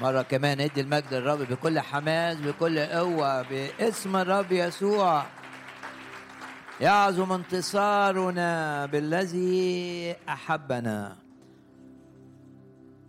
[0.00, 5.26] مرة كمان ادي المجد للرب بكل حماس بكل قوة باسم الرب يسوع.
[6.80, 11.16] يعظم انتصارنا بالذي أحبنا.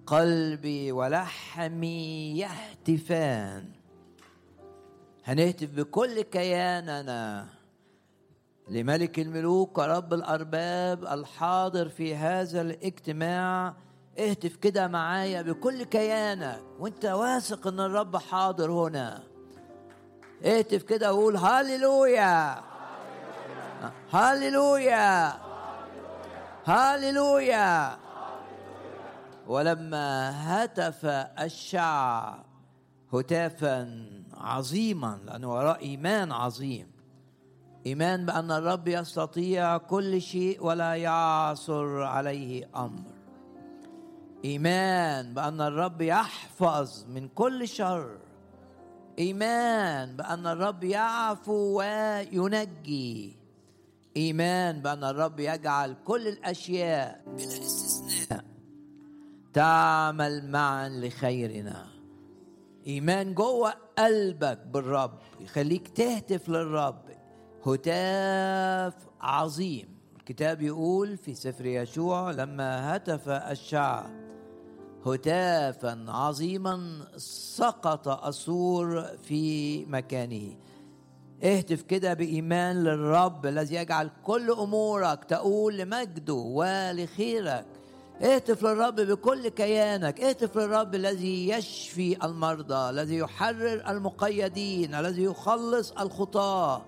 [0.05, 3.65] قلبي ولحمي يهتفان.
[5.25, 7.47] هنهتف بكل كياننا.
[8.69, 13.73] لملك الملوك ورب الأرباب الحاضر في هذا الاجتماع
[14.21, 19.23] اهتف كده معايا بكل كيانك وانت واثق إن الرب حاضر هنا.
[20.45, 22.61] اهتف كده وقول هاليلويا.
[24.11, 25.33] هاليلويا.
[26.65, 27.97] هاليلويا.
[29.47, 31.05] ولما هتف
[31.39, 32.45] الشعب
[33.13, 34.05] هتافا
[34.37, 36.91] عظيما لأنه وراء إيمان عظيم.
[37.85, 43.20] إيمان بأن الرب يستطيع كل شيء ولا يعثر عليه أمر.
[44.45, 48.17] إيمان بأن الرب يحفظ من كل شر.
[49.19, 53.37] إيمان بأن الرب يعفو وينجي.
[54.17, 58.45] إيمان بأن الرب يجعل كل الأشياء بلا استثناء
[59.53, 61.85] تعمل معا لخيرنا.
[62.87, 67.01] إيمان جوه قلبك بالرب يخليك تهتف للرب.
[67.65, 69.97] هتاف عظيم.
[70.19, 74.30] الكتاب يقول في سفر يشوع لما هتف الشعب
[75.05, 80.55] هتافا عظيما سقط السور في مكانه.
[81.43, 87.65] اهتف كده بإيمان للرب الذي يجعل كل أمورك تقول لمجده ولخيرك
[88.21, 90.21] اهتف للرب بكل كيانك.
[90.21, 96.81] اهتف للرب الذي يشفي المرضى الذي يحرر المقيدين الذي يخلص الخطاة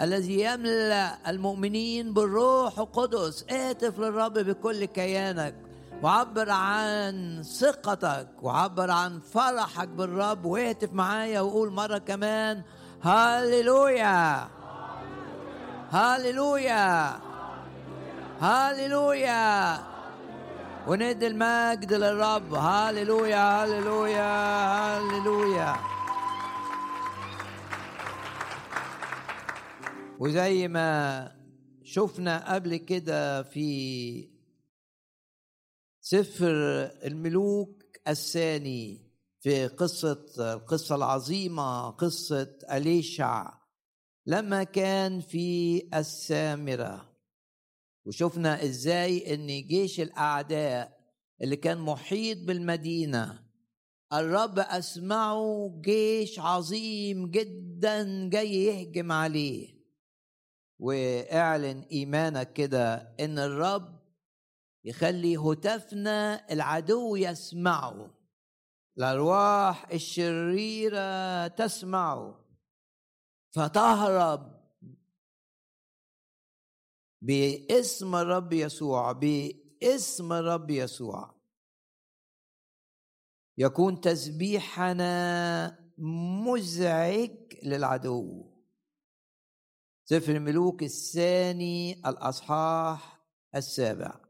[0.00, 3.44] الذي يملأ المؤمنين بالروح القدس.
[3.50, 5.65] اهتف للرب بكل كيانك.
[6.02, 12.62] وعبر عن ثقتك وعبر عن فرحك بالرب واهتف معايا وقول مرة كمان
[13.02, 14.48] هاليلويا
[15.90, 17.16] هاليلويا
[18.40, 19.78] هاليلويا
[20.86, 22.54] وندي المجد للرب.
[22.54, 24.28] هاليلويا هاليلويا
[24.98, 25.76] هاليلويا
[30.18, 31.32] وزي ما
[31.84, 34.35] شفنا قبل كده في
[36.08, 36.54] سفر
[37.04, 43.52] الملوك الثاني في قصة القصة العظيمة قصة أليشع
[44.26, 47.16] لما كان في السامرة
[48.04, 50.98] وشفنا إزاي إن جيش الأعداء
[51.42, 53.42] اللي كان محيط بالمدينة
[54.12, 59.76] الرب أسمعه جيش عظيم جدا جاي يهجم عليه.
[60.78, 63.95] وإعلن إيمانك كده إن الرب
[64.86, 68.10] يخلي هتافنا العدو يسمعه.
[68.98, 72.44] الأرواح الشريرة تسمعه.
[73.54, 74.56] فتهرب
[77.22, 81.34] باسم الرب يسوع باسم الرب يسوع.
[83.58, 85.78] يكون تسبيحنا
[86.46, 88.52] مزعج للعدو.
[90.04, 94.25] سفر الملوك الثاني الأصحاح السابع.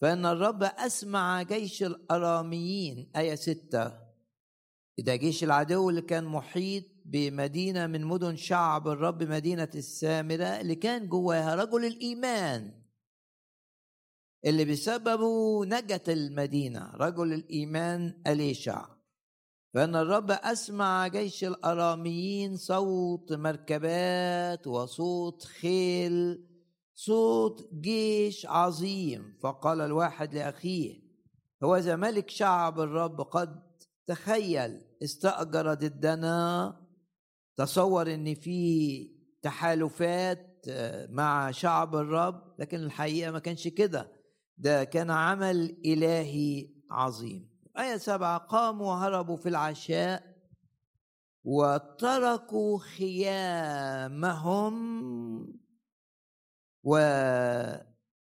[0.00, 4.06] فإن الرب أسمع جيش الأراميين آية ستة.
[4.98, 11.08] إذا جيش العدو اللي كان محيط بمدينة من مدن شعب الرب مدينة السامرة اللي كان
[11.08, 12.82] جواها رجل الإيمان.
[14.44, 18.96] اللي بسببه نجت المدينة رجل الإيمان أليشع.
[19.74, 26.46] فإن الرب أسمع جيش الأراميين صوت مركبات وصوت خيل
[26.98, 29.36] صوت جيش عظيم.
[29.42, 31.02] فقال الواحد لأخيه
[31.64, 33.62] هو ذا ملك شعب الرب قد
[34.06, 36.76] تخيل استأجر ضدنا؟
[37.56, 39.10] تصور إن في
[39.42, 40.64] تحالفات
[41.10, 44.12] مع شعب الرب لكن الحقيقة ما كانش كده.
[44.58, 47.50] ده كان عمل إلهي عظيم.
[47.78, 50.36] آية سبعة قاموا وهربوا في العشاء
[51.44, 54.76] وتركوا خيامهم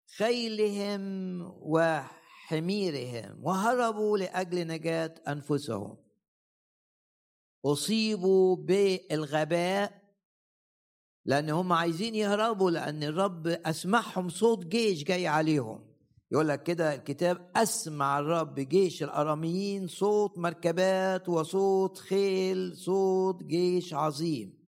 [0.09, 0.93] وخيلهم
[1.61, 5.97] وحميرهم وهربوا لأجل نجاة أنفسهم.
[7.65, 10.05] أصيبوا بالغباء
[11.25, 15.95] لأن هم عايزين يهربوا لأن الرب اسمعهم صوت جيش جاي عليهم.
[16.31, 24.64] يقول لك كده الكتاب أسمع الرب جيش الأراميين صوت مركبات وصوت خيل صوت جيش عظيم.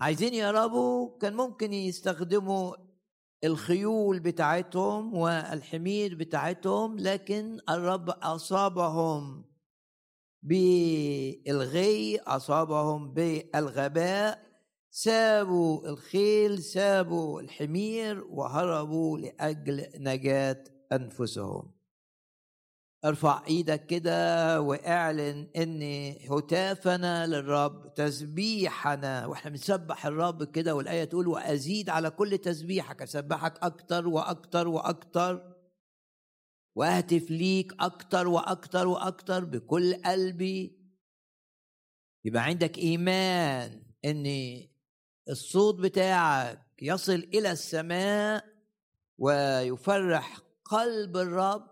[0.00, 2.76] عايزين يهربوا كان ممكن يستخدموا
[3.44, 9.44] الخيول بتاعتهم والحمير بتاعتهم لكن الرب أصابهم
[10.42, 14.52] بالغي أصابهم بالغباء
[14.90, 21.81] سابوا الخيل سابوا الحمير وهربوا لأجل نجاة أنفسهم.
[23.04, 25.82] ارفع إيدك كده واعلن ان
[26.30, 29.26] هتافنا للرب تسبيحنا.
[29.26, 35.52] وإحنا بنسبح الرب كده والآية تقول وأزيد على كل تسبيحك أسبحك أكتر وأكتر وأكتر.
[36.74, 40.78] وأهتف ليك أكتر وأكتر وأكتر بكل قلبي.
[42.24, 44.26] يبقى عندك إيمان إن
[45.28, 48.44] الصوت بتاعك يصل إلى السماء
[49.18, 51.71] ويفرح قلب الرب.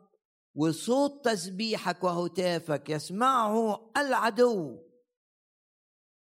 [0.55, 4.79] وصوت تسبيحك وهتافك يسمعه العدو.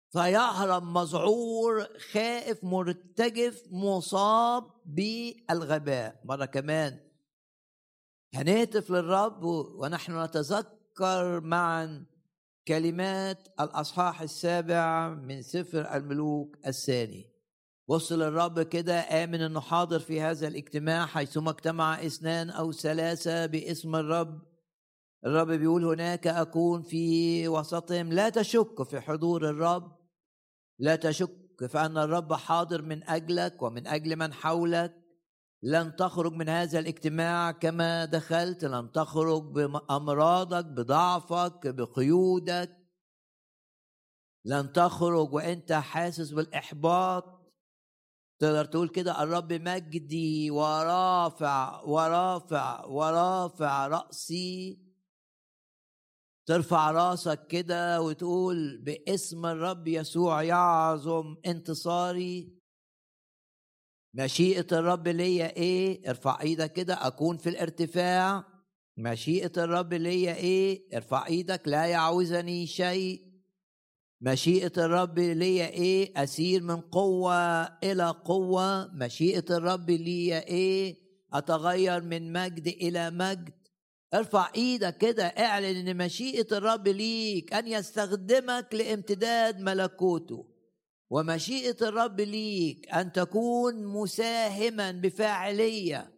[0.10, 6.22] فيهرب مذعور خائف مرتجف مصاب بالغباء.
[6.26, 7.00] مرة كمان
[8.34, 12.06] هنهتف للرب ونحن نتذكر معا
[12.68, 17.37] كلمات الأصحاح السابع من سفر الملوك الثاني.
[17.90, 23.96] وصل الرب كده آمن أنه حاضر في هذا الاجتماع حيثما اجتمع اثنان أو ثلاثة باسم
[23.96, 24.42] الرب.
[25.26, 28.14] الرب بيقول هناك أكون في وسطهم.
[28.14, 29.98] لا تشك في حضور الرب.
[30.80, 35.04] لا تشك فأن الرب حاضر من أجلك ومن أجل من حولك.
[35.64, 38.66] لن تخرج من هذا الاجتماع كما دخلت.
[38.66, 42.78] لن تخرج بأمراضك بضعفك بقيودك.
[44.46, 47.37] لن تخرج وإنت حاسس بالإحباط.
[48.40, 54.80] تقدر تقول كده الرب مجدي ورافع ورافع ورافع رأسي.
[56.48, 62.58] ترفع راسك كده وتقول باسم الرب يسوع يعظم انتصاري.
[64.14, 68.44] مشيئة الرب ليا إيه؟ ارفع إيدك كده أكون في الارتفاع.
[68.98, 73.27] مشيئة الرب ليا إيه؟ ارفع إيدك لا يعوزني شيء.
[74.22, 78.88] مشيئة الرب ليا إيه؟ أسير من قوة إلى قوة.
[78.94, 80.96] مشيئة الرب ليا إيه؟
[81.34, 83.54] أتغير من مجد إلى مجد.
[84.14, 90.48] ارفع إيدك كده اعلن إن مشيئة الرب ليك أن يستخدمك لامتداد ملكوته.
[91.10, 96.14] ومشيئة الرب ليك أن تكون مساهما بفاعلية.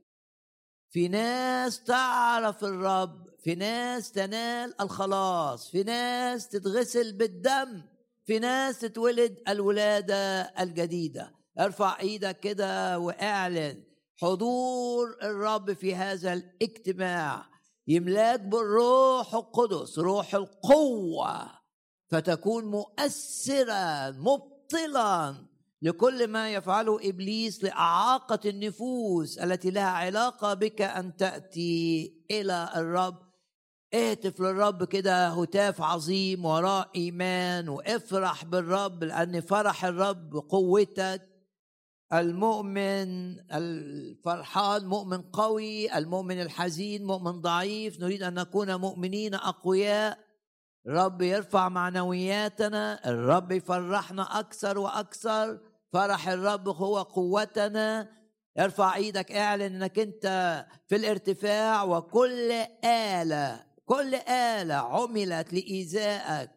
[0.90, 7.84] في ناس تعرف الرب في ناس تنال الخلاص في ناس تتغسل بالدم
[8.30, 11.32] في ناس تتولد الولادة الجديدة.
[11.60, 13.84] ارفع إيدك كده واعلن
[14.22, 17.46] حضور الرب في هذا الاجتماع.
[17.88, 21.52] يملاك بالروح القدس روح القوة
[22.10, 25.36] فتكون مؤثرا مبطلا
[25.82, 33.29] لكل ما يفعله إبليس لإعاقة النفوس التي لها علاقة بك أن تأتي إلى الرب.
[33.94, 41.30] اهتف للرب كده هتاف عظيم وراء إيمان وافرح بالرب لأن فرح الرب قوتك
[42.14, 50.20] المؤمن الفرحان مؤمن قوي المؤمن الحزين مؤمن ضعيف نريد أن نكون مؤمنين أقوياء.
[50.88, 55.60] الرب يرفع معنوياتنا الرب يفرحنا أكثر وأكثر.
[55.94, 58.10] فرح الرب هو قوتنا.
[58.60, 60.26] ارفع إيدك اعلن إنك أنت
[60.88, 62.52] في الارتفاع وكل
[62.86, 66.52] آلة كل آلة عملت لإيذائك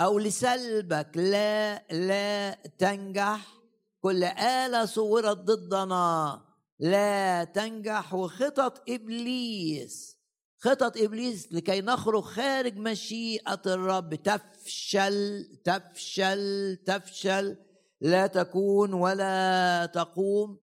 [0.00, 3.54] أو لسلبك لا لا تنجح.
[4.00, 6.40] كل آلة صورت ضدنا
[6.78, 8.14] لا تنجح.
[8.14, 10.18] وخطط إبليس
[10.58, 14.14] خطط إبليس لكي نخرج خارج مشيئة الرب.
[14.14, 17.56] تفشل تفشل تفشل.
[18.00, 20.63] لا تكون ولا تقوم.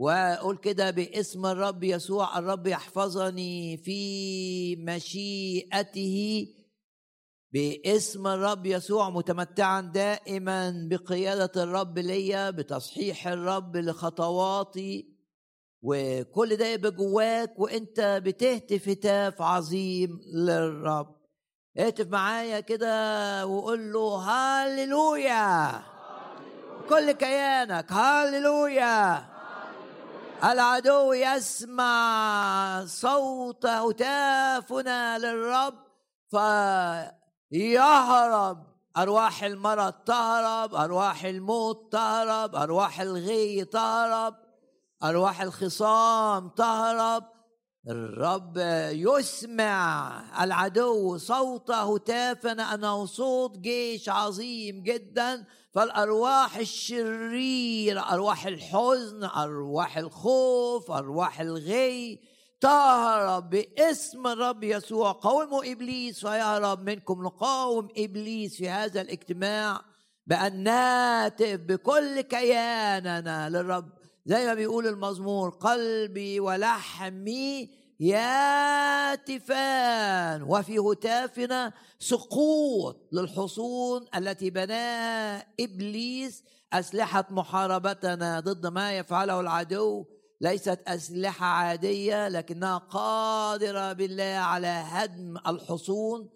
[0.00, 6.46] واقول كده باسم الرب يسوع الرب يحفظني في مشيئته.
[7.52, 15.16] باسم الرب يسوع متمتعا دائما بقيادة الرب ليا بتصحيح الرب لخطواتي.
[15.82, 21.16] وكل ده يبقى جواك وانت بتهتف هتاف عظيم للرب.
[21.78, 25.82] اهتف معايا كده وقول له هاليلويا
[26.88, 29.29] كل كيانك هاليلويا
[30.44, 35.74] العدو يسمع صوت هتافنا للرب
[37.50, 38.70] فيهرب.
[38.96, 44.34] أرواح المرض تهرب أرواح الموت تهرب أرواح الغي تهرب
[45.04, 47.24] أرواح الخصام تهرب.
[47.88, 48.56] الرب
[48.92, 55.46] يسمع العدو صوت هتافنا أنه صوت جيش عظيم جدا.
[55.74, 62.20] فالأرواح الشريره أرواح الحزن أرواح الخوف أرواح الغي.
[62.60, 65.12] تهرب باسم الرب يسوع.
[65.12, 67.24] قوموا إبليس فيهرب منكم.
[67.24, 69.80] نقاوم إبليس في هذا الاجتماع
[70.26, 73.88] بأن ناتف بكل كياننا للرب.
[74.26, 79.62] زي ما بيقول المزمور قلبي ولحمي ياتفان
[80.42, 90.04] وفي هتافنا سقوط للحصون التي بناها إبليس أسلحة محاربتنا ضد ما يفعله العدو.
[90.40, 96.28] ليست أسلحة عادية لكنها قادرة بالله على هدم الحصون.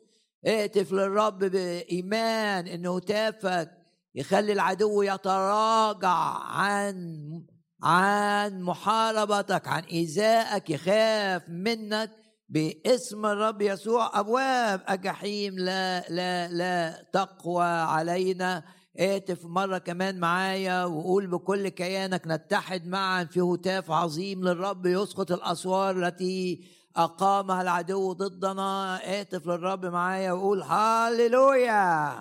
[0.47, 3.71] اهتف للرب بإيمان انه هتافك
[4.15, 7.47] يخلي العدو يتراجع عن
[7.85, 12.11] عن محاربتك عن إيذائك يخاف منك
[12.49, 14.21] باسم الرب يسوع.
[14.21, 18.63] أبواب الجحيم لا لا لا تقوى علينا.
[19.01, 26.07] اهتف مرة كمان معايا وقول بكل كيانك نتحد معا في هتاف عظيم للرب يسقط الأسوار
[26.07, 26.65] التي
[26.97, 29.01] أقامها العدو ضدنا.
[29.05, 32.15] اهتف للرب معايا وقول هاليلويا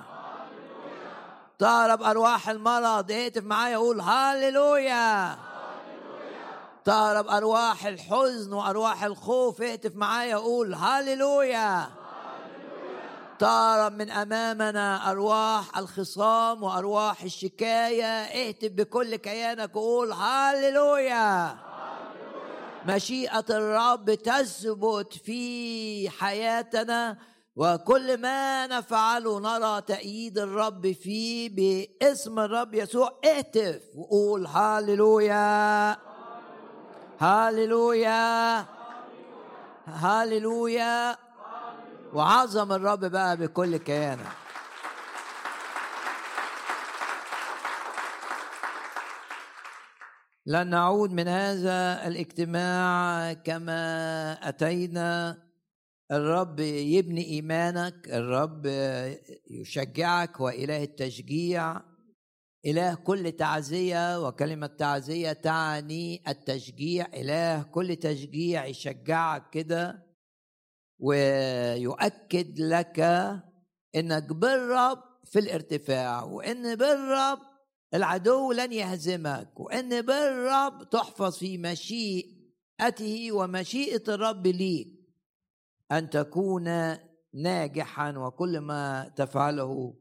[1.59, 3.11] تهرب أرواح المرض.
[3.11, 5.37] اهتف معايا وقول هاليلويا
[6.85, 9.61] تهرب أرواح الحزن وأرواح الخوف.
[9.61, 11.89] اهتف معايا وقول هاليلويا
[13.39, 18.05] تهرب من أمامنا أرواح الخصام وأرواح الشكاية.
[18.05, 21.57] اهتف بكل كيانك وقول هاليلويا
[22.85, 27.17] مشيئة الرب تثبت في حياتنا
[27.55, 33.19] وكل ما نفعله نرى تأييد الرب فيه باسم الرب يسوع.
[33.25, 36.12] اهتف وقول هاليلويا
[37.23, 38.65] هاليلويا.
[39.87, 41.17] هاليلويا.
[42.13, 44.31] وعظم الرب بقى بكل كيانه.
[50.45, 53.83] لن نعود من هذا الاجتماع كما
[54.49, 55.37] أتينا.
[56.11, 58.07] الرب يبني إيمانك.
[58.07, 58.65] الرب
[59.51, 61.92] يشجعك وإله التشجيع.
[62.65, 67.07] إله كل تعزية وكلمة تعزية تعني التشجيع.
[67.13, 70.07] إله كل تشجيع يشجعك كده
[70.99, 72.99] ويؤكد لك
[73.95, 77.39] إنك بالرب في الارتفاع وإن بالرب
[77.93, 84.87] العدو لن يهزمك وإن بالرب تحفظ في مشيئته ومشيئة الرب ليك.
[85.91, 86.97] أن تكون
[87.33, 89.95] ناجحا وكل ما تفعله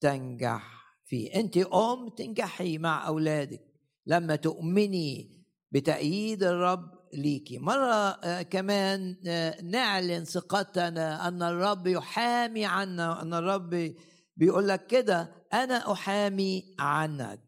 [0.00, 0.75] تنجح.
[1.06, 3.60] فيه أنت ام تنجحي مع أولادك.
[4.06, 7.58] لما تؤمني بتأييد الرب ليكي.
[7.58, 7.94] مرة
[8.24, 13.94] آه، كمان آه، نعلن ثقتنا أن الرب يحامي عنا أن الرب
[14.36, 17.40] بيقول لك كده أنا أحامي عنك.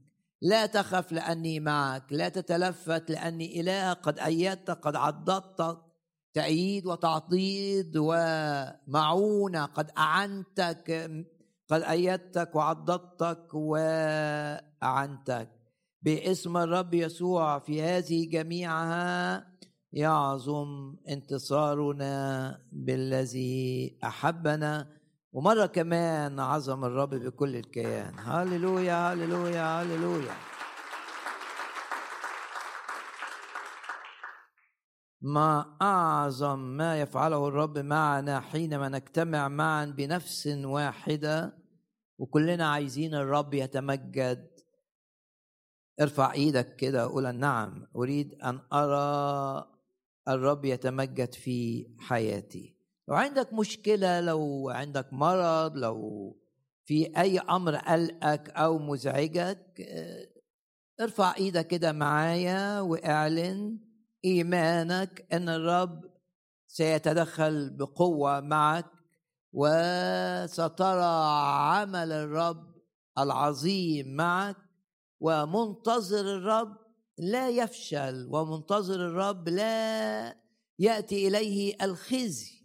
[0.42, 5.78] لا تخف لأني معك لا تتلفت لأني إله قد أيدتك قد عضدتك
[6.34, 11.10] تأييد وتعضيد ومعونة قد أعنتك.
[11.68, 15.48] قد أيدتك وعضدتك وأعنتك.
[16.02, 19.46] باسم الرب يسوع في هذه جميعها
[19.92, 24.98] يعظم انتصارنا بالذي أحبنا.
[25.32, 28.14] ومرة كمان عظم الرب بكل الكيان.
[28.18, 30.34] هللويا هللويا هللويا.
[35.20, 41.57] ما أعظم ما يفعله الرب معنا حينما نجتمع معا بنفس واحدة
[42.18, 44.60] وكلنا عايزين الرب يتمجد.
[46.00, 49.68] ارفع إيدك كده وقول نعم أريد أن أرى
[50.28, 52.76] الرب يتمجد في حياتي.
[53.08, 56.36] لو عندك مشكلة لو عندك مرض لو
[56.84, 59.80] في أي أمر قلقك أو مزعجك
[61.00, 63.78] ارفع إيدك كده معايا واعلن
[64.24, 66.04] إيمانك أن الرب
[66.66, 68.86] سيتدخل بقوة معك
[69.52, 71.14] وسترى
[71.48, 72.74] عمل الرب
[73.18, 74.56] العظيم معك
[75.20, 76.76] ومنتظر الرب
[77.18, 80.36] لا يفشل ومنتظر الرب لا
[80.78, 82.58] يأتي إليه الخزي.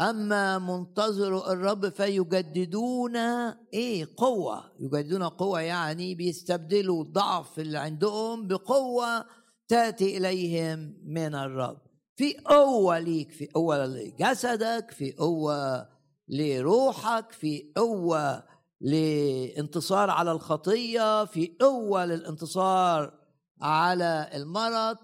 [0.00, 4.72] أما منتظر الرب فيجددون إيه؟ قوة.
[4.80, 9.24] يجددون قوة يعني بيستبدلوا الضعف اللي عندهم بقوة
[9.68, 11.91] تأتي إليهم من الرب.
[12.16, 15.88] في قوة ليك في قوة لجسدك في قوة
[16.28, 18.44] لروحك في قوة
[18.80, 23.18] لانتصار على الخطية في قوة للانتصار
[23.60, 24.96] على المرض.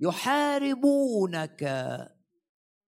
[0.00, 1.62] يحاربونك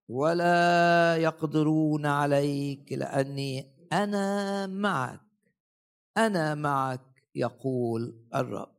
[0.09, 5.21] ولا يقدرون عليك لأني أنا معك.
[6.17, 8.76] أنا معك يقول الرب.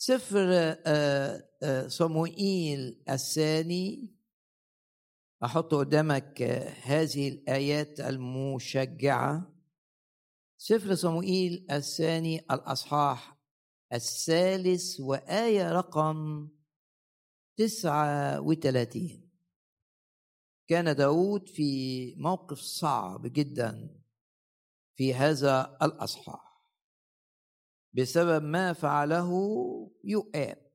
[0.00, 0.48] سفر
[0.86, 4.14] آه، آه، صموئيل الثاني.
[5.44, 6.42] أحط قدامك
[6.82, 9.54] هذه الآيات المشجعة.
[10.58, 13.38] سفر صموئيل الثاني الأصحاح
[13.92, 16.48] الثالث وآية رقم
[17.56, 19.30] تسعة وثلاثين
[20.68, 24.00] كان داود في موقف صعب جدا
[24.96, 26.47] في هذا الأصحاح.
[27.92, 29.30] بسبب ما فعله
[30.04, 30.68] يؤاب.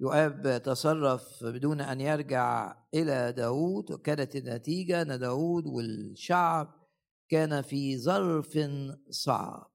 [0.00, 6.88] يؤاب تصرف بدون أن يرجع إلى داود وكانت النتيجة أن داود والشعب
[7.28, 8.58] كان في ظرف
[9.10, 9.72] صعب.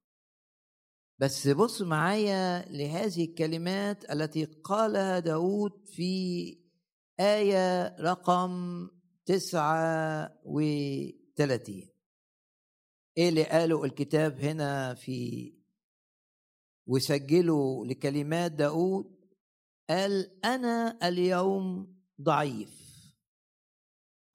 [1.20, 6.58] بس بص معايا لهذه الكلمات التي قالها داود في
[7.20, 8.88] آية رقم
[9.26, 11.90] تسعة وثلاثين
[13.18, 15.63] إيه اللي قاله الكتاب هنا في
[16.88, 19.16] وسجلوا لكلمات داود
[19.90, 22.84] قال أنا اليوم ضعيف.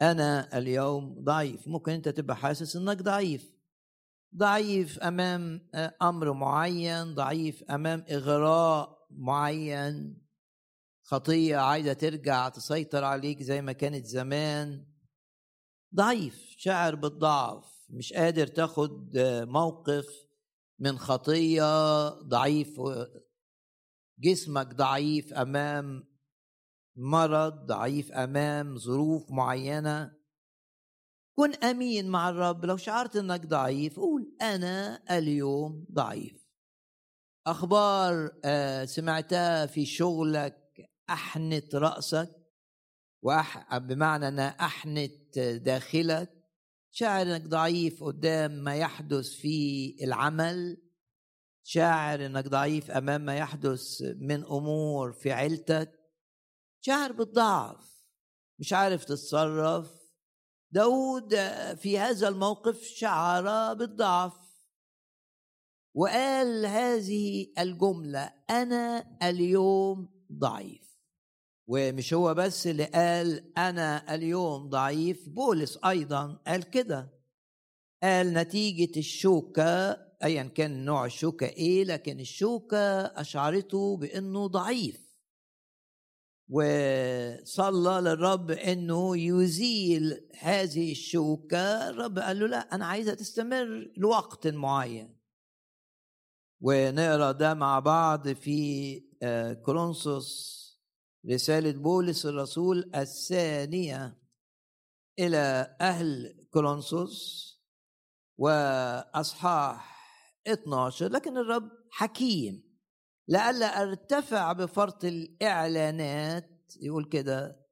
[0.03, 1.69] أنا اليوم ضعيف.
[1.69, 3.53] ممكن أنت تبقى حاسس إنك ضعيف.
[4.37, 5.69] ضعيف أمام
[6.03, 10.23] أمر معين ضعيف أمام إغراء معين.
[11.03, 14.87] خطية عايزة ترجع تسيطر عليك زي ما كانت زمان.
[15.95, 19.17] ضعيف شاعر بالضعف مش قادر تاخد
[19.49, 20.28] موقف.
[20.81, 22.81] من خطية ضعيف
[24.19, 26.09] جسمك ضعيف أمام
[26.97, 30.19] مرض ضعيف أمام ظروف معينة.
[31.39, 36.49] كن أمين مع الرب لو شعرت إنك ضعيف قول أنا اليوم ضعيف.
[37.47, 38.31] أخبار
[38.85, 42.31] سمعتها في شغلك أحنت رأسك
[43.73, 46.38] بمعنى إنها أحنت داخلك.
[46.99, 50.83] شاعر انك ضعيف قدام ما يحدث في العمل.
[51.63, 55.93] شاعر انك ضعيف أمام ما يحدث من أمور في عيلتك.
[56.81, 58.05] شاعر بالضعف
[58.59, 59.91] مش عارف تتصرف.
[60.71, 61.35] داود
[61.75, 64.37] في هذا الموقف شعر بالضعف.
[65.95, 70.88] وقال هذه الجملة أنا اليوم ضعيف.
[71.71, 77.11] ومش هو بس اللي قال أنا اليوم ضعيف بولس أيضا قال كده.
[78.03, 79.91] قال نتيجة الشوكة
[80.25, 85.09] ايا كان نوع الشوكة إيه لكن الشوكة أشعرته بأنه ضعيف.
[86.51, 95.19] وصلى للرب أنه يزيل هذه الشوكة الرب قال له لا أنا عايزها تستمر لوقت معين.
[96.61, 99.01] ونقرأ ده مع بعض في
[99.65, 100.58] كورنثوس
[101.31, 104.19] رسالة بولس الرسول الثانية
[105.19, 107.49] إلى أهل كورنثوس
[108.39, 109.99] وأصحاح
[110.47, 112.69] 12 لكن الرب حكيم.
[113.29, 117.69] لئلا أرتفع بفرط الإعلانات يقول كده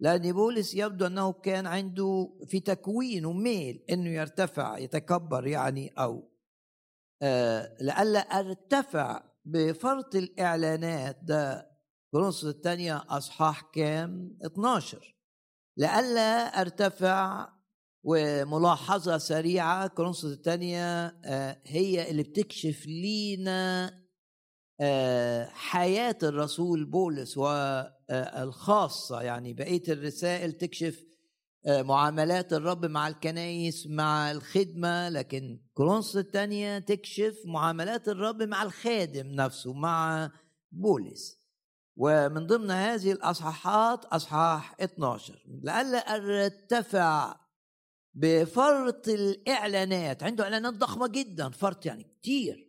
[0.00, 6.32] لأن بولس يبدو أنه كان عنده في تكوينه ميل إنه يرتفع يتكبر يعني أو
[7.22, 11.71] آه لئلا أرتفع بفرط الإعلانات ده
[12.12, 15.16] كورنثوس الثانية أصحاح كام؟ 12
[15.76, 17.48] لئلا أرتفع
[18.04, 21.06] وملاحظة سريعة كورنثوس الثانية
[21.66, 23.90] هي اللي بتكشف لينا
[25.48, 31.04] حياة الرسول بولس والخاصة يعني بقية الرسائل تكشف
[31.66, 35.08] معاملات الرب مع الكنايس مع الخدمة.
[35.08, 40.30] لكن كورنثوس الثانية تكشف معاملات الرب مع الخادم نفسه مع
[40.72, 41.41] بولس.
[41.96, 47.36] ومن ضمن هذه الأصحاحات أصحاح 12 لئلا أرتفع
[48.14, 50.22] بفرط الإعلانات.
[50.22, 52.68] عنده إعلانات ضخمة جدا فرط يعني كتير.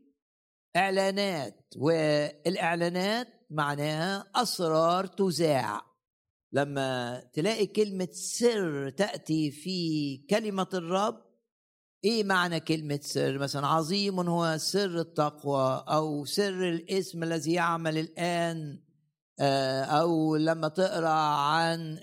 [0.75, 5.81] إعلانات والإعلانات معناها أسرار تذاع.
[6.51, 11.23] لما تلاقي كلمة سر تأتي في كلمة الرب
[12.03, 18.83] إيه معنى كلمة سر؟ مثلا عظيم هو سر التقوى أو سر الاسم الذي يعمل الآن.
[19.39, 21.97] أو لما تقرأ عن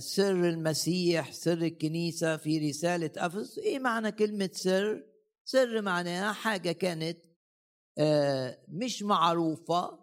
[0.00, 5.04] سر المسيح سر الكنيسة في رسالة افس إيه معنى كلمة سر؟
[5.44, 7.18] سر معناها حاجة كانت
[8.68, 10.02] مش معروفة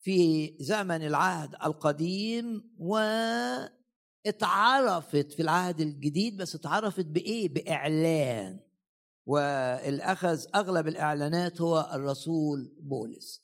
[0.00, 2.74] في زمن العهد القديم
[4.24, 8.60] واتعرفت في العهد الجديد بس اتعرفت بإيه؟ بإعلان.
[9.26, 13.41] واللي اخذ أغلب الإعلانات هو الرسول بولس.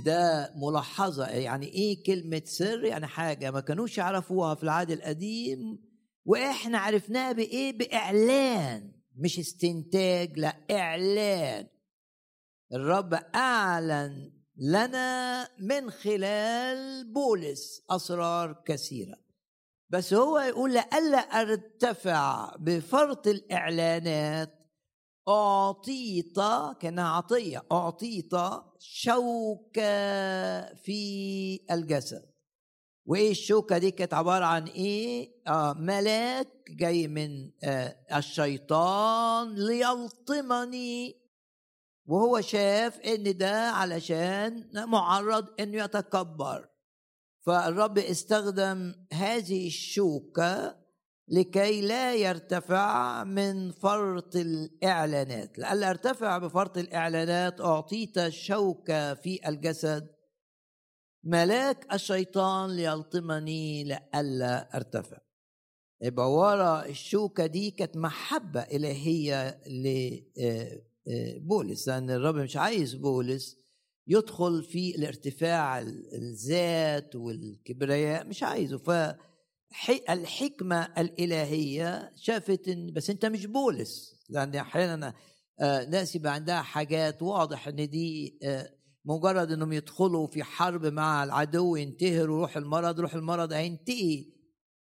[0.00, 1.26] ده ملاحظة.
[1.26, 5.78] يعني إيه كلمة سر؟ يعني حاجة ما كانوش يعرفوها في العهد القديم
[6.24, 8.92] وإحنا عرفناها بإيه؟ بإعلان.
[9.16, 11.66] مش استنتاج لا إعلان.
[12.72, 19.16] الرب أعلن لنا من خلال بولس أسرار كثيرة.
[19.90, 24.57] بس هو يقول لألا أرتفع بفرط الإعلانات
[25.28, 26.36] أعطيت
[26.80, 28.30] كأنها عطية أعطيت
[28.78, 32.22] شوكة في الجسد.
[33.06, 41.14] وإيه الشوكة دي؟ كانت عبارة عن إيه؟ آه ملاك جاي من آه الشيطان ليلطمني.
[42.06, 46.68] وهو شاف إن ده علشان معرض إنه يتكبر.
[47.46, 50.76] فالرب استخدم هذه الشوكة
[51.30, 55.58] لكي لا يرتفع من فرط الإعلانات.
[55.58, 60.08] لألا أرتفع بفرط الإعلانات أعطيت شوكه في الجسد.
[61.24, 65.18] ملاك الشيطان ليلطمني لئلا أرتفع.
[66.02, 69.60] يبقى ورا الشوكة دي كانت محبة إلهية
[71.06, 73.56] لبولس لأن الرب مش عايز بولس
[74.06, 75.80] يدخل في الارتفاع
[76.12, 78.78] الذات والكبرياء مش عايزه.
[79.70, 84.16] فالحكمه الإلهية شافت إن بس أنت مش بولس.
[84.30, 85.14] لأن أحيانا
[85.60, 87.22] آه، ناس يبقى عندها حاجات.
[87.22, 88.70] واضح إن دي آه،
[89.04, 94.24] مجرد إنهم يدخلوا في حرب مع العدو ينتهروا روح المرض روح المرض هينتهي.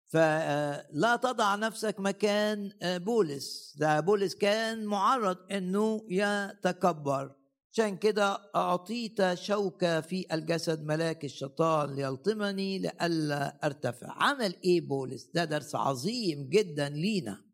[0.07, 3.75] فلا تضع نفسك مكان بولس.
[3.79, 7.34] ده بولس كان معرض إنه يتكبر.
[7.75, 14.07] عشان كده أعطيت شوكه في الجسد ملاك الشيطان ليلطمني لئلا أرتفع.
[14.23, 17.45] عمل إيه بولس؟ ده درس عظيم جدا لينا.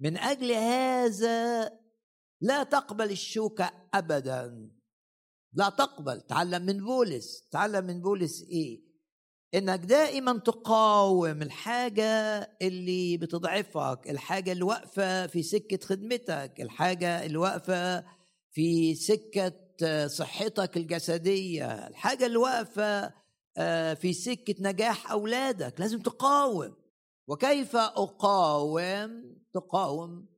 [0.00, 1.70] من أجل هذا
[2.40, 4.70] لا تقبل الشوكه ابدا.
[5.52, 6.20] لا تقبل.
[6.20, 7.48] تعلم من بولس.
[7.50, 8.84] تعلم من بولس إيه؟
[9.54, 18.04] إنك دائما تقاوم الحاجة اللي بتضعفك الحاجة اللي واقفه في سكة خدمتك الحاجة اللي واقفه
[18.54, 19.52] في سكة
[20.06, 23.14] صحتك الجسدية الحاجة اللي واقفة
[23.56, 26.76] آه، في سكة نجاح أولادك لازم تقاوم.
[27.28, 30.28] وكيف أقاوم؟ تقاوم.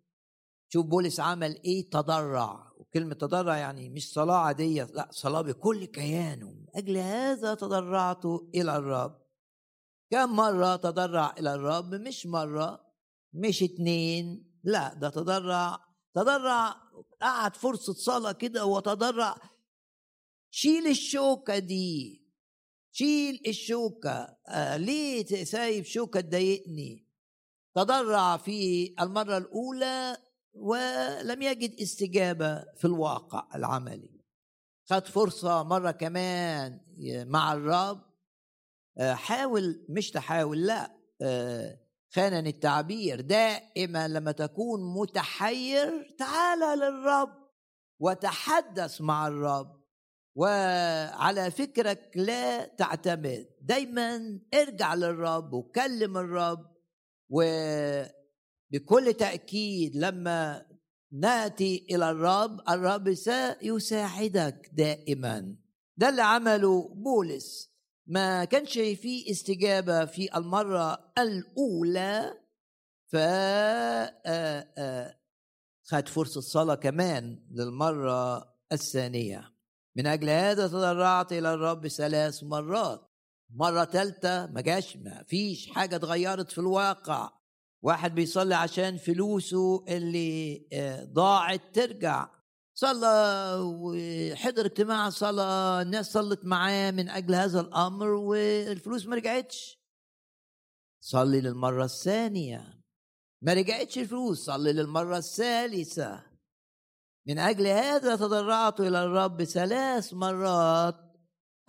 [0.73, 2.73] شوف بولس عمل إيه؟ تضرع.
[2.95, 6.51] كلمة تضرع يعني مش صلاة عادية لا صلاة بكل كيانه.
[6.51, 8.25] من أجل هذا تضرعت
[8.55, 9.19] إلى الرب.
[10.11, 12.81] كم مرة تضرع إلى الرب؟ مش مرة
[13.33, 15.79] مش اتنين لا ده تضرع.
[16.15, 16.86] تضرع
[17.23, 19.37] قعد فرصة صلاة كده وتضرع.
[20.51, 22.23] شيل الشوكة دي
[22.93, 24.37] شيل الشوكة.
[24.49, 27.07] آه ليه سايب شوكة تضايقني؟
[27.75, 30.17] تضرع في المرة الأولى
[30.55, 34.21] ولم يجد استجابة في الواقع العملي.
[34.91, 36.81] خد فرصة مرة كمان
[37.29, 38.07] مع الرب.
[38.99, 40.97] آه، حاول مش تحاول لا.
[41.23, 43.21] آه، خانني التعبير.
[43.21, 47.49] دائما لما تكون متحير تعال للرب
[48.01, 49.83] وتحدث مع الرب.
[50.37, 53.47] وعلى فكرك لا تعتمد.
[53.63, 56.77] دايما ارجع للرب وكلم الرب.
[57.31, 57.43] و
[58.73, 60.67] بكل تأكيد لما
[61.13, 65.57] نأتي إلى الرب الرب سيساعدك دائما.
[65.97, 67.76] ده اللي عمله بولس.
[68.07, 72.35] ما كانش في استجابة في المرة الأولى
[73.07, 73.17] ف
[75.85, 79.53] خد فرصة صلاة كمان للمرة الثانية.
[79.97, 83.01] من أجل هذا تضرعت إلى الرب ثلاث مرات.
[83.51, 87.31] مرة ثالثه ما جاش ما فيش حاجة اتغيرت في الواقع.
[87.83, 90.67] واحد بيصلي عشان فلوسه اللي
[91.13, 92.36] ضاعت ترجع.
[92.79, 93.07] صلى
[93.63, 99.81] وحضر اجتماع صلاة الناس صلت معاه من أجل هذا الأمر والفلوس ما رجعتش.
[101.01, 102.83] صلي للمرة الثانية.
[103.43, 106.27] ما رجعتش الفلوس صلي للمرة الثالثة.
[107.27, 110.97] من أجل هذا تضرعت إلى الرب ثلاث مرات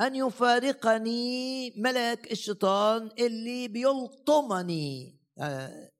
[0.01, 5.21] أن يفارقني ملاك الشيطان اللي بيلطمني.
[5.39, 5.91] آه،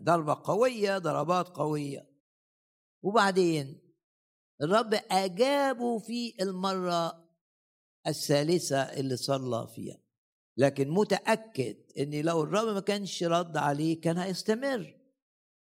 [0.00, 2.10] ضربة قوية ضربات قوية.
[3.02, 3.79] وبعدين
[4.62, 7.28] الرب أجابه في المرة
[8.06, 9.98] الثالثة اللي صلى فيها.
[10.56, 14.96] لكن متأكد إن لو الرب ما كانش رد عليه كان هيستمر.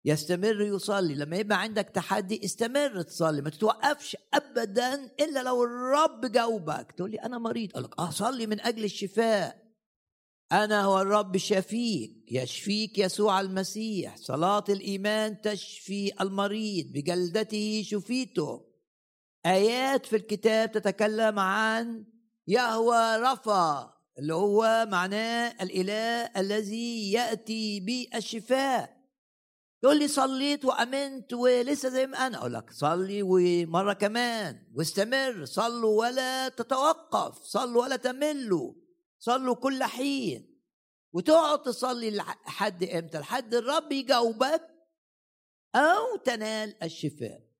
[0.06, 1.16] يستمر يصلي.
[1.16, 3.42] لما يبقى عندك تحدي استمر تصلي.
[3.42, 6.92] ما تتوقفش ابدا إلا لو الرب جاوبك.
[6.98, 7.70] تقول لي أنا مريض.
[7.72, 9.62] أقول لك آه صلي من أجل الشفاء.
[10.52, 12.32] أنا هو الرب شفيك.
[12.32, 14.18] يشفيك يسوع المسيح.
[14.18, 16.86] صلاة الإيمان تشفي المريض.
[16.94, 18.71] بجلدته شفيته.
[19.46, 22.06] آيات في الكتاب تتكلم عن
[22.48, 29.02] يهوى رفا اللي هو معناه الإله الذي يأتي بالشفاء.
[29.82, 32.38] تقول لي صليت وآمنت ولسه زي ما أنا.
[32.38, 35.46] أقول لك صلي ومرة كمان واستمر.
[35.46, 37.44] صلوا ولا تتوقف.
[37.44, 38.74] صلوا ولا تملوا.
[39.20, 40.62] صلوا كل حين.
[41.14, 44.62] وتقعد تصلي لحد إمتى؟ لحد الرب يجاوبك
[45.76, 47.51] أو تنال الشفاء.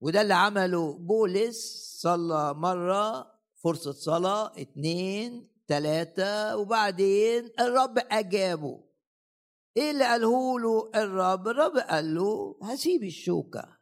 [0.00, 1.58] وده اللي عمله بولس
[2.00, 3.32] صلى مرة
[3.64, 8.84] فرصة صلاة اتنين تلاتة وبعدين الرب أجابه.
[9.76, 13.78] إيه اللي قاله له الرب؟ الرب قال له هسيب الشوكة.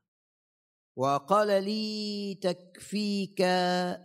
[0.97, 3.41] وقال لي تكفيك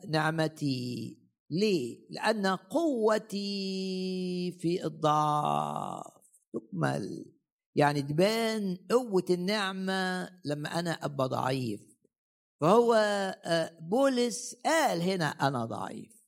[0.09, 1.17] نعمتي.
[1.49, 3.51] ليه؟ لأن قوتي
[4.59, 6.21] في الضعف.
[6.53, 7.25] تكمل.
[7.75, 11.90] يعني تبان قوة النعمة لما أنا أبقى ضعيف.
[12.61, 12.93] فهو
[13.45, 16.25] آه، بولس قال هنا أنا ضعيف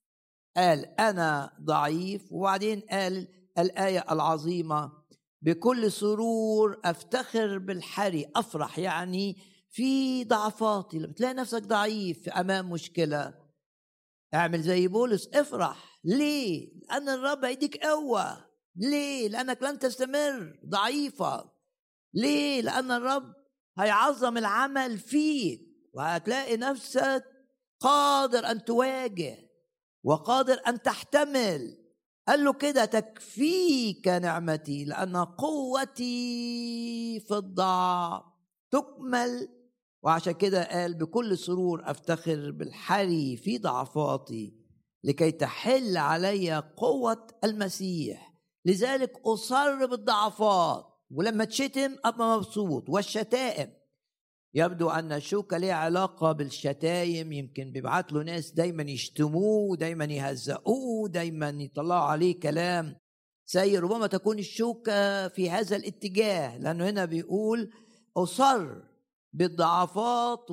[0.58, 4.92] قال أنا ضعيف وبعدين قال الآية العظيمة
[5.42, 9.38] بكل سرور أفتخر بالحري أفرح يعني
[9.70, 13.34] في ضعفاتي لما تلاقي نفسك ضعيف في أمام مشكلة
[14.34, 21.52] اعمل زي بولس افرح ليه؟ لأن الرب هيديك قوة ليه؟ لأنك لن تستمر ضعيفة
[22.14, 23.34] ليه؟ لأن الرب
[23.78, 27.24] هيعظم العمل فيك وهتلاقي نفسك
[27.80, 29.38] قادر أن تواجه
[30.04, 31.78] وقادر أن تحتمل.
[32.28, 38.24] قال له كده تكفيك نعمتي لأن قوتي في الضعف
[38.72, 39.50] تكمل.
[40.04, 44.54] وعشان كده قال بكل سرور أفتخر بالحري في ضعفاتي
[45.04, 48.34] لكي تحل علي قوة المسيح.
[48.66, 52.90] لذلك أصر بالضعفات ولما تشتم أبقى مبسوط.
[52.90, 53.74] والشتائم
[54.56, 57.32] يبدو أن الشوكة ليها علاقة بالشتايم.
[57.32, 62.96] يمكن بيبعت له ناس دايما يشتموه دايما يهزقوه دايما يطلعوا عليه كلام.
[63.46, 67.72] سيء ربما تكون الشوكة في هذا الاتجاه لأنه هنا بيقول
[68.18, 68.68] أصر
[69.34, 70.52] بالضعفات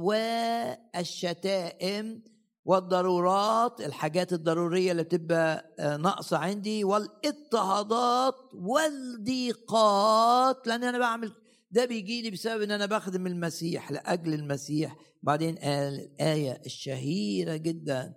[0.97, 2.23] والشتائم
[2.65, 10.67] والضرورات الحاجات الضرورية اللي بتبقى ناقصة عندي والإضطهادات والضيقات.
[10.67, 11.33] لأن أنا بعمل
[11.71, 14.97] ده بيجي لي بسبب إن أنا بخدم المسيح لأجل المسيح.
[15.23, 18.15] بعدين قال الآية الشهيرة جدا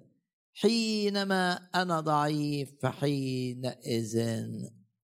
[0.54, 4.18] حينما أنا ضعيف فحينئذ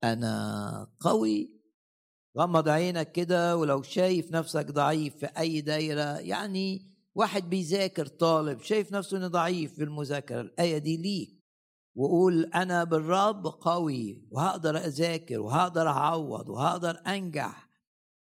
[0.04, 1.60] أنا قوي.
[2.38, 8.92] غمض عينك كده ولو شايف نفسك ضعيف في أي دايرة يعني واحد بيذاكر طالب شايف
[8.92, 11.40] نفسه إنه ضعيف في المذاكرة الآية دي ليك.
[11.96, 17.69] وقول أنا بالرب قوي وهقدر أذاكر وهقدر أعوض وهقدر أنجح.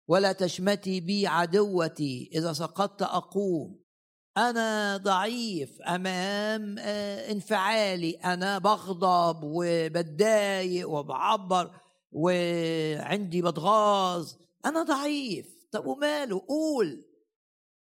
[0.07, 3.83] ولا تشمتي بي عدوتي إذا سقطت أقوم.
[4.37, 8.11] أنا ضعيف أمام انفعالي.
[8.11, 11.71] أنا بغضب وبتضايق وبعبر
[12.11, 14.33] وعندي بتغاظ.
[14.65, 15.47] أنا ضعيف.
[15.71, 17.05] طب وماله؟ قول.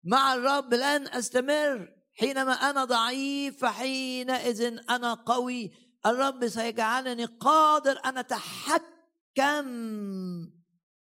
[0.03, 1.93] مع الرب لن أستمر.
[2.13, 5.71] حينما أنا ضعيف فحينئذ أنا قوي.
[6.05, 9.65] الرب سيجعلني قادر أن أتحكم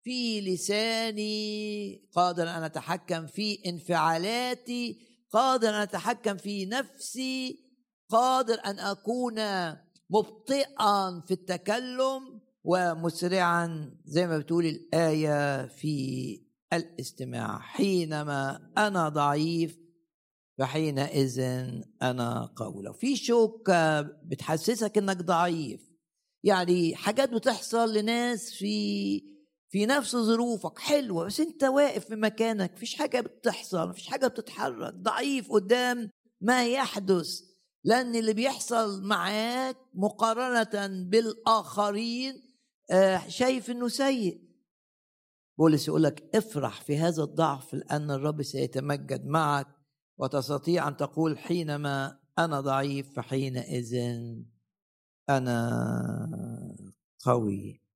[0.03, 4.99] في لساني قادر أن أتحكم في انفعالاتي
[5.31, 7.59] قادر أن أتحكم في نفسي
[8.09, 9.35] قادر أن أكون
[10.09, 16.41] مبطئا في التكلم ومسرعا زي ما بتقول الآية في
[16.73, 17.59] الاستماع.
[17.59, 19.77] حينما أنا ضعيف
[20.57, 21.39] فحينئذ
[22.01, 22.83] أنا قوي.
[22.83, 25.89] لو في شوكه بتحسسك إنك ضعيف
[26.43, 29.21] يعني حاجات بتحصل لناس في
[29.69, 34.93] في نفس ظروفك حلوة بس أنت واقف في مكانك مفيش حاجة بتحصل مفيش حاجة بتتحرك
[34.93, 36.09] ضعيف قدام
[36.41, 37.41] ما يحدث
[37.83, 42.33] لأن اللي بيحصل معاك مقارنة بالآخرين
[43.27, 44.49] شايف إنه سيء.
[45.57, 49.67] بولس يقول لك افرح في هذا الضعف لأن الرب سيتمجد معك
[50.17, 53.95] وتستطيع أن تقول حينما أنا ضعيف فحينئذ
[55.29, 56.75] أنا
[57.25, 57.88] قوي.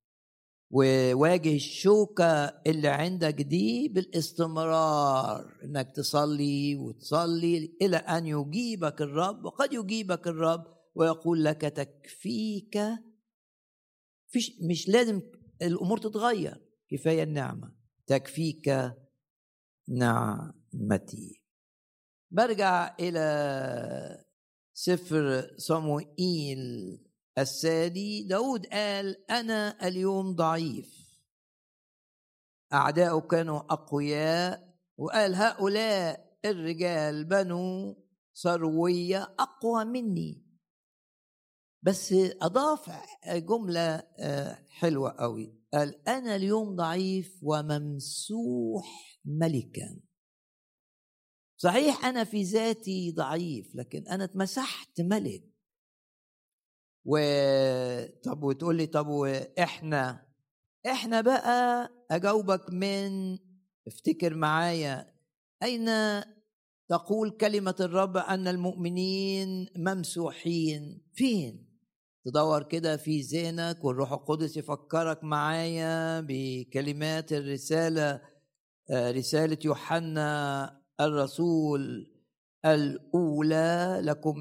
[0.74, 10.26] وواجه الشوكة اللي عندك دي بالاستمرار إنك تصلي وتصلي إلى أن يجيبك الرب وقد يجيبك
[10.26, 12.78] الرب ويقول لك تكفيك.
[14.28, 15.22] فيش مش لازم
[15.62, 17.72] الأمور تتغير كفاية النعمة.
[18.06, 18.94] تكفيك
[19.88, 21.42] نعمتي.
[22.30, 24.24] برجع إلى
[24.72, 27.03] سفر صموئيل.
[27.38, 31.04] الثاني داود قال أنا اليوم ضعيف.
[32.72, 37.96] أعداؤه كانوا أقوياء وقال هؤلاء الرجال بنو
[38.42, 40.44] ثروية أقوى مني.
[41.82, 42.90] بس أضاف
[43.26, 44.02] جملة
[44.68, 45.60] حلوة قوي.
[45.72, 50.00] قال أنا اليوم ضعيف وممسوح ملكا.
[51.56, 55.53] صحيح أنا في ذاتي ضعيف لكن أنا اتمسحت ملك.
[57.04, 57.18] و
[58.24, 60.26] طب وتقول لي طب وإحنا
[60.86, 63.38] إحنا بقى أجاوبك من
[63.86, 65.14] افتكر معايا
[65.62, 65.88] أين
[66.88, 71.74] تقول كلمة الرب أن المؤمنين ممسوحين؟ فين؟
[72.24, 78.20] تدور كده في ذهنك والروح القدس يفكرك معايا بكلمات الرسالة
[78.90, 82.13] آه، رسالة يوحنا الرسول.
[82.66, 84.34] الأولى لكم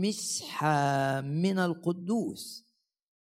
[0.00, 2.66] مسحه من القدوس.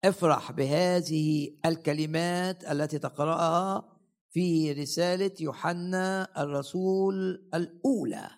[0.05, 8.29] افرح بهذه الكلمات التي تقرأها في رسالة يوحنا الرسول الأولى.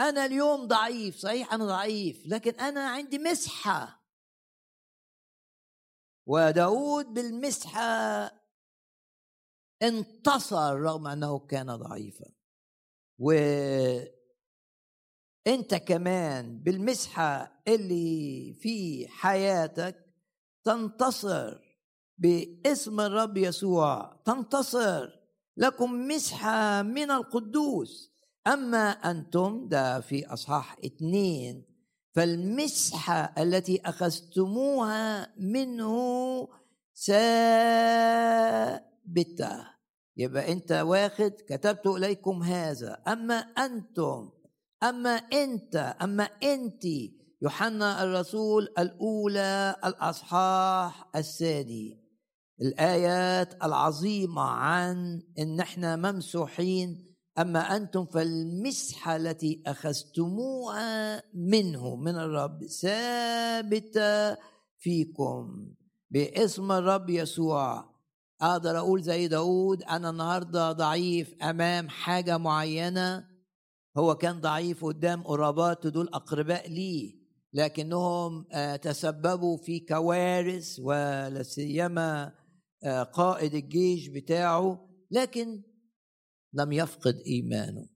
[0.00, 4.02] أنا اليوم ضعيف صحيح أنا ضعيف لكن أنا عندي مسحة.
[6.26, 8.30] وداود بالمسحة
[9.82, 12.26] انتصر رغم أنه كان ضعيفا.
[13.18, 13.32] و
[15.46, 19.96] انت كمان بالمسحة اللي في حياتك
[20.64, 21.58] تنتصر
[22.18, 25.08] باسم الرب يسوع تنتصر
[25.56, 28.12] لكم مسحة من القدوس.
[28.46, 31.64] أما أنتم ده في أصحاح اثنين
[32.14, 36.48] فالمسحة التي أخذتموها منه
[37.06, 38.42] ثابتة.
[40.16, 43.02] يبقى أنت واخد كتبت إليكم هذا.
[43.08, 44.30] أما أنتم
[44.82, 46.84] أما أنت أما أنت
[47.42, 52.02] يوحنا الرسول الأولى الأصحاح الثاني.
[52.60, 64.36] الآيات العظيمة عن إن إحنا ممسوحين أما أنتم فالمسحة التي أخذتموها منه من الرب ثابتة
[64.78, 65.74] فيكم.
[66.10, 67.92] باسم الرب يسوع.
[68.40, 73.31] أقدر أقول زي داود أنا النهارده ضعيف أمام حاجة معينة
[73.96, 82.34] هو كان ضعيف قدام قراباته دول أقرباء ليه لكنهم آه، تسببوا في كوارث ولا سيما
[82.84, 85.62] آه، قائد الجيش بتاعه لكن
[86.52, 87.88] لم يفقد إيمانه.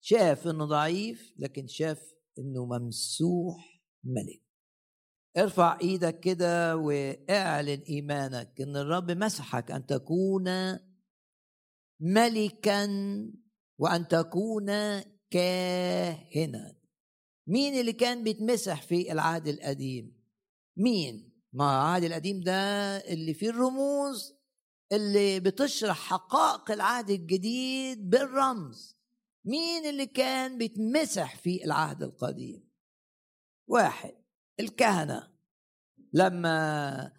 [0.00, 2.02] شاف إنه ضعيف لكن شاف
[2.38, 4.42] إنه ممسوح ملك.
[5.36, 10.44] ارفع إيدك كده واعلن إيمانك إن الرب مسحك أن تكون
[12.00, 12.86] ملكا
[13.82, 14.66] وأن تكون
[15.30, 16.76] كاهنا.
[17.46, 20.22] مين اللي كان بيتمسح في العهد القديم؟
[20.76, 22.52] مين؟ ما العهد القديم ده
[22.96, 24.34] اللي فيه الرموز
[24.92, 28.96] اللي بتشرح حقائق العهد الجديد بالرمز.
[29.44, 32.68] مين اللي كان بيتمسح في العهد القديم؟
[33.68, 34.14] واحد
[34.60, 35.32] الكهنة.
[36.12, 37.12] لما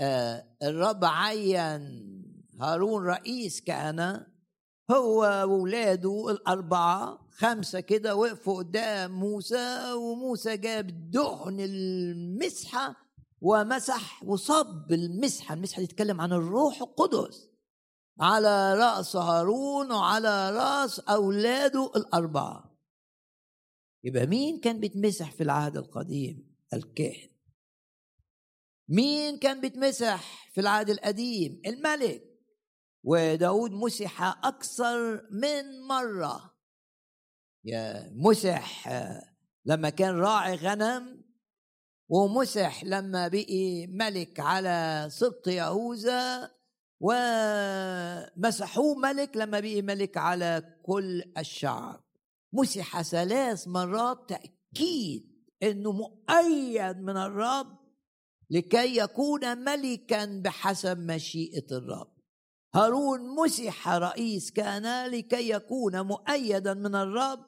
[0.00, 2.02] آه، الرب عين
[2.60, 4.31] هارون رئيس كهنة
[4.92, 12.96] هو وولاده الأربعة خمسة كده وقفوا قدام موسى وموسى جاب دهن المسحة
[13.40, 15.54] ومسح وصب المسحة.
[15.54, 17.48] المسحة دي تتكلم عن الروح القدس.
[18.20, 22.78] على رأس هارون وعلى رأس أولاده الأربعة.
[24.04, 27.28] يبقى مين كان بيتمسح في العهد القديم؟ الكاهن.
[28.88, 32.31] مين كان بيتمسح في العهد القديم؟ الملك.
[33.04, 36.54] وداود مسح أكثر من مرة.
[37.64, 38.88] يا مسح
[39.64, 41.22] لما كان راعي غنم
[42.08, 46.50] ومسح لما بقي ملك على سبط يهوذا
[47.00, 52.04] ومسحوه ملك لما بقي ملك على كل الشعب.
[52.52, 57.78] مسح ثلاث مرات تأكيد إنه مؤيد من الرب
[58.50, 62.11] لكي يكون ملكا بحسب مشيئة الرب.
[62.74, 67.46] هارون مسح رئيس كان لكي يكون مؤيدا من الرب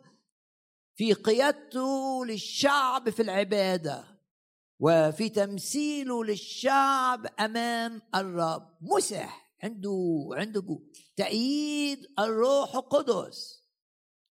[0.96, 4.04] في قيادته للشعب في العبادة
[4.80, 8.76] وفي تمثيله للشعب أمام الرب.
[8.80, 10.78] مسح عنده عنده
[11.16, 13.64] تأييد الروح القدس.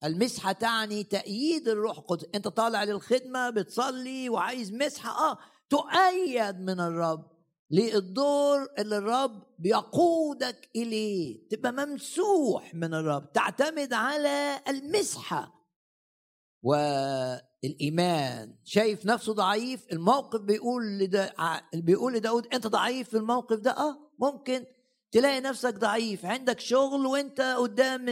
[0.03, 2.25] المسحة تعني تأييد الروح القدس.
[2.35, 5.31] أنت طالع للخدمة بتصلي وعايز مسحة.
[5.31, 5.37] آه
[5.69, 7.32] تؤيد من الرب.
[7.73, 11.47] للدور اللي الرب بيقودك إليه.
[11.49, 13.31] تبقى ممسوح من الرب.
[13.33, 15.63] تعتمد على المسحة.
[16.63, 18.55] والإيمان.
[18.63, 21.33] شايف نفسه ضعيف؟ الموقف بيقول لدا
[21.73, 24.65] بيقول لداود أنت ضعيف في الموقف ده؟ آه ممكن.
[25.11, 26.25] تلاقي نفسك ضعيف.
[26.25, 28.05] عندك شغل وأنت قدام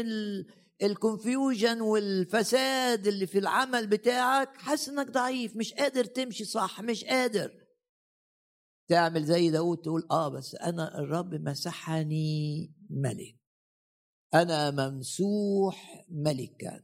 [0.84, 5.56] الكونفيوجن والفساد اللي في العمل بتاعك حاسس إنك ضعيف.
[5.56, 6.82] مش قادر تمشي صح.
[6.82, 7.61] مش قادر.
[8.92, 13.36] تعمل زي داود تقول آه بس أنا الرب مسحني ملك.
[14.34, 16.84] أنا ممسوح ملكا.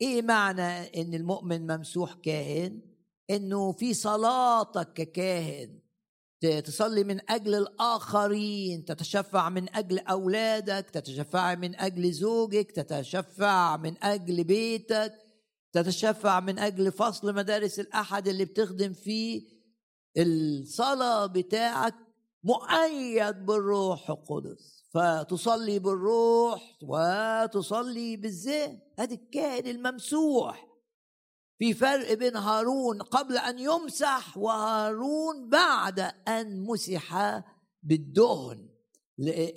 [0.00, 2.82] إيه معنى إن المؤمن ممسوح كاهن؟
[3.30, 5.80] إنه في صلاتك ككاهن.
[6.64, 14.44] تصلي من أجل الآخرين تتشفع من أجل أولادك تتشفع من أجل زوجك تتشفع من أجل
[14.44, 15.12] بيتك
[15.72, 19.59] تتشفع من أجل فصل مدارس الأحد اللي بتخدم فيه.
[20.16, 21.94] الصلاة بتاعك
[22.44, 24.80] مؤيد بالروح القدس.
[24.94, 30.66] فتصلي بالروح وتصلي بالذهن هذا الكائن الممسوح.
[31.58, 37.42] في فرق بين هارون قبل أن يمسح وهارون بعد أن مسح
[37.82, 38.68] بالدهن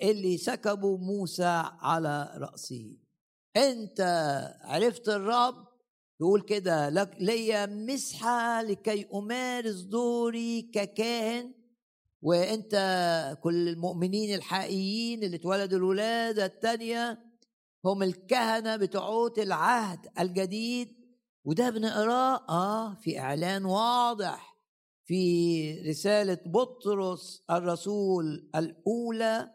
[0.01, 2.97] اللي سكبوا موسى على رأسه.
[3.57, 4.01] أنت
[4.61, 5.72] عرفت الرب؟
[6.19, 6.89] تقول كده
[7.19, 11.53] ليا مسحة لكي أمارس دوري ككاهن
[12.21, 12.73] وأنت
[13.43, 17.19] كل المؤمنين الحقيقيين اللي اتولدوا الولادة الثانية
[17.85, 21.03] هم الكهنة بتوع العهد الجديد.
[21.45, 24.57] وده بنقراه آه في إعلان واضح
[25.05, 29.49] في رسالة بطرس الرسول الأولى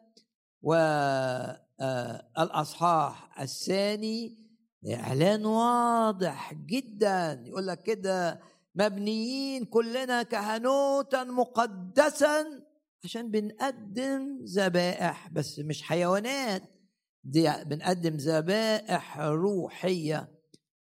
[1.80, 4.47] والاصحاح الثاني
[4.86, 8.40] إعلان واضح جدا يقول لك كده
[8.74, 12.44] مبنيين كلنا كهنوتا مقدسا
[13.04, 16.62] عشان بنقدم ذبائح بس مش حيوانات
[17.24, 20.38] دي بنقدم ذبائح روحية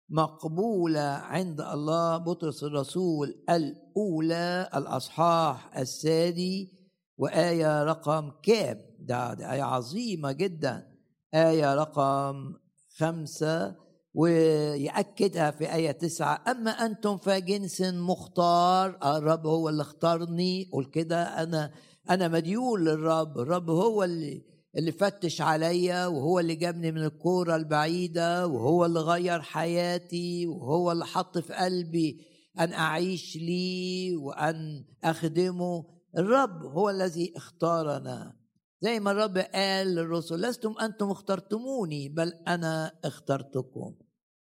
[0.09, 2.17] مقبولة عند الله.
[2.17, 6.73] بطرس الرسول الأولى الأصحاح السادي
[7.17, 10.95] وآية رقم كام؟ ده, ده آية عظيمة جدا.
[11.33, 12.53] آية رقم
[12.97, 13.75] خمسة
[14.15, 21.71] ويأكدها في آية تسعة أما أنتم فجنس مختار الرب هو اللي اختارني قول كده أنا
[22.09, 28.47] أنا مديون للرب الرب هو اللي اللي فتش عليا وهو اللي جابني من الكورة البعيدة
[28.47, 32.25] وهو اللي غير حياتي وهو اللي حط في قلبي
[32.59, 35.85] أن أعيش لي وأن أخدمه.
[36.17, 38.35] الرب هو الذي اختارنا.
[38.81, 43.95] زي ما الرب قال للرسل لستم أنتم اخترتموني بل أنا اخترتكم.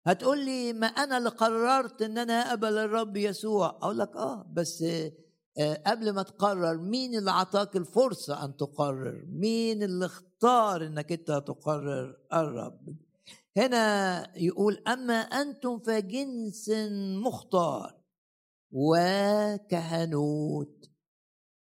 [0.06, 4.84] هتقول لي ما أنا اللي قررت أن أنا أقبل الرب يسوع؟ أقول لك آه بس
[5.60, 11.28] آه، قبل ما تقرر مين اللي أعطاك الفرصة أن تقرر؟ مين اللي اختار إنك أنت
[11.28, 12.96] تقرر؟ الرب.
[13.58, 16.72] هنا يقول أما أنتم فجنس
[17.26, 17.96] مختار
[18.72, 20.90] وكهنوت.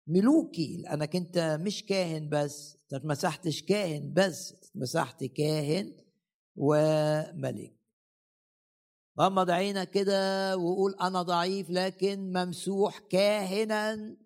[0.07, 5.97] ملوكي لأنك أنت مش كاهن بس أنت اتمسحتش كاهن بس اتمسحت كاهن
[6.57, 7.82] وملك.
[9.21, 14.17] غمض عينك كده وقول أنا ضعيف لكن ممسوح كاهنا.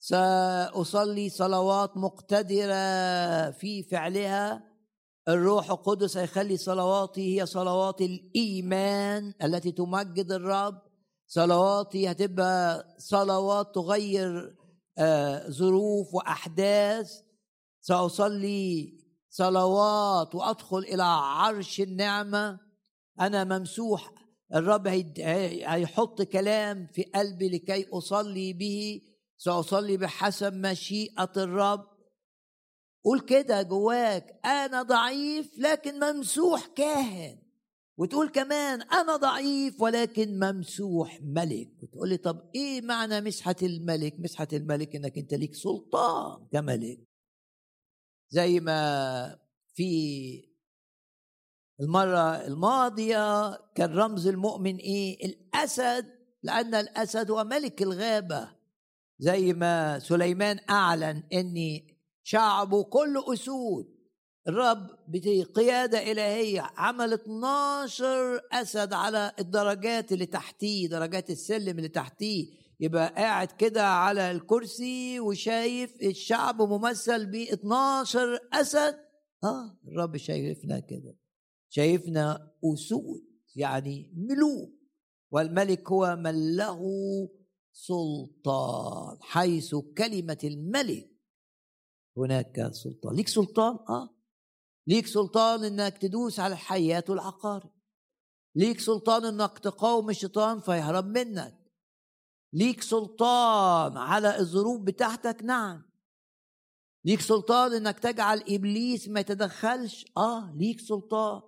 [0.00, 4.64] سأصلي صلوات مقتدرة في فعلها.
[5.28, 10.82] الروح القدس هيخلي صلواتي هي صلوات الإيمان التي تمجد الرب.
[11.26, 14.54] صلواتي هتبقى صلوات تغير
[14.98, 17.12] آه، ظروف وأحداث.
[17.80, 18.98] سأصلي
[19.30, 22.60] صلوات وأدخل إلى عرش النعمة.
[23.20, 24.12] أنا ممسوح
[24.54, 29.00] الرب هيحط كلام في قلبي لكي أصلي به.
[29.36, 31.86] سأصلي بحسب مشيئة الرب.
[33.04, 37.38] قول كده جواك أنا ضعيف لكن ممسوح كاهن.
[37.98, 41.70] وتقول كمان أنا ضعيف ولكن ممسوح ملك.
[41.82, 47.00] وتقول لي طب إيه معنى مسحة الملك؟ مسحة الملك إنك أنت ليك سلطان كملك.
[48.30, 49.38] زي ما
[49.74, 50.47] في
[51.80, 56.06] المرة الماضية كان رمز المؤمن إيه؟ الأسد
[56.42, 58.48] لأن الأسد هو ملك الغابة.
[59.18, 61.54] زي ما سليمان أعلن إن
[62.22, 63.98] شعبه كله أسود
[64.48, 72.46] الرب بقيادة إلهية عمل 12 أسد على الدرجات اللي تحتيه درجات السلم اللي تحتيه.
[72.80, 78.96] يبقى قاعد كده على الكرسي وشايف الشعب ممثل ب 12 أسد.
[79.44, 81.14] آه الرب شايفنا كده.
[81.68, 84.78] شايفنا أسود يعني ملوك
[85.30, 86.80] والملك هو من له
[87.72, 91.10] سلطان حيث كلمة الملك
[92.16, 93.14] هناك سلطان.
[93.14, 94.14] ليك سلطان؟ آه.
[94.86, 97.70] ليك سلطان إنك تدوس على الحيات والعقارب.
[98.54, 101.58] ليك سلطان إنك تقاوم الشيطان فيهرب منك.
[102.52, 105.82] ليك سلطان على الظروف بتاعتك؟ نعم.
[107.04, 111.42] ليك سلطان إنك تجعل إبليس ما يتدخلش؟ آه ليك سلطان.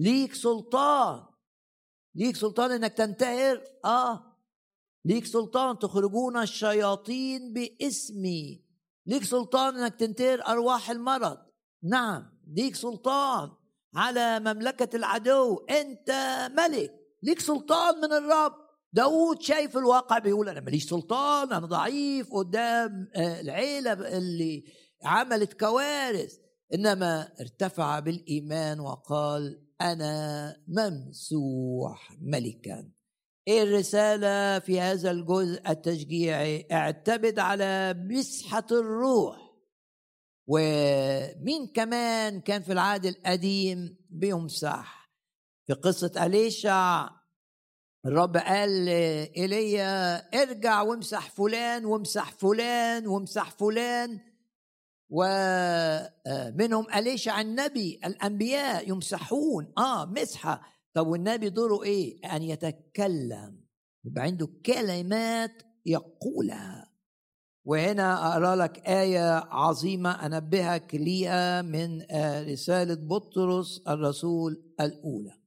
[0.00, 1.22] ليك سلطان.
[2.14, 4.36] ليك سلطان إنك تنتهر آه.
[5.04, 8.64] ليك سلطان تخرجون الشياطين باسمي.
[9.06, 11.38] ليك سلطان إنك تنتهر أرواح المرض.
[11.82, 12.40] نعم.
[12.56, 13.50] ليك سلطان
[13.94, 15.56] على مملكة العدو.
[15.56, 16.10] أنت
[16.58, 16.92] ملك.
[17.22, 18.52] ليك سلطان من الرب.
[18.92, 24.64] داود شايف الواقع بيقول أنا ماليش سلطان أنا ضعيف قدام آه، العيلة اللي
[25.04, 26.34] عملت كوارث.
[26.74, 32.90] إنما ارتفع بالإيمان وقال أنا ممسوح ملكا.
[33.48, 39.36] إيه الرسالة في هذا الجزء التشجيعي؟ اعتمد على مسحة الروح.
[40.48, 45.10] ومين كمان كان في العهد القديم بيمسح
[45.66, 47.08] في قصة أليشع
[48.06, 48.88] الرب قال
[49.36, 54.29] ايليا ارجع وامسح فلان وامسح فلان وامسح فلان.
[55.10, 59.72] ومنهم أليشع النبي؟ الأنبياء يمسحون.
[59.78, 60.62] آه مسحة.
[60.94, 63.60] طب والنبي دوره إيه؟ أن يتكلم.
[64.04, 66.90] يبقى عنده كلمات يقولها.
[67.64, 72.02] وهنا أقرأ لك آية عظيمة أنبهك ليها من
[72.52, 75.39] رسالة بطرس الرسول الأولى.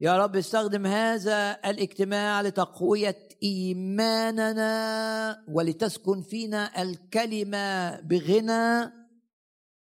[0.00, 8.92] يا رب استخدم هذا الاجتماع لتقوية إيماننا ولتسكن فينا الكلمة بغنى.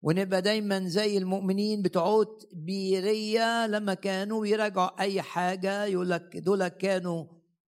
[0.03, 7.25] ونبقى دايما زي المؤمنين بتوع بيرية لما كانوا يراجعوا أي حاجة يقول لك دول كانوا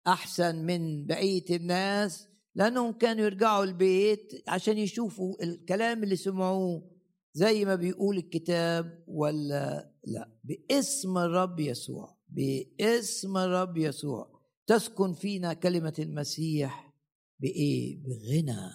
[0.06, 6.90] أحسن من بقية الناس لأنهم كانوا يرجعوا البيت عشان يشوفوا الكلام اللي سمعوه
[7.34, 10.28] زي ما بيقول الكتاب ولا لأ.
[10.44, 12.16] باسم الرب يسوع.
[12.34, 14.42] باسم الرب يسوع.
[14.66, 16.92] تسكن فينا كلمة المسيح
[17.40, 18.70] بإيه؟ بغنى.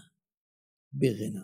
[0.91, 1.43] بغنى.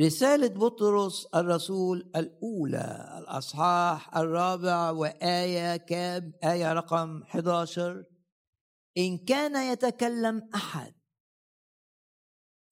[0.00, 8.04] رسالة بطرس الرسول الأولى الأصحاح الرابع وآية كام؟ آية رقم 11
[8.98, 10.94] إن كان يتكلم أحد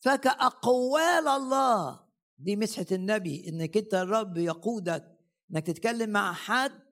[0.05, 2.09] فكأقوال الله.
[2.39, 5.19] دي مسحة النبي إنك أنت الرب يقودك
[5.51, 6.88] إنك تتكلم مع حد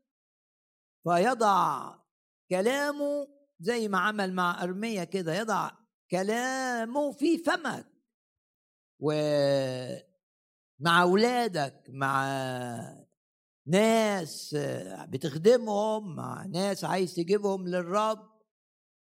[1.06, 1.94] فيضع
[2.50, 3.28] كلامه
[3.60, 5.70] زي ما عمل مع أرمية كده يضع
[6.10, 7.86] كلامه في فمك.
[9.00, 10.02] ومع
[11.02, 12.26] أولادك مع
[13.66, 14.56] ناس
[15.08, 18.36] بتخدمهم مع ناس عايز تجيبهم للرب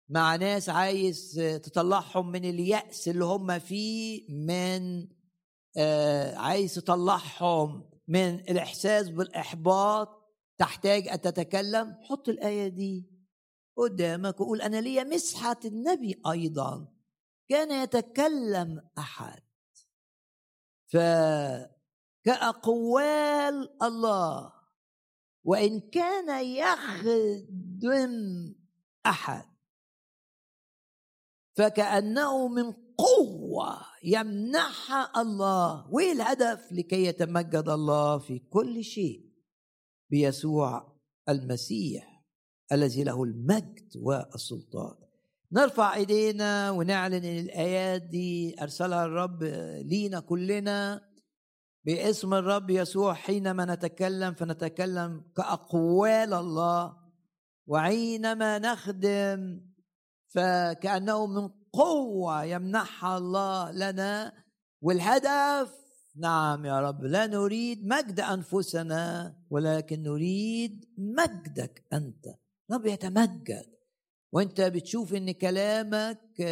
[0.08, 5.08] مع ناس عايز تطلعهم من اليأس اللي هم فيه من
[5.78, 10.25] آه، عايز تطلعهم من الإحساس بالإحباط.
[10.58, 13.10] تحتاج أن تتكلم حط الآية دي
[13.76, 16.92] قدامك وقول أنا لي مسحة النبي أيضا.
[17.48, 19.42] كان يتكلم أحد.
[22.24, 24.52] فكأقوال الله.
[25.44, 28.14] وإن كان يخدم
[29.06, 29.56] أحد.
[31.56, 35.88] فكأنه من قوة يمنحها الله.
[35.90, 39.25] وإيه الهدف؟ لكي يتمجد الله في كل شيء.
[40.10, 40.96] بيسوع
[41.28, 42.24] المسيح
[42.72, 44.94] الذي له المجد والسلطان.
[45.52, 49.42] نرفع إيدينا ونعلن إن الآيات دي أرسلها الرب
[49.84, 51.00] لينا كلنا
[51.84, 56.96] باسم الرب يسوع حينما نتكلم فنتكلم كأقوال الله
[57.66, 59.60] وحينما نخدم
[60.28, 64.32] فكأنه من قوة يمنحها الله لنا
[64.80, 65.85] والهدف
[66.18, 72.26] نعم يا رب لا نريد مجد أنفسنا ولكن نريد مجدك أنت.
[72.72, 73.66] رب يتمجد.
[74.32, 76.42] وأنت بتشوف إن كلامك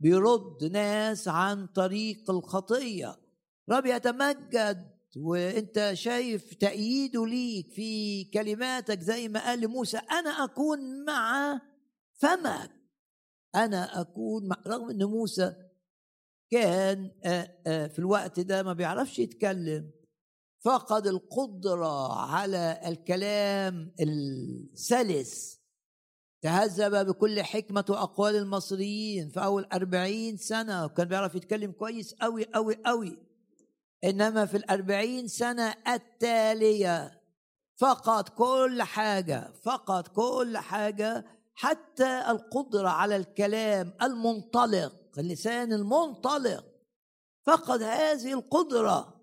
[0.00, 3.16] بيرد ناس عن طريق الخطية.
[3.70, 11.60] رب يتمجد وأنت شايف تأييده ليك في كلماتك زي ما قال لموسى أنا أكون مع
[12.14, 12.70] فمك.
[13.54, 15.54] أنا أكون مع رغم إن موسى
[16.50, 17.10] كان
[17.64, 19.90] في الوقت ده ما بيعرفش يتكلم
[20.64, 25.58] فقد القدرة على الكلام السلس
[26.42, 32.74] تهذب بكل حكمة وأقوال المصريين في أول أربعين سنة وكان بيعرف يتكلم كويس أوي أوي
[32.86, 33.18] أوي.
[34.04, 37.20] إنما في الأربعين سنة التالية
[37.76, 41.24] فقد كل حاجة فقد كل حاجة
[41.54, 44.92] حتى القدرة على الكلام المنطلق.
[45.20, 46.64] اللسان المنطلق.
[47.46, 49.18] فقد هذه القدرة.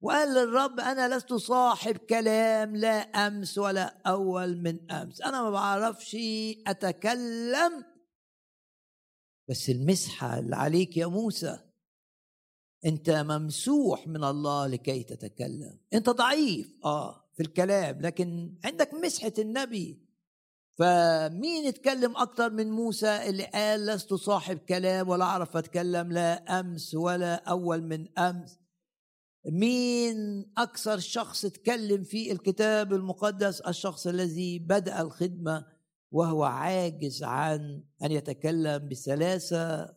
[0.00, 5.20] وقال للرب أنا لست صاحب كلام لا أمس ولا أول من أمس.
[5.20, 6.16] أنا ما بعرفش
[6.66, 7.84] أتكلم.
[9.48, 11.58] بس المسحة اللي عليك يا موسى
[12.84, 15.78] أنت ممسوح من الله لكي تتكلم.
[15.92, 20.05] أنت ضعيف آه في الكلام لكن عندك مسحة النبي.
[20.78, 26.94] فمين اتكلم أكتر من موسى اللي قال لست صاحب كلام ولا أعرف أتكلم؟ لا أمس
[26.94, 28.58] ولا أول من أمس.
[29.52, 35.66] مين أكثر شخص اتكلم في الكتاب المقدس؟ الشخص الذي بدأ الخدمة
[36.12, 39.94] وهو عاجز عن أن يتكلم بسلاسة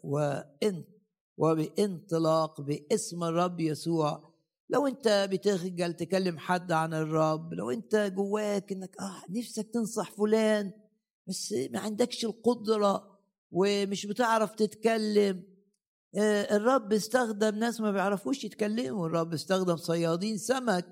[1.38, 4.29] وبإنطلاق باسم الرب يسوع.
[4.70, 10.72] لو انت بتخجل تكلم حد عن الرب لو انت جواك انك آه نفسك تنصح فلان
[11.28, 13.20] بس ما عندكش القدرة
[13.52, 15.44] ومش بتعرف تتكلم
[16.16, 20.86] آه الرب استخدم ناس ما بيعرفوش يتكلموا الرب استخدم صيادين سمك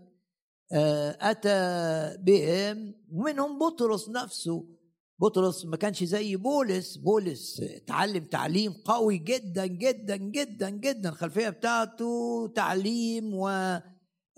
[0.72, 4.77] آه أتى بهم ومنهم بطرس نفسه
[5.20, 6.98] بطرس ما كانش زي بولس.
[6.98, 11.10] بولس اتعلم تعليم قوي جدا جدا جدا جدا.
[11.10, 13.78] الخلفية بتاعته تعليم و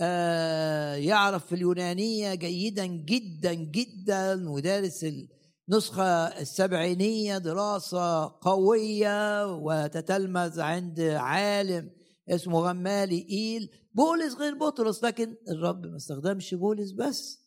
[0.02, 5.06] آه، يعرف في اليونانية جيدا جدا جدا ودارس
[5.70, 11.90] النسخة السبعينية دراسة قوية وتتلمذ عند عالم
[12.30, 13.70] اسمه غمالي إيل.
[13.94, 17.39] بولس غير بطرس لكن الرب ما استخدمش بولس بس.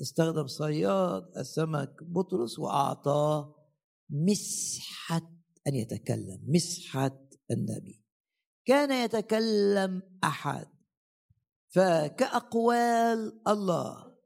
[0.00, 3.54] استخدم صياد السمك بطرس وأعطاه
[4.10, 5.30] مسحة
[5.66, 7.20] أن يتكلم مسحة
[7.50, 8.04] النبي.
[8.64, 10.66] كان يتكلم أحد.
[11.68, 14.16] فكأقوال الله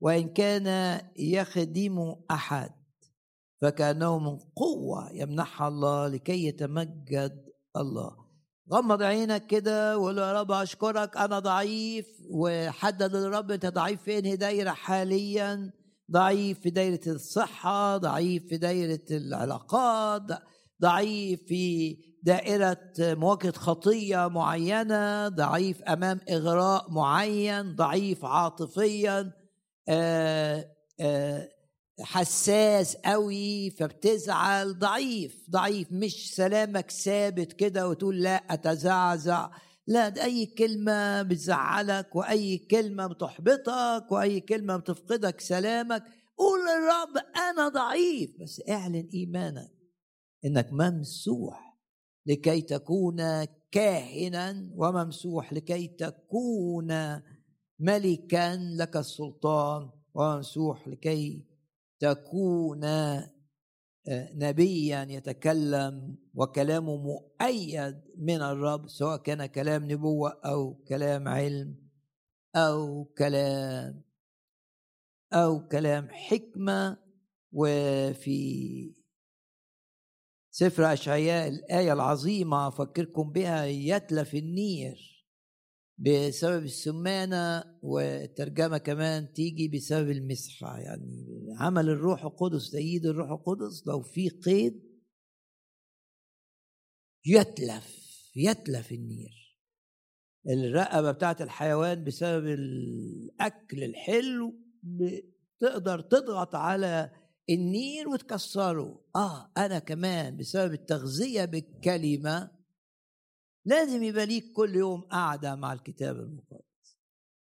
[0.00, 2.70] وإن كان يخدم أحد
[3.60, 8.19] فكأنه من قوة يمنحها الله لكي يتمجد الله.
[8.72, 12.06] غمض عينك كده وقول يا رب أشكرك أنا ضعيف.
[12.30, 15.72] وحدد للرب أنت ضعيف في أنهي دايرة حاليا؟
[16.10, 20.22] ضعيف في دايرة الصحة ضعيف في دايرة العلاقات
[20.82, 29.32] ضعيف في دائرة مواجهه خطية معينة ضعيف أمام إغراء معين ضعيف عاطفيا.
[29.88, 30.64] آآ
[31.00, 31.48] آآ
[32.02, 39.50] حساس قوي فبتزعل ضعيف ضعيف مش سلامك ثابت كده وتقول لا أتزعزع.
[39.86, 46.04] لا ده أي كلمة بتزعلك وأي كلمة بتحبطك وأي كلمة بتفقدك سلامك.
[46.38, 48.30] قول للرب أنا ضعيف.
[48.40, 49.70] بس اعلن إيمانك
[50.44, 51.78] إنك ممسوح
[52.26, 57.20] لكي تكون كاهنا وممسوح لكي تكون
[57.78, 61.49] ملكا لك السلطان وممسوح لكي
[62.00, 63.30] تكون آه،
[64.34, 71.76] نبيا يتكلم وكلامه مؤيد من الرب سواء كان كلام نبوة أو كلام علم
[72.56, 74.04] أو كلام
[75.32, 77.10] أو كلام حكمة.
[77.52, 78.94] وفي
[80.50, 85.09] سفر أشعياء الآية العظيمة أفكركم بها يتلف النير.
[86.00, 90.78] بسبب السمانة والترجمة كمان تيجي بسبب المسحة.
[90.78, 91.26] يعني
[91.58, 94.82] عمل الروح القدس تأييد الروح القدس لو في قيد
[97.26, 98.00] يتلف
[98.36, 99.58] يتلف النير.
[100.48, 104.54] الرقبة بتاعت الحيوان بسبب الأكل الحلو
[105.60, 107.10] تقدر تضغط على
[107.50, 109.04] النير وتكسره.
[109.16, 112.59] آه أنا كمان بسبب التغذية بالكلمة
[113.64, 116.96] لازم يبقى ليك كل يوم قاعدة مع الكتاب المقدس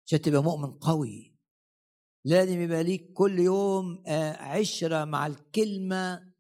[0.07, 1.35] عشان تبقى مؤمن قوي.
[2.25, 6.31] لازم يبقى ليك كل يوم آه، عشرة مع الكلمة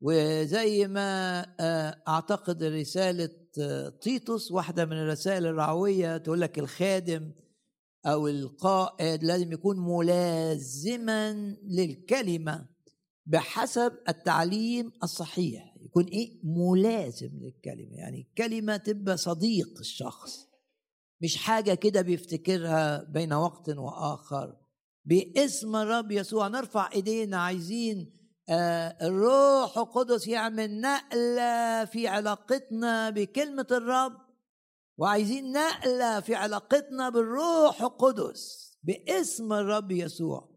[0.00, 7.32] وزي ما آه، أعتقد رسالة آه، تيتوس واحدة من الرسائل الرعوية تقول لك الخادم
[8.06, 11.32] أو القائد لازم يكون ملازما
[11.64, 12.66] للكلمة
[13.26, 15.75] بحسب التعليم الصحيح.
[15.86, 17.96] يكون إيه؟ ملازم للكلمة.
[17.96, 20.46] يعني الكلمة تبقى صديق الشخص.
[21.22, 24.56] مش حاجة كده بيفتكرها بين وقت وآخر.
[25.04, 28.16] باسم الرب يسوع نرفع إيدينا عايزين
[28.48, 34.12] آه الروح القدس يعمل نقلة في علاقتنا بكلمة الرب.
[34.98, 38.66] وعايزين نقلة في علاقتنا بالروح القدس.
[38.82, 40.56] باسم الرب يسوع.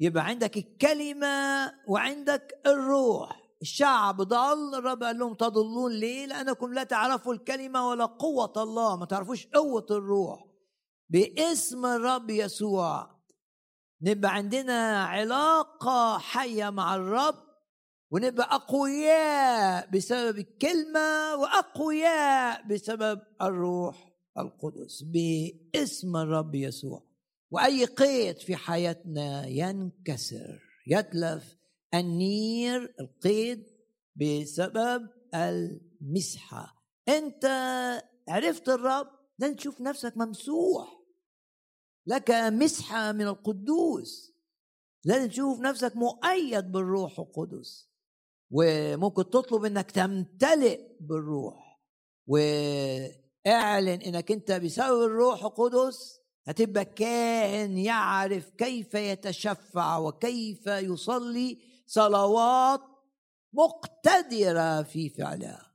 [0.00, 3.43] يبقى عندك الكلمة وعندك الروح.
[3.62, 8.96] الشعب ضل الرب قال لهم تضلون ليه؟ لأنكم لا تعرفوا الكلمة ولا قوة الله.
[8.96, 10.44] ما تعرفوش قوة الروح.
[11.10, 13.14] باسم الرب يسوع.
[14.02, 17.44] نبقى عندنا علاقة حية مع الرب
[18.10, 25.02] ونبقى أقوياء بسبب الكلمة وأقوياء بسبب الروح القدس.
[25.02, 27.02] باسم الرب يسوع.
[27.50, 31.56] وأي قيد في حياتنا ينكسر يتلف
[31.94, 33.64] النير القيد
[34.16, 36.84] بسبب المسحة.
[37.08, 37.44] أنت
[38.28, 39.06] عرفت الرب
[39.38, 41.00] لن تشوف نفسك ممسوح.
[42.06, 44.34] لك مسحة من القدوس.
[45.04, 47.90] لازم تشوف نفسك مؤيد بالروح القدس.
[48.50, 51.80] وممكن تطلب إنك تمتلئ بالروح.
[52.26, 62.80] واعلن إنك أنت بسبب الروح القدس هتبقى كائن يعرف كيف يتشفع وكيف يصلي صلوات
[63.52, 65.72] مقتدرة في فعلها.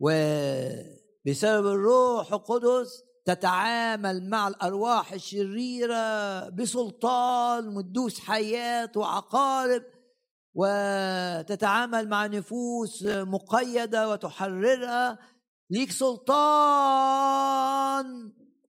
[0.00, 9.82] وبسبب الروح القدس تتعامل مع الأرواح الشريرة بسلطان وتدوس حياة وعقارب
[10.54, 15.18] وتتعامل مع نفوس مقيدة وتحررها
[15.70, 16.38] ليك سلطان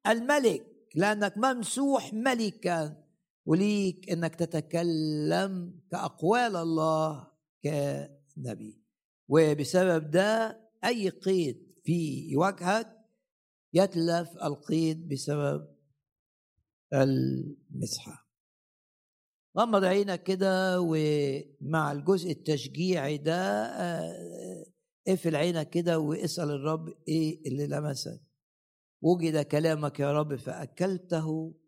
[0.07, 3.08] الملك لأنك ممسوح ملكا.
[3.49, 7.27] وليك إنك تتكلم كأقوال الله
[7.63, 8.83] كنبي.
[9.29, 12.87] وبسبب ده أي قيد في وجهك
[13.73, 15.67] يتلف القيد بسبب
[16.93, 18.29] المسحة.
[19.57, 24.65] غمض عينك كده ومع الجزء التشجيعي ده آه،
[25.07, 28.21] اقفل عينك كده واسأل الرب إيه اللي لمسك.
[29.01, 31.58] وجد كلامك يا رب فأكلته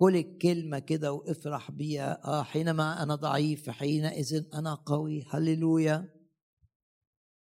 [0.00, 2.20] كل الكلمة كده وافرح بيها.
[2.24, 5.24] آه حينما أنا ضعيف حينئذ أنا قوي.
[5.30, 6.08] هللويا.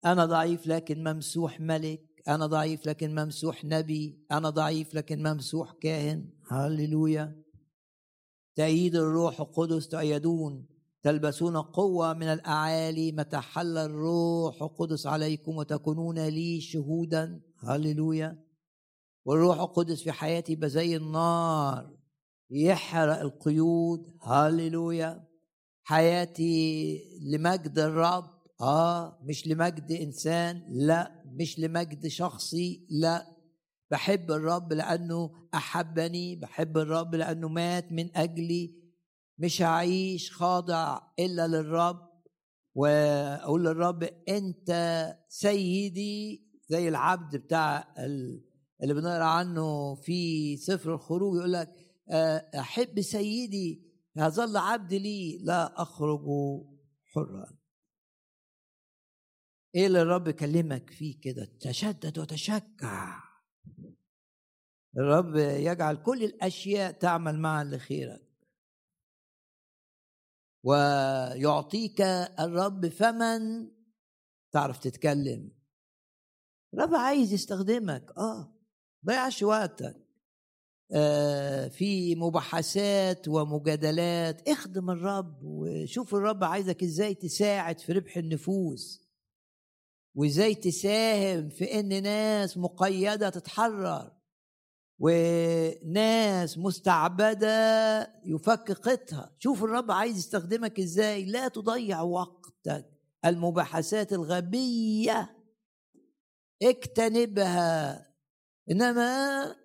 [0.06, 2.24] أنا ضعيف لكن ممسوح ملك.
[2.28, 4.26] أنا ضعيف لكن ممسوح نبي.
[4.32, 6.30] أنا ضعيف لكن ممسوح كاهن.
[6.52, 7.44] هللويا.
[8.56, 10.68] تأييد الروح القدس تأيدون
[11.04, 13.12] تلبسون قوة من الأعالي.
[13.12, 17.42] متى حل الروح القدس عليكم وتكونون لي شهودا.
[17.60, 18.46] هللويا.
[19.26, 22.05] والروح القدس في حياتي يبقى زي النار.
[22.50, 24.18] يحرق القيود.
[24.22, 25.28] هللويا
[25.84, 28.36] حياتي لمجد الرب.
[28.62, 30.66] آه مش لمجد إنسان.
[30.70, 32.88] لا مش لمجد شخصي.
[32.90, 33.36] لا.
[33.92, 36.36] بحب الرب لأنه أحبني.
[36.36, 38.76] بحب الرب لأنه مات من أجلي.
[39.38, 42.06] مش هعيش خاضع إلا للرب.
[42.76, 44.72] وأقول للرب أنت
[45.30, 47.94] سيدي زي العبد بتاع
[48.84, 51.38] اللي بنقرأ عنه في سفر الخروج.
[51.38, 53.86] يقول لك آه، أحب سيدي
[54.16, 56.26] يظل عبد لي لا أخرج
[57.06, 57.58] حرا.
[59.76, 63.24] إيه اللي الرب كلمك فيه كده؟ تشدد وتشجع.
[64.98, 68.26] الرب يجعل كل الأشياء تعمل معا لخيرك.
[70.64, 72.02] ويعطيك
[72.40, 73.72] الرب فمن
[74.52, 75.52] تعرف تتكلم.
[76.74, 78.18] الرب عايز يستخدمك.
[78.18, 78.56] آه
[79.06, 80.05] ضيعش وقتك.
[81.70, 84.50] في مباحثات ومجادلات.
[84.50, 89.06] اخدم الرب وشوف الرب عايزك إزاي تساعد في ربح النفوس.
[90.16, 94.12] وازاي تساهم في ان ناس مقيدة تتحرر.
[95.00, 101.26] وناس مستعبدة يفك قطها شوف الرب عايز يستخدمك إزاي.
[101.26, 102.92] لا تضيع وقتك.
[103.26, 105.36] المباحثات الغبية.
[106.64, 108.06] اجتنبها.
[108.72, 109.56] إنما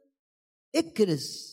[0.75, 1.51] اكرس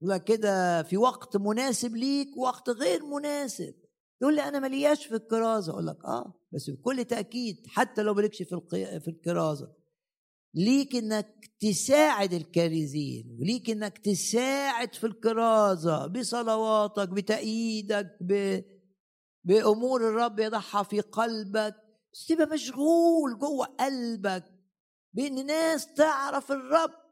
[0.00, 3.74] لا كده في وقت مناسب ليك وقت غير مناسب.
[4.20, 5.72] تقول لي أنا ملياش في الكرازة.
[5.72, 8.60] أقول لك آه بس بكل تأكيد حتى لو مالكش في
[9.00, 9.72] في الكرازة.
[10.54, 18.60] ليك إنك تساعد الكارزين وليك إنك تساعد في الكرازة بصلواتك بتأييدك ب...
[19.44, 21.74] بأمور الرب يضعها في قلبك.
[22.12, 24.44] بس تبقى مشغول جوه قلبك
[25.12, 27.03] بإن ناس تعرف الرب.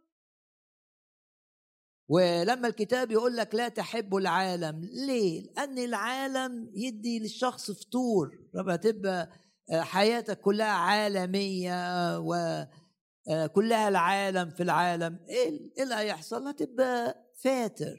[2.13, 8.39] ولما الكتاب يقول لك لا تحب العالم ليه؟ لأن العالم يدي للشخص فطور.
[8.57, 9.31] ربما تبقى
[9.73, 15.19] حياتك كلها عالمية وكلها العالم في العالم.
[15.29, 17.97] إيه اللي هيحصل؟ هتبقى فاتر.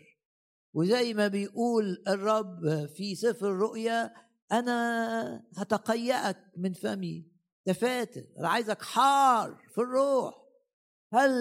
[0.74, 4.14] وزي ما بيقول الرب في سفر الرؤيا
[4.52, 7.28] أنا هتقيأك من فمي.
[7.66, 10.34] تفاتر أنا عايزك حار في الروح.
[11.14, 11.32] هل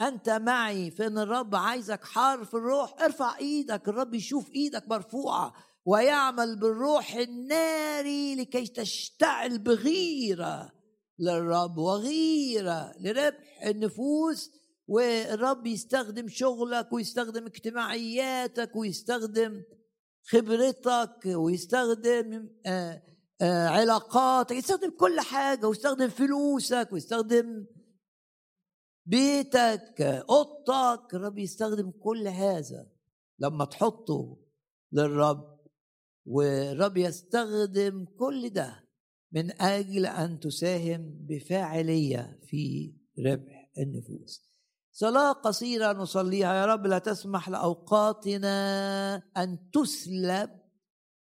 [0.00, 3.02] أنت معي في إن الرب عايزك حار في الروح.
[3.02, 5.54] ارفع إيدك الرب يشوف إيدك مرفوعة
[5.86, 10.72] ويعمل بالروح الناري لكي تشتعل بغيرة
[11.18, 14.50] للرب وغيرة لربح النفوس.
[14.88, 19.62] والرب يستخدم شغلك ويستخدم اجتماعياتك ويستخدم
[20.28, 23.02] خبرتك ويستخدم آه
[23.42, 27.66] آه، علاقاتك يستخدم كل حاجة ويستخدم فلوسك ويستخدم
[29.06, 32.86] بيتك أوضتك الرب يستخدم كل هذا
[33.38, 34.38] لما تحطه
[34.92, 35.58] للرب
[36.26, 38.88] والرب يستخدم كل ده
[39.32, 42.94] من أجل أن تساهم بفاعلية في
[43.26, 44.52] ربح النفوس.
[44.92, 48.56] صلاة قصيرة نصليها يا رب لا تسمح لأوقاتنا
[49.36, 50.50] أن تسلب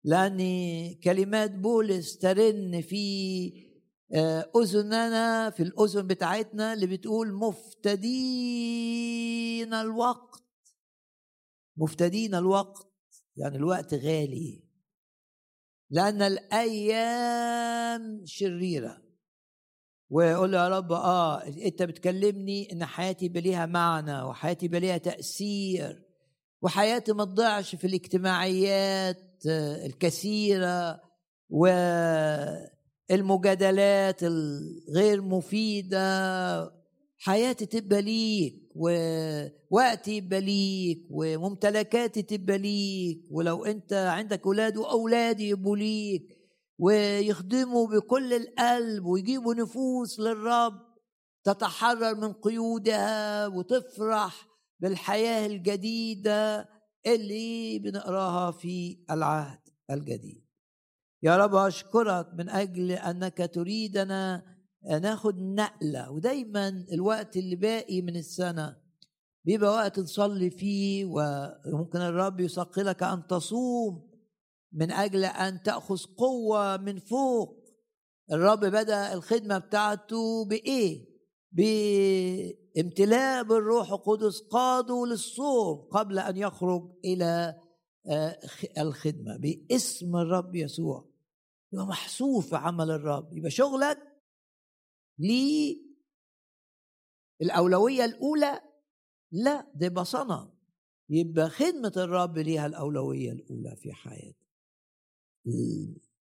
[0.04, 0.38] لأن
[1.04, 3.67] كلمات بولس ترن في
[4.56, 8.08] أذننا في الأذن بتاعتنا اللي بتقول مفتدين
[9.74, 10.42] الوقت.
[11.76, 12.88] مفتدين الوقت
[13.36, 14.64] يعني الوقت غالي.
[15.90, 19.02] لأن الأيام شريرة.
[20.10, 26.02] ويقول يا رب آه أنت بتكلمني إن حياتي يبقى ليها معنى وحياتي يبقى ليها تأثير
[26.62, 29.42] وحياتي ما تضيعش في الاجتماعيات
[29.86, 31.00] الكثيرة.
[33.10, 36.78] والمجادلات الغير مفيدة.
[37.20, 45.76] حياتي تبقى ليك ووقتي يبقى ليك وممتلكاتي تبقى ليك ولو أنت عندك أولاد وأولادي يبقوا
[45.76, 46.22] ليك
[46.78, 50.74] ويخدموا بكل القلب ويجيبوا نفوس للرب
[51.44, 54.48] تتحرر من قيودها وتفرح
[54.80, 56.68] بالحياة الجديدة
[57.06, 60.47] اللي بنقراها في العهد الجديد.
[61.22, 64.42] يا رب أشكرك من أجل أنك تريدنا
[65.02, 68.76] ناخد نقلة ودايما الوقت اللي باقي من السنة
[69.44, 74.08] بيبقى وقت نصلي فيه وممكن الرب يثقلك أن تصوم
[74.72, 77.58] من أجل أن تأخذ قوة من فوق.
[78.32, 81.08] الرب بدأ الخدمة بتاعته بإيه؟
[81.52, 87.54] بامتلاء بالروح القدس قاده للصوم قبل أن يخرج إلى
[88.06, 88.38] آه،
[88.78, 91.07] الخدمة باسم الرب يسوع.
[91.72, 93.98] يبقى محصور في عمل الرب يبقى شغلك
[95.18, 95.88] ليه؟
[97.42, 98.60] الأولوية الأولى؟
[99.32, 100.50] لا ده يبقى صنم
[101.10, 104.48] يبقى خدمة الرب ليها الأولوية الأولى في حياتك.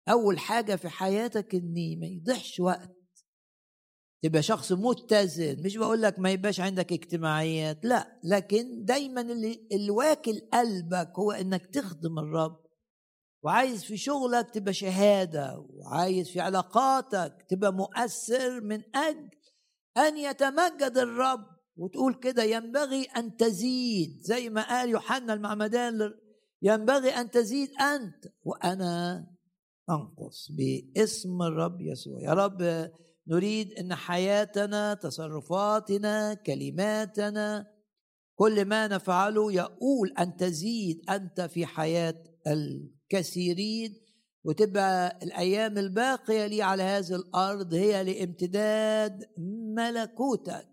[0.10, 2.98] أول حاجة في حياتك إن ما يضيعش وقت.
[4.24, 9.90] تبقى شخص متزن مش بقول لك ما يبقاش عندك اجتماعيات لا لكن دايما اللي, اللي
[9.92, 12.64] واكل قلبك هو إنك تخدم الرب.
[13.44, 19.30] وعايز في شغلك تبقى شهادة وعايز في علاقاتك تبقى مؤثر من أجل
[19.98, 21.46] أن يتمجد الرب
[21.78, 24.22] وتقول كده ينبغي أن تزيد.
[24.22, 26.14] زي ما قال يوحنا المعمدان
[26.62, 29.26] ينبغي أن تزيد أنت وأنا
[29.90, 32.22] أنقص باسم الرب يسوع.
[32.22, 32.90] يا رب
[33.28, 37.68] نريد إن حياتنا تصرفاتنا كلماتنا
[38.36, 42.24] كل ما نفعله يقول أن تزيد أنت في حياة
[43.14, 43.94] الكثيرين
[44.44, 49.26] وتبقى الأيام الباقية لي على هذه الأرض هي لامتداد
[49.78, 50.68] ملكوتك.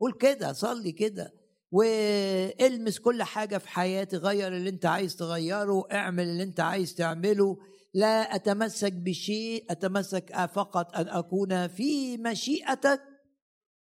[0.00, 1.32] قول كده صلي كده
[1.70, 7.58] والمس كل حاجة في حياتي غير اللي أنت عايز تغيره اعمل اللي أنت عايز تعمله
[7.94, 13.00] لا أتمسك بشيء أتمسك فقط أن أكون في مشيئتك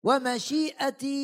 [0.04, 1.20] ومشيئتي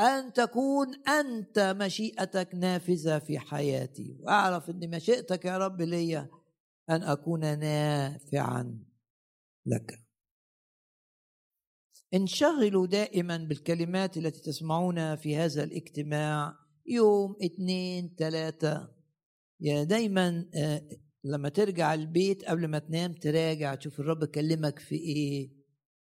[0.00, 4.16] أن تكون أنت مشيئتك نافذة في حياتي.
[4.20, 6.28] وأعرف ان مشيئتك يا رب ليا
[6.90, 8.84] أن أكون نافعا
[9.66, 10.02] لك.
[12.14, 18.94] انشغلوا دائما بالكلمات التي تسمعونها في هذا الاجتماع يوم اثنين ثلاثة.
[19.60, 20.82] يا دايما آه،
[21.24, 25.61] لما ترجع البيت قبل ما تنام تراجع تشوف الرب كلمك في إيه.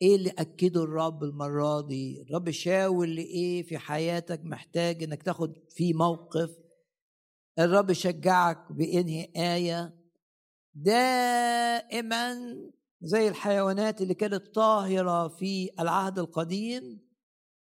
[0.01, 5.93] إيه اللي أكده الرب المرة دي؟ الرب شاور لايه في حياتك محتاج إنك تاخد فيه
[5.93, 6.49] موقف؟
[7.59, 9.97] الرب شجعك بإنهي آية؟
[10.75, 12.35] دائما
[13.01, 17.07] زي الحيوانات اللي كانت طاهرة في العهد القديم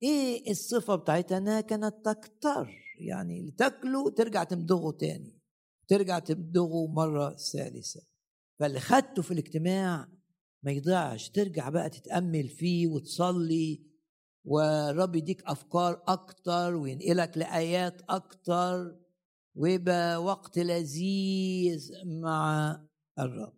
[0.03, 2.69] إيه الصفة بتاعتها؟ إنها كانت تكتر
[2.99, 5.37] يعني تاكله ترجع تمضغه تاني
[5.87, 8.01] ترجع تمضغه مرة ثالثة.
[8.59, 10.07] فاللي خدته في الاجتماع
[10.63, 13.87] ما يضيعش ترجع بقى تتأمل فيه وتصلي
[14.45, 18.99] والرب يديك أفكار أكتر وينقلك لآيات أكتر
[19.55, 22.71] ويبقى وقت لذيذ مع
[23.19, 23.57] الرب.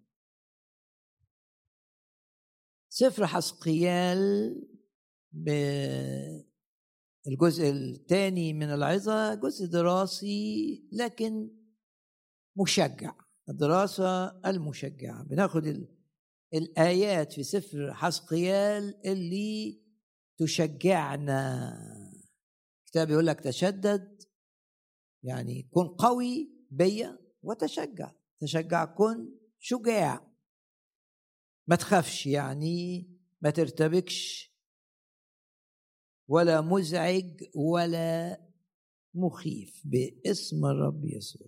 [2.89, 4.20] سفر حسقيال
[5.32, 6.43] بالجزء
[7.70, 11.50] الثاني من العظة جزء دراسي لكن
[12.58, 13.14] مشجع
[13.50, 15.24] الدراسة المشجعة.
[15.24, 15.68] بناخد
[16.54, 19.82] الآيات في سفر حسقيال اللي
[20.38, 21.76] تشجعنا.
[22.86, 24.24] الكتاب يقول لك تشدد
[25.24, 28.12] يعني كن قوي بيا وتشجع.
[28.39, 30.28] تشجع كن شجاع.
[31.68, 33.10] ما تخافش يعني
[33.41, 34.50] ما ترتبكش.
[36.28, 38.39] ولا مزعج ولا
[39.14, 41.47] مخيف باسم الرب يسوع.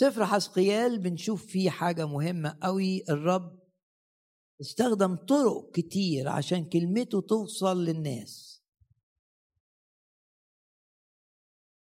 [0.00, 3.58] سفر حسقيال بنشوف فيه حاجة مهمة قوي الرب
[4.60, 8.62] استخدم طرق كتير عشان كلمته توصل للناس.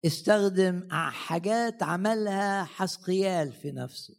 [0.05, 4.17] استخدم حاجات عملها حسقيال في نفسه.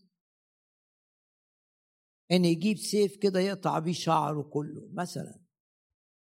[2.31, 5.41] إن يجيب سيف كده يقطع بيه شعره كله مثلا.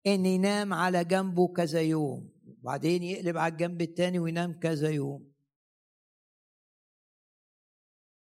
[0.07, 5.34] إن ينام على جنبه كذا يوم وبعدين يقلب على الجنب التاني وينام كذا يوم.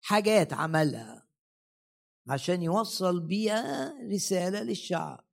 [0.01, 1.27] حاجات عملها
[2.29, 5.27] عشان يوصل بيها رسالة للشعب.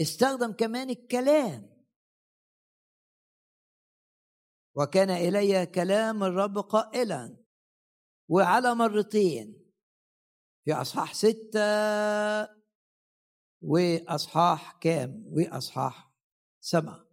[0.00, 1.76] استخدم كمان الكلام.
[4.74, 7.36] وكان إلي كلام الرب قائلا
[8.28, 9.72] وعلى مرتين
[10.64, 11.60] في أصحاح ستة
[13.62, 16.12] وأصحاح كام؟ وأصحاح
[16.60, 17.05] سبعة.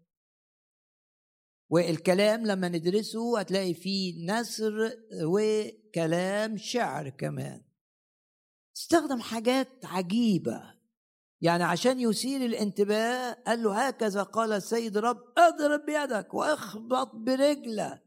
[1.73, 4.91] والكلام لما ندرسه هتلاقي فيه نثر
[5.25, 7.63] وكلام شعر كمان.
[8.77, 10.73] استخدم حاجات عجيبة.
[11.41, 18.03] يعني عشان يثير الانتباه قال له هكذا قال السيد رب اضرب بيدك واخبط برجلك.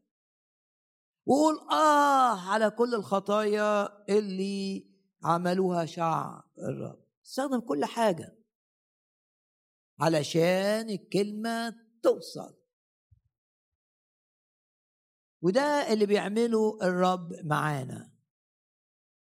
[1.26, 4.90] وقول آه على كل الخطايا اللي
[5.24, 7.04] عملوها شعب الرب.
[7.24, 8.38] استخدم كل حاجة
[10.00, 12.55] علشان الكلمة توصل.
[15.46, 18.12] وده اللي بيعمله الرب معانا.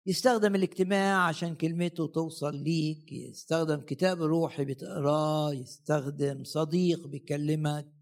[0.06, 7.92] يستخدم الاجتماع عشان كلمته توصل ليك يستخدم كتاب روحي بتقراه يستخدم صديق بيكلمك.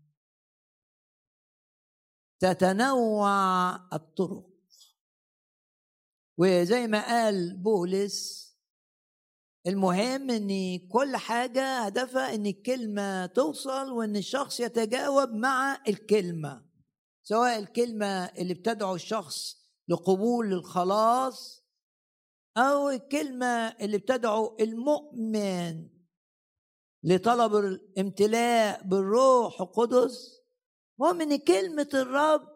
[2.40, 4.50] تتنوع الطرق.
[6.38, 8.42] وزي ما قال بولس
[9.66, 16.71] المهم إن كل حاجة هدفها إن الكلمة توصل وإن الشخص يتجاوب مع الكلمة.
[17.22, 21.62] سواء الكلمة اللي بتدعو الشخص لقبول الخلاص
[22.56, 25.88] أو الكلمة اللي بتدعو المؤمن
[27.04, 30.42] لطلب الامتلاء بالروح القدس
[31.00, 32.48] المهم ان كلمة الرب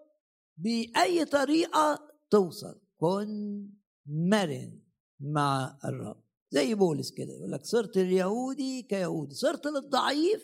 [0.56, 2.80] بأي طريقة توصل.
[3.00, 3.68] كن
[4.06, 4.80] مرن
[5.20, 6.22] مع الرب.
[6.50, 10.42] زي بولس كده يقول لك صرت اليهودي كيهودي صرت للضعيف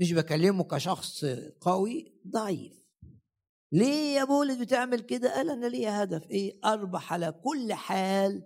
[0.00, 1.24] مش بكلمه كشخص
[1.60, 2.83] قوي ضعيف.
[3.74, 6.30] ليه يا بولس بتعمل كده؟ قال أنا ليا هدف.
[6.30, 8.42] إيه؟ أربح على كل حال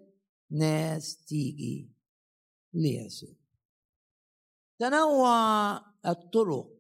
[0.51, 1.93] ناس تيجي.
[2.75, 3.35] ليسوع
[4.79, 5.77] تنوع
[6.07, 6.79] الطرق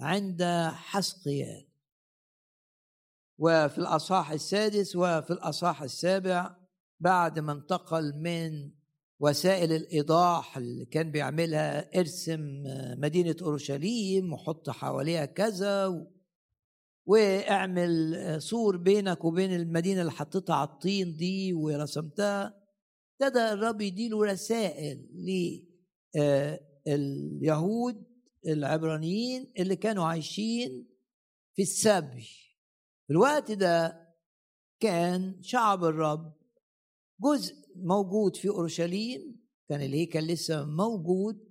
[0.00, 1.68] عند حسقيال.
[3.38, 6.56] وفي الأصحاح السادس وفي الأصحاح السابع
[7.00, 8.70] بعد ما انتقل من
[9.20, 12.62] وسائل الإيضاح اللي كان بيعملها ارسم
[12.98, 16.06] مدينة أورشليم وحط حواليها كذا.
[17.06, 22.62] واعمل سور بينك وبين المدينة اللي حطيتها على الطين دي ورسمتها.
[23.22, 25.08] ابتدى الرب يديله رسائل
[26.86, 28.04] لليهود
[28.46, 30.88] العبرانيين اللي كانوا عايشين
[31.56, 32.28] في السبي.
[33.06, 34.02] في الوقت ده
[34.80, 36.32] كان شعب الرب
[37.20, 41.48] جزء موجود في أورشليم كان الهيكل لسه موجود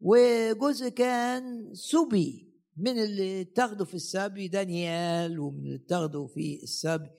[0.00, 2.51] وجزء كان سبي.
[2.76, 7.10] من اللي اتخذوا في السبي دانيال ومن اللي اتخذوا في السبي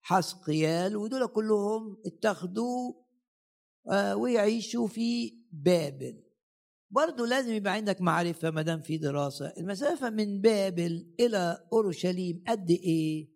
[0.00, 2.92] حسقيال ودول كلهم اتخذوا
[4.14, 6.22] ويعيشوا في بابل.
[6.90, 9.46] برضه لازم يبقى عندك معرفة ما دام في دراسة.
[9.58, 13.28] المسافة من بابل إلى أورشليم قد إيه؟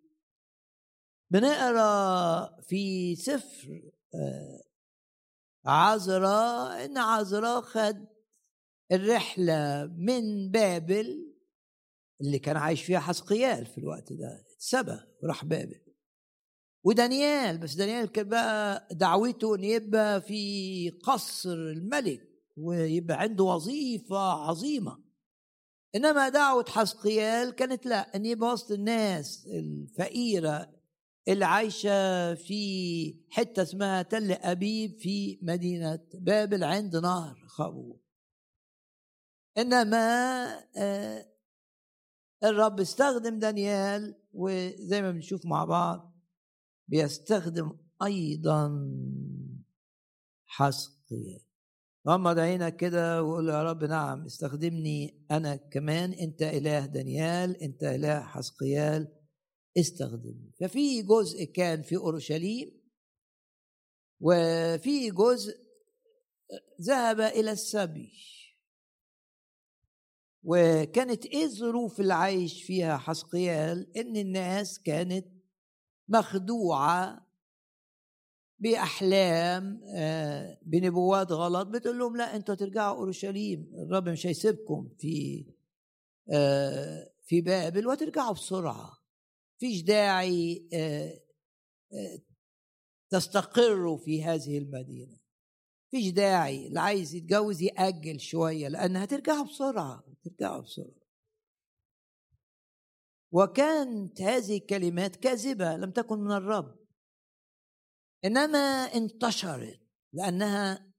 [1.31, 3.91] بنقرأ في سفر
[5.65, 8.05] عذراء إن عذراء خد
[8.91, 11.34] الرحلة من بابل
[12.21, 15.81] اللي كان عايش فيها حسقيال في الوقت ده اتسبى وراح بابل.
[16.83, 25.05] ودانيال بس دانيال كان بقى دعوته إن يبقى في قصر الملك ويبقى عنده وظيفة عظيمة.
[25.95, 30.75] إنما دعوة حسقيال كانت لا إن يبقى وسط الناس الفقيرة
[31.27, 37.99] اللي عايشة في حتة اسمها تل أبيب في مدينة بابل عند نهر خابور
[39.57, 40.45] إنما
[42.49, 46.15] الرب استخدم دانيال وزي ما بنشوف مع بعض
[46.87, 48.89] بيستخدم أيضا
[50.45, 51.41] حسقيال.
[52.07, 58.21] غمض عينك كده وقول يا رب نعم استخدمني أنا كمان أنت إله دانيال أنت إله
[58.21, 59.07] حسقيال
[59.77, 62.81] استخدم ففي جزء كان في أورشليم
[64.19, 65.65] وفي جزء
[66.81, 68.11] ذهب إلى السبي.
[70.47, 75.27] وكانت إيه الظروف اللي عايش فيها حسقيال؟ إن الناس كانت
[76.07, 77.27] مخدوعة
[78.59, 79.81] بأحلام
[80.61, 81.67] بنبوات غلط.
[81.67, 85.45] بتقول لهم لا أنتوا ترجعوا أورشليم الرب مش هيسيبكم في
[87.23, 88.97] في بابل وترجعوا بسرعة.
[89.59, 90.69] فيش داعي
[93.09, 95.17] تستقروا في هذه المدينة.
[95.91, 100.14] فيش داعي اللي عايز يتجوز يأجل شوية لأن هترجعوا بسرعة.
[100.27, 101.05] هترجعوا بسرعة
[103.31, 106.85] وكانت هذه الكلمات كاذبة لم تكن من الرب.
[108.25, 108.57] إنما
[108.95, 109.79] انتشرت
[110.13, 110.93] لأنها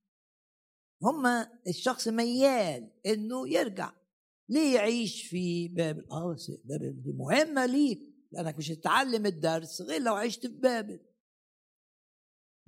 [1.03, 1.27] هم
[1.69, 3.93] الشخص ميال إنه يرجع
[4.49, 8.01] ليه يعيش في بابل آه بابل دي مهمة ليك
[8.33, 11.01] لأنك مش هتتعلم الدرس غير لو عشت في بابل.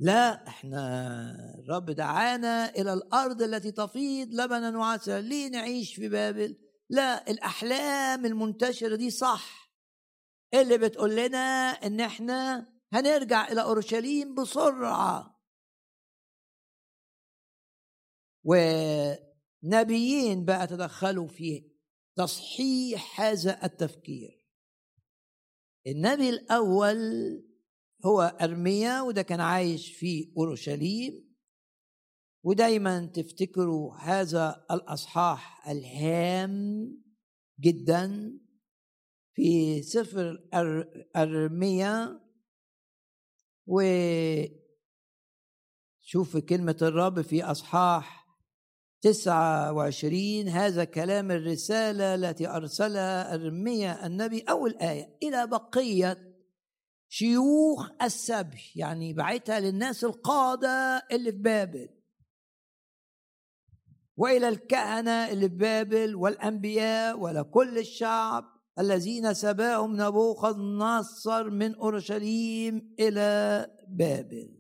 [0.01, 6.57] لا إحنا الرب دعانا إلى الأرض التي تفيض لبنا وعسل ليه نعيش في بابل.
[6.91, 9.73] لا الأحلام المنتشرة دي صح.
[10.55, 11.39] اللي بتقول لنا
[11.71, 15.41] إن إحنا هنرجع إلى أورشليم بسرعة.
[19.65, 21.71] ونبيين بقى تدخلوا في
[22.17, 24.45] تصحيح هذا التفكير.
[25.87, 26.99] النبي الأول
[28.07, 31.29] هو أرميا وده كان عايش في أورشليم.
[32.45, 36.89] ودايما تفتكروا هذا الأصحاح الهام
[37.61, 38.33] جدا؟
[39.35, 40.49] في سفر
[41.17, 42.21] أرميا.
[43.67, 43.83] و
[46.01, 48.29] شوف كلمة الرب في أصحاح
[49.01, 50.49] تسعة وعشرين.
[50.49, 56.28] هذا كلام الرسالة التي أرسلها أرميا النبي أول آية إلى بقية
[57.09, 61.89] شيوخ السبي يعني بعتها للناس القادة اللي في بابل.
[64.17, 68.45] وإلى الكهنة اللي في بابل والأنبياء ولكل الشعب
[68.79, 74.59] الذين سباهم نبوخذ نصر من أورشليم إلى بابل.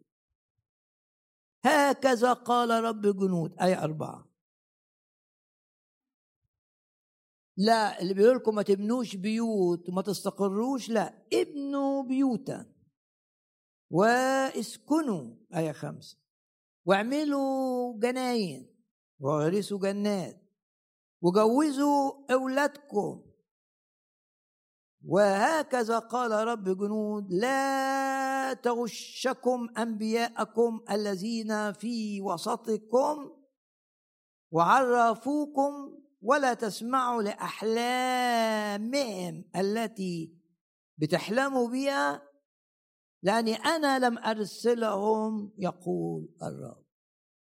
[1.64, 4.27] هكذا قال رب جنود أي أربعة.
[7.60, 12.66] لا اللي بيقول لكم ما تبنوش بيوت وما تستقروش لا ابنوا بيوتا.
[13.90, 16.18] واسكنوا آية خمسة.
[16.86, 18.84] واعملوا جناين
[19.20, 20.42] وغرسوا جنات
[21.22, 23.24] وجوزوا أولادكم.
[25.04, 33.30] وهكذا قال رب جنود لا تغشكم أنبياءكم الذين في وسطكم
[34.52, 37.94] وعرفوكم ولا تسمعوا لأحلامهم
[39.56, 40.38] التي
[40.98, 42.22] بتحلموا بها
[43.22, 46.84] لأني أنا لم أرسلهم يقول الرب.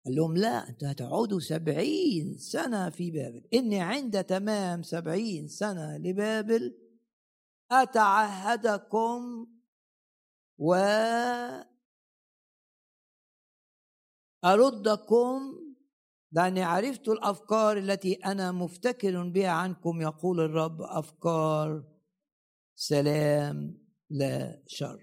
[0.05, 3.49] قال لهم لا أنتوا هتقعدوا سبعين سنة في بابل.
[3.55, 6.79] إني عند تمام سبعين سنة لبابل
[7.71, 9.47] أتعهدكم
[10.59, 10.75] و
[14.45, 15.72] أردكم
[16.33, 21.85] لأني عرفت الأفكار التي أنا مفتكر بها عنكم يقول الرب أفكار
[22.75, 23.79] سلام
[24.11, 24.99] لا شر.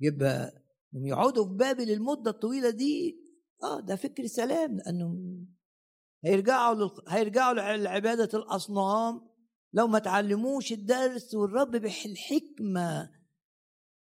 [0.00, 0.62] يبقى
[0.94, 3.16] يقعدوا في بابل المدة الطويلة دي
[3.62, 5.46] آه ده فكر سلام لأنهم
[6.24, 6.90] هيرجعوا لل...
[7.08, 9.32] هيرجعوا لعبادة الأصنام.
[9.72, 13.10] لو ما تعلموش الدرس والرب بالحكمة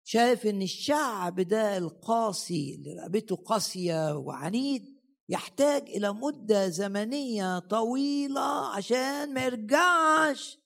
[0.04, 4.93] شايف إن الشعب ده القاسي اللي رقبته قاسية وعنيد
[5.34, 10.60] يحتاج إلى مدة زمنية طويلة عشان ما يرجعش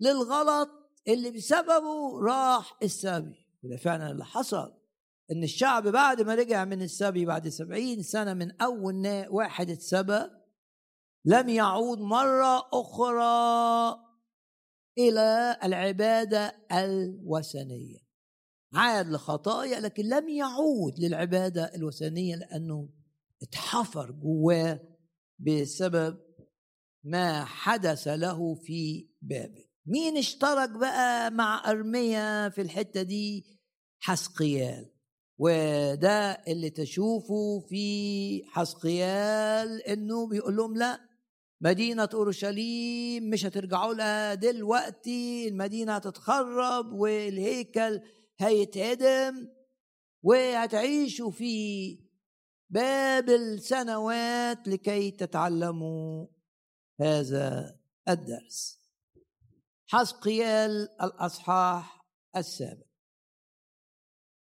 [0.00, 0.68] للغلط
[1.08, 3.46] اللي بسببه راح السبي.
[3.62, 4.72] وده فعلا اللي حصل
[5.32, 10.20] إن الشعب بعد ما رجع من السبي بعد سبعين سنة من أول واحد اتسبى
[11.24, 14.00] لم يعود مرة أخرى
[14.98, 17.98] إلى العبادة الوثنية.
[18.74, 22.88] عاد لخطايا لكن لم يعود للعبادة الوثنية لأنه
[23.42, 24.80] اتحفر جواه
[25.38, 26.18] بسبب
[27.04, 33.44] ما حدث له في بابل مين اشترك بقى مع أرميا في الحتة دي؟
[34.00, 34.92] حسقيال.
[35.38, 41.00] وده اللي تشوفه في حسقيال إنه بيقول لهم لا
[41.60, 48.00] مدينة أورشليم مش هترجعوا لها دلوقتي المدينة هتتخرب والهيكل
[48.38, 49.48] هيتهدم
[50.22, 51.98] وهتعيشوا في
[52.70, 56.26] بابل سنوات لكي تتعلموا
[57.00, 57.78] هذا
[58.08, 58.80] الدرس.
[59.86, 62.06] حسقيال الأصحاح
[62.36, 62.86] السابع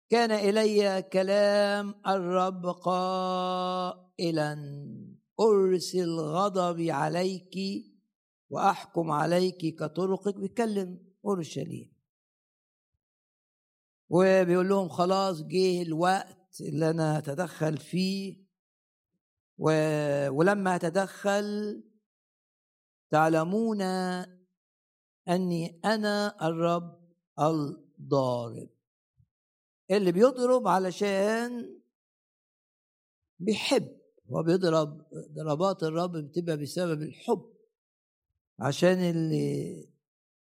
[0.09, 4.55] كان إلي كلام الرب قائلا
[5.39, 7.55] أرسل غضبي عليك
[8.49, 11.93] وأحكم عليك كطرقك بيتكلم أورشليم.
[14.09, 18.45] وبيقول لهم خلاص جه الوقت اللي أنا اتدخل فيه
[19.57, 19.69] و...
[20.29, 21.83] ولما اتدخل
[23.11, 23.81] تعلمون
[25.27, 27.01] أني أنا الرب
[27.39, 28.69] الضارب.
[29.91, 31.79] اللي بيضرب علشان
[33.39, 33.97] بيحب
[34.31, 35.01] هو بيضرب
[35.35, 37.53] ضربات الرب بتبقى بسبب الحب.
[38.59, 39.87] عشان اللي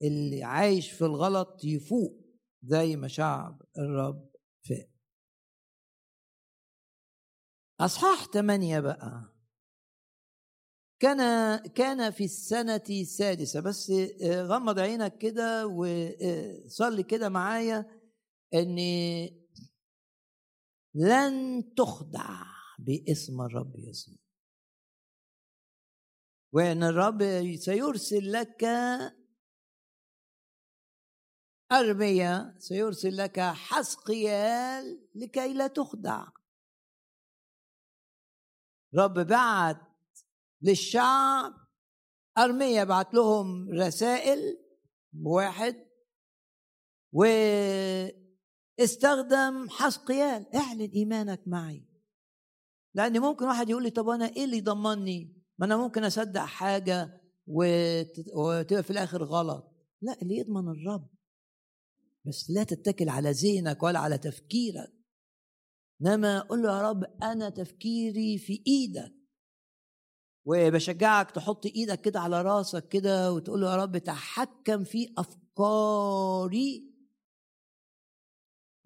[0.02, 2.26] اللي عايش في الغلط يفوق
[2.64, 4.30] زي ما شعب الرب
[4.70, 4.95] فاق.
[7.80, 9.32] أصحاح ثمانية بقى.
[11.00, 13.92] كان كان في السنة السادسة بس
[14.24, 18.02] آه، غمض عينك كده وصلي كده معايا
[18.54, 18.76] إن
[20.96, 22.44] لن تخدع
[22.80, 24.16] باسم الرب يسوع.
[26.54, 27.24] وإن الرب
[27.56, 28.64] سيرسل لك
[31.72, 36.28] أرميا سيرسل لك حسقيال لكي لا تخدع.
[38.98, 39.78] رب بعت
[40.62, 41.54] للشعب
[42.38, 44.58] أرميا بعت لهم رسائل
[45.24, 45.86] واحد
[48.80, 51.86] واستخدم حسقيال اعلن إيمانك معي.
[52.94, 57.22] لأن ممكن واحد يقول لي طب أنا إيه اللي يضمني؟ ما أنا ممكن أصدق حاجة
[57.48, 59.72] وتبقى في الآخر غلط.
[60.02, 61.10] لا اللي يضمن الرب.
[62.26, 64.94] بس لا تتكل على ذهنك ولا على تفكيرك.
[66.02, 69.16] إنما قل له يا رب أنا تفكيري في إيدك.
[70.46, 76.96] وبشجعك تحط إيدك كده على راسك كده وتقول له يا رب تحكم في أفكاري.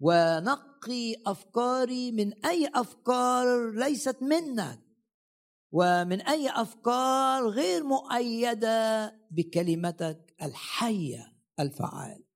[0.00, 4.90] ونقي أفكاري من أي أفكار ليست منك.
[5.72, 12.29] ومن أي أفكار غير مؤيدة بكلمتك الحية الفعال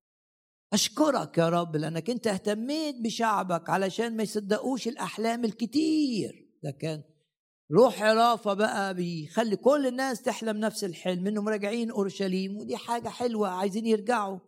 [0.75, 6.51] أشكرك يا رب لأنك أنت اهتميت بشعبك علشان ما يصدقوش الأحلام الكتير.
[6.65, 7.03] ده كان
[7.73, 13.49] روح عرافة بقى بيخلي كل الناس تحلم نفس الحلم إنهم راجعين أورشليم ودي حاجة حلوة
[13.49, 14.39] عايزين يرجعوا.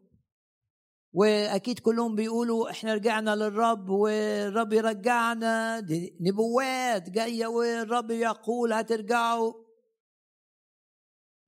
[1.12, 5.80] وأكيد كلهم بيقولوا إحنا رجعنا للرب والرب يرجعنا.
[5.80, 9.52] دي نبوات جاية والرب يقول هترجعوا.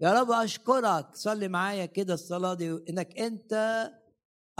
[0.00, 1.14] يا رب أشكرك.
[1.14, 2.70] صلي معايا كده الصلاة دي.
[2.90, 3.52] إنك أنت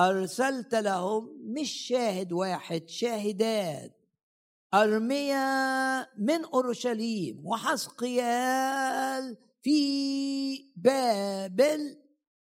[0.01, 3.95] أرسلت لهم مش شاهد واحد شاهدات.
[4.75, 11.97] أرميا من أورشليم وحسقيال في بابل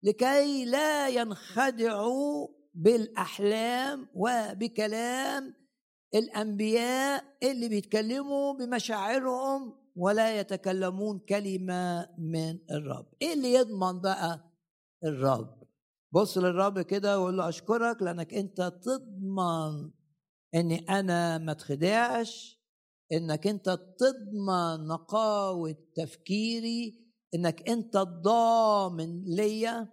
[0.02, 5.54] لكي لا ينخدعوا بالأحلام وبكلام
[6.14, 13.06] الأنبياء اللي بيتكلموا بمشاعرهم ولا يتكلمون كلمة من الرب.
[13.22, 14.50] إيه اللي يضمن بقى
[15.04, 15.65] الرب؟
[16.16, 19.90] بص للرب كده وقول له أشكرك لأنك أنت تضمن
[20.54, 22.60] اني أنا ما اتخدعش
[23.12, 29.88] إنك أنت تضمن نقاوة تفكيري إنك أنت الضامن ليا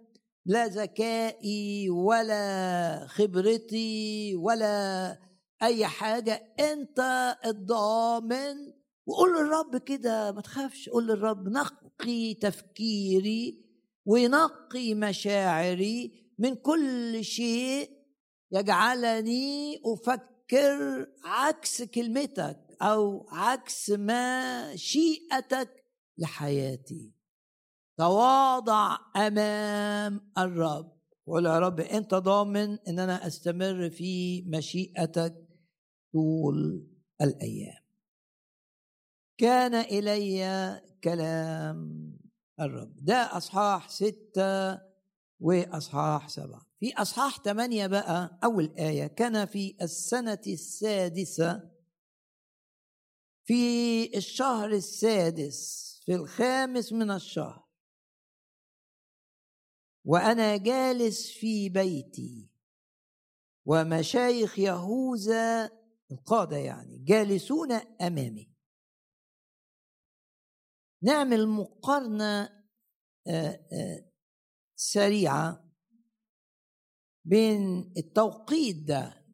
[0.46, 5.18] لا ذكائي ولا خبرتي ولا
[5.62, 7.00] أي حاجة أنت
[7.46, 8.72] الضامن.
[9.06, 13.63] وقول للرب كده ما تخافش قول للرب نقي تفكيري
[14.04, 17.90] وينقي مشاعري من كل شيء
[18.52, 25.84] يجعلني أفكر عكس كلمتك أو عكس ما شيئتك
[26.18, 27.12] لحياتي.
[27.98, 30.94] تواضع أمام الرب.
[31.26, 35.34] وقول يا رب أنت ضامن إن أنا أستمر في مشيئتك
[36.12, 36.86] طول
[37.22, 37.84] الأيام.
[39.38, 42.14] كان إلي كلام
[42.60, 43.04] الرب.
[43.04, 44.78] ده أصحاح ستة
[45.40, 46.66] وأصحاح سبعة.
[46.80, 51.70] في أصحاح ثمانية بقى أول آية كان في السنة السادسة
[53.44, 57.64] في الشهر السادس في الخامس من الشهر.
[60.04, 62.50] وأنا جالس في بيتي
[63.66, 65.70] ومشايخ يهوذا
[66.10, 68.53] القادة يعني جالسون أمامي.
[71.04, 72.64] نعمل مقارنة
[73.28, 74.10] آه،
[74.76, 75.70] سريعة
[77.24, 79.24] بين التوقيت ده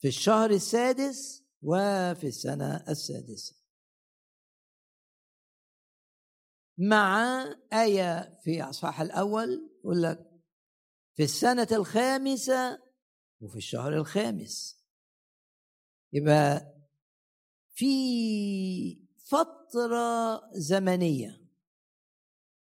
[0.00, 3.56] في الشهر السادس وفي السنة السادسة.
[6.78, 7.42] مع
[7.72, 10.18] آية في أصحاح الأول يقول لك
[11.16, 12.82] في السنة الخامسة
[13.40, 14.84] وفي الشهر الخامس.
[16.12, 16.74] يبقى
[17.74, 21.44] في فترة زمنية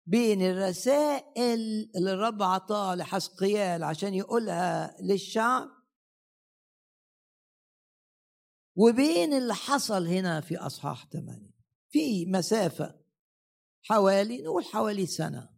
[0.06, 5.68] بين الرسائل اللي الرب عطاها لحسقيال عشان يقولها للشعب
[8.76, 11.54] وبين اللي حصل هنا في أصحاح ثمانية
[11.88, 13.00] في مسافة
[13.82, 15.48] حوالي نقول حوالي سنة.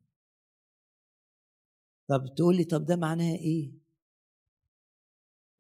[2.09, 3.73] طب تقول لي طب ده معناها إيه؟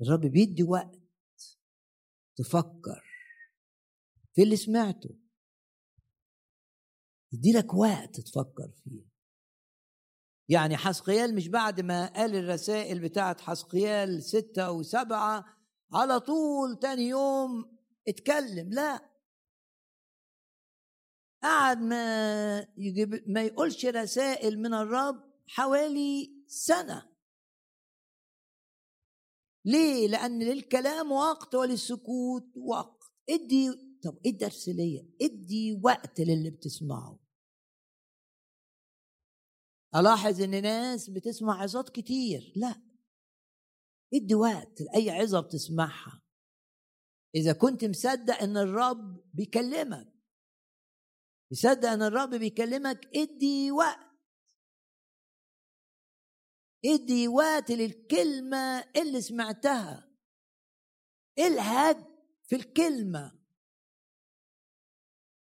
[0.02, 1.00] الرب بيدي وقت
[2.36, 3.04] تفكر
[4.34, 5.21] في اللي سمعته.
[7.32, 9.12] يدي لك وقت تفكر فيه.
[10.48, 15.44] يعني حسقيال مش بعد ما قال الرسائل بتاعت حسقيال ستة وسبعة
[15.92, 17.78] على طول تاني يوم
[18.08, 18.70] اتكلم.
[18.72, 19.12] لا.
[21.42, 27.12] قعد ما يجيب ما يقولش رسائل من الرب حوالي سنة.
[29.64, 33.02] ليه؟ لأن للكلام وقت وللسكوت وقت.
[33.30, 33.70] ادي
[34.04, 37.21] طب إيه الدرس ليا؟ ادي وقت للي بتسمعه.
[39.96, 42.52] ألاحظ إن ناس بتسمع عظات كتير.
[42.56, 42.82] لا.
[44.14, 46.22] ادي وقت لأي عظة بتسمعها.
[47.34, 50.12] إذا كنت مصدق إن الرب بيكلمك.
[51.52, 54.12] مصدق إن الرب بيكلمك ادي وقت.
[56.84, 60.08] ادي وقت للكلمة اللي سمعتها.
[61.38, 61.96] الهج
[62.48, 63.42] في الكلمة.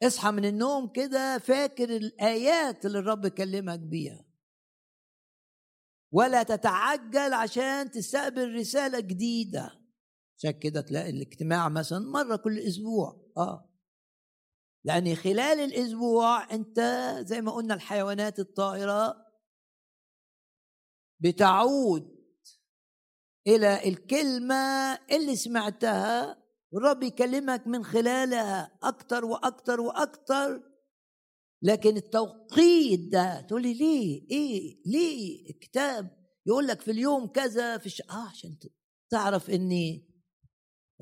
[0.02, 4.27] اصحى من النوم كده فاكر الآيات اللي الرب كلمك بيها.
[6.12, 9.70] ولا تتعجل عشان تستقبل رسالة جديدة.
[10.38, 13.32] عشان كده تلاقي الاجتماع مثلا مرة كل أسبوع.
[13.36, 13.64] آه.
[14.84, 16.80] لأن خلال الأسبوع أنت
[17.20, 19.26] زي ما قلنا الحيوانات الطائرة
[21.20, 22.18] بتعود
[23.46, 26.42] إلى الكلمة اللي سمعتها.
[26.72, 30.62] والرب يكلمك من خلالها أكتر وأكتر وأكتر.
[31.62, 37.86] لكن التوقيت ده تقول لي ليه؟ إيه؟ ليه؟ الكتاب يقول لك في اليوم كذا في
[37.86, 38.00] الش...
[38.10, 38.56] آه عشان
[39.10, 40.00] تعرف إن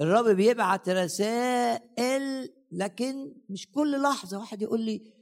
[0.00, 4.38] الرب بيبعت رسائل لكن مش كل لحظة.
[4.38, 5.12] واحد يقول لي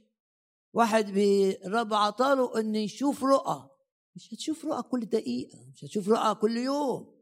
[0.73, 1.17] واحد
[1.65, 3.69] الرب عطاله إن يشوف رؤى.
[4.15, 7.15] مش هتشوف رؤى كل دقيقة مش هتشوف رؤى كل يوم.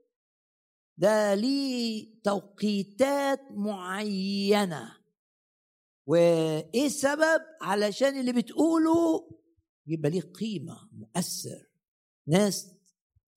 [0.98, 5.03] ده ليه توقيتات معينة.
[6.06, 9.30] وإيه السبب؟ علشان اللي بتقوله
[9.88, 11.68] يبقى ليه قيمة مؤثر.
[12.28, 12.76] ناس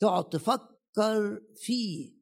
[0.01, 2.17] تقعد تفكر فيه.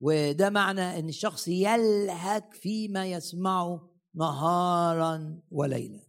[0.00, 6.08] وده معنى إن الشخص يلهك فيما يسمعه نهارا وليلا.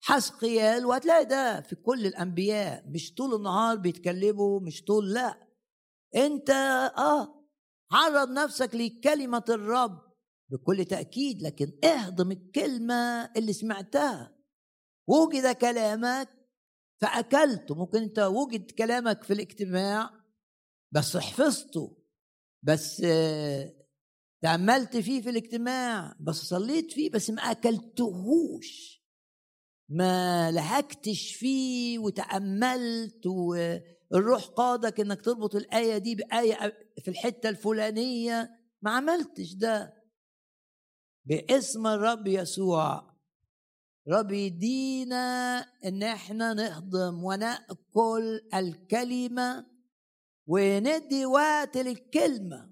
[0.00, 2.84] حسقيال وهتلاقي ده في كل الأنبياء.
[2.88, 5.48] مش طول النهار بيتكلموا مش طول لأ.
[6.16, 6.50] أنت
[6.98, 7.44] آه
[7.92, 10.03] عرض نفسك لكلمة الرب.
[10.48, 14.36] بكل تأكيد لكن اهضم الكلمة اللي سمعتها.
[15.08, 16.28] وجد كلامك
[17.00, 20.10] فأكلته ممكن أنت وجد كلامك في الاجتماع
[20.92, 21.96] بس حفظته
[22.62, 23.02] بس
[24.42, 29.04] تأملت فيه في الاجتماع بس صليت فيه بس ما أكلتهوش.
[29.88, 36.56] ما لهكتش فيه وتأملت والروح قادك إنك تربط الآية دي بآية
[37.04, 38.50] في الحتة الفلانية.
[38.82, 40.03] ما عملتش ده.
[41.26, 43.14] باسم الرب يسوع.
[44.08, 49.66] رب يدينا إن إحنا نهضم ونأكل الكلمة
[50.46, 52.70] وندي وقت للكلمة.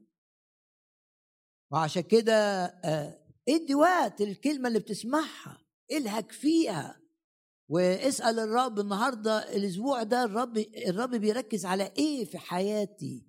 [1.71, 3.19] وعشان كده آه،
[3.49, 5.59] ادي وقت للكلمة اللي بتسمعها
[5.93, 7.01] الهك فيها.
[7.69, 13.27] واسأل الرب النهارده الأسبوع ده الرب الرب بيركز على إيه في حياتي؟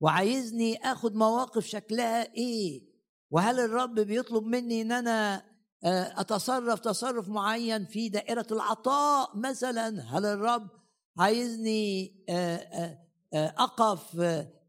[0.00, 2.87] وعايزني آخد مواقف شكلها إيه؟
[3.30, 5.42] وهل الرب بيطلب مني إن أنا
[5.84, 10.68] آه، أتصرف تصرف معين في دائرة العطاء مثلا؟ هل الرب
[11.18, 12.98] عايزني آه،
[13.34, 14.16] آه، أقف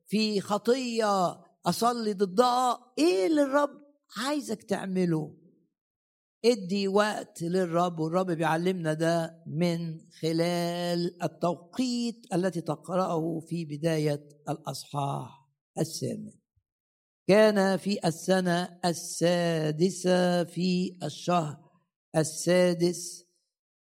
[0.07, 3.81] في خطية أصلي ضدها؟ إيه اللي الرب
[4.17, 5.35] عايزك تعمله؟
[6.45, 15.47] ادي وقت للرب والرب بيعلمنا ده من خلال التوقيت التي تقرأه في بداية الأصحاح
[15.79, 16.38] الثامن.
[17.29, 21.69] كان في السنة السادسة في الشهر
[22.15, 23.25] السادس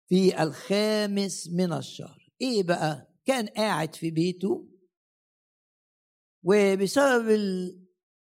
[0.08, 2.30] في الخامس من الشهر.
[2.42, 4.68] إيه بقى؟ كان قاعد في بيته
[6.44, 7.30] وبسبب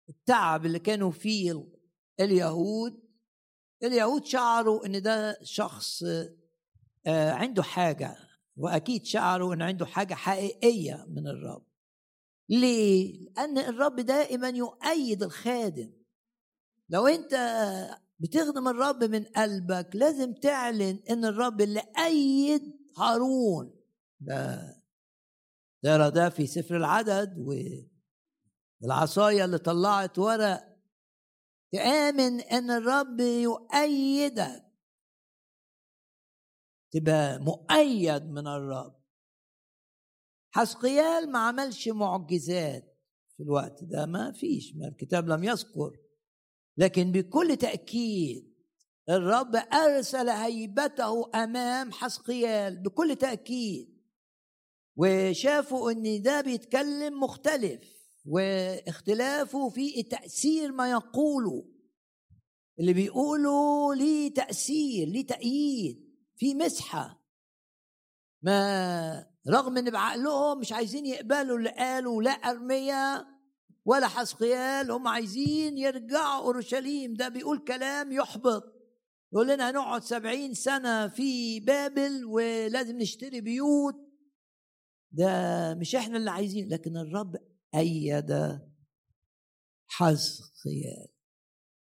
[0.08, 1.68] التعب اللي كانوا فيه
[2.20, 3.02] اليهود
[3.82, 6.02] اليهود شعروا إن ده شخص
[7.06, 8.16] آه، عنده حاجة
[8.56, 11.71] وأكيد شعروا إن عنده حاجة حقيقية من الرب.
[12.52, 15.92] ليه؟ لأن الرب دائما يؤيد الخادم.
[16.88, 17.34] لو أنت
[18.18, 22.62] بتخدم الرب من قلبك لازم تعلن إن الرب اللي أيد
[22.98, 23.80] هارون.
[24.20, 24.82] ده
[25.82, 27.46] ترى ده في سفر العدد
[28.80, 30.72] والعصاية اللي طلعت ورق
[31.72, 34.64] تآمن إن الرب يؤيدك.
[36.92, 39.01] تبقى مؤيد من الرب.
[40.54, 42.98] حسقيال ما عملش معجزات
[43.36, 45.96] في الوقت ده ما فيش ما الكتاب لم يذكر.
[46.76, 48.52] لكن بكل تأكيد
[49.08, 54.02] الرب أرسل هيبته أمام حسقيال بكل تأكيد.
[54.96, 57.80] وشافوا إن ده بيتكلم مختلف
[58.26, 61.68] واختلافه في تأثير ما يقوله.
[62.80, 67.22] اللي بيقولوا ليه تأثير ليه تأييد في مسحة.
[68.42, 73.26] ما رغم إن بعقلهم مش عايزين يقبلوا اللي قالوا لا أرمية
[73.84, 77.14] ولا حسقيال هم عايزين يرجعوا أورشليم.
[77.14, 78.62] ده بيقول كلام يحبط.
[79.32, 83.94] يقول لنا هنقعد سبعين سنة في بابل ولازم نشتري بيوت.
[85.12, 85.30] ده
[85.74, 87.36] مش إحنا اللي عايزين لكن الرب
[87.74, 88.58] أيد
[89.86, 91.08] حسقيال.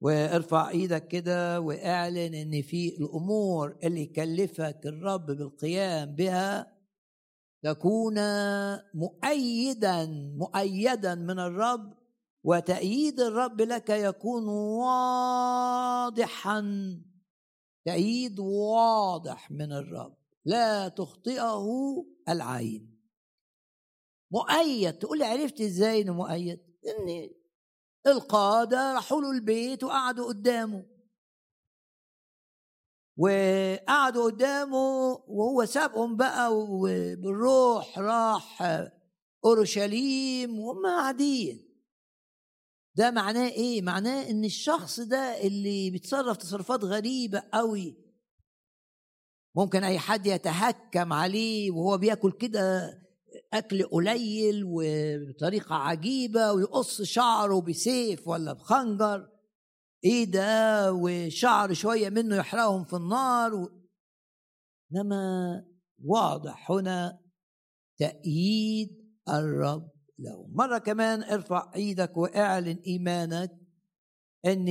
[0.01, 6.78] وارفع إيدك كده واعلن إن في الأمور اللي يكلفك الرب بالقيام بها
[7.64, 8.15] تكون
[8.94, 10.06] مؤيدا
[10.38, 11.99] مؤيدا من الرب
[12.44, 14.48] وتأييد الرب لك يكون
[15.27, 16.61] واضحا.
[17.86, 20.18] تأييد واضح من الرب.
[20.45, 21.65] لا تخطئه
[22.30, 22.99] العين.
[24.31, 24.94] مؤيد.
[24.94, 27.30] تقول لي عرفت إزاي إنه مؤيد؟ ان
[28.07, 30.86] القادة راحوا له البيت وقعدوا قدامه.
[33.19, 38.63] وقعدوا قدامه وهو سابهم بقى وبالروح راح
[39.45, 41.69] أورشليم وهم قاعدين.
[42.95, 47.97] ده معناه إيه؟ معناه إن الشخص ده اللي بيتصرف تصرفات غريبة قوي
[49.55, 52.93] ممكن أي حد يتهكم عليه وهو بياكل كده
[53.53, 59.29] أكل قليل وبطريقة عجيبة ويقص شعره بسيف ولا بخنجر.
[60.03, 63.69] إيه ده؟ وشعر شوية منه يحرقهم في النار و...
[64.91, 65.65] إنما
[66.03, 67.19] واضح هنا
[67.97, 68.89] تأييد
[69.30, 69.89] الرب.
[70.19, 73.51] له مرة كمان ارفع إيدك واعلن إيمانك
[74.45, 74.67] إن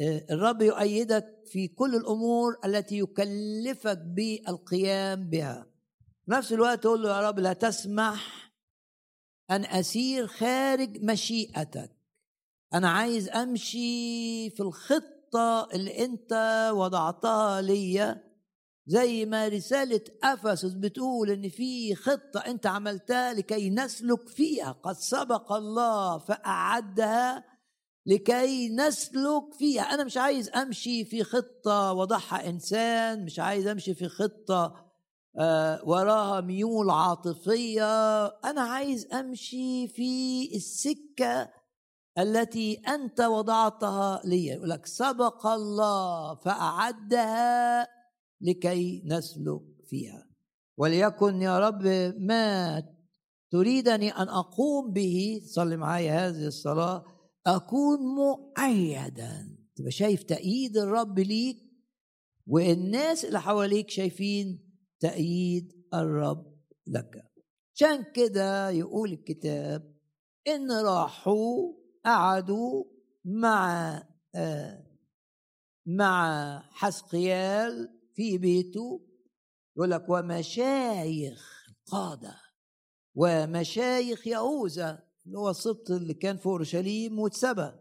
[0.00, 5.66] آه، الرب يؤيدك في كل الأمور التي يكلفك بالقيام بها.
[6.28, 8.52] نفس الوقت تقول له يا رب لا تسمح
[9.50, 11.97] أن أسير خارج مشيئتك.
[12.74, 16.32] أنا عايز أمشي في الخطة اللي أنت
[16.74, 18.28] وضعتها ليا.
[18.86, 24.72] زي ما رسالة أفسس بتقول إن في خطة أنت عملتها لكي نسلك فيها.
[24.72, 27.44] قد سبق الله فأعدها
[28.06, 29.82] لكي نسلك فيها.
[29.82, 34.88] أنا مش عايز أمشي في خطة وضعها إنسان مش عايز أمشي في خطة
[35.38, 38.26] آه، وراها ميول عاطفية.
[38.26, 41.57] أنا عايز أمشي في السكة
[42.18, 44.46] التي أنت وضعتها لي.
[44.46, 47.86] يقول لك سبق الله فأعدها
[48.40, 50.28] لكي نسلك فيها.
[50.78, 51.86] وليكن يا رب
[52.18, 52.82] ما
[53.50, 57.04] تريدني أن أقوم به صلي معايا هذه الصلاة
[57.46, 59.58] أكون مؤيدا.
[59.76, 61.56] تبقى شايف تأييد الرب ليك
[62.46, 64.68] والناس اللي حواليك شايفين
[65.00, 67.24] تأييد الرب لك.
[67.74, 69.94] عشان كده يقول الكتاب
[70.48, 71.77] إن راحوا
[72.16, 72.84] قعدوا
[73.24, 73.92] مع
[74.34, 74.86] آه
[75.86, 79.06] مع حسقيال في بيته
[79.76, 82.40] يقول لك ومشايخ القادة
[83.14, 87.72] ومشايخ يهوذا اللي هو السبط اللي كان في أورشليم واتسبى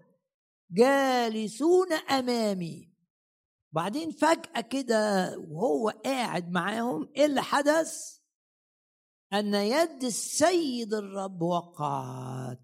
[0.72, 2.94] جالسون أمامي
[3.72, 8.18] بعدين فجأة كده وهو قاعد معاهم إيه اللي حدث؟
[9.34, 12.60] أن يد السيد الرب وقعت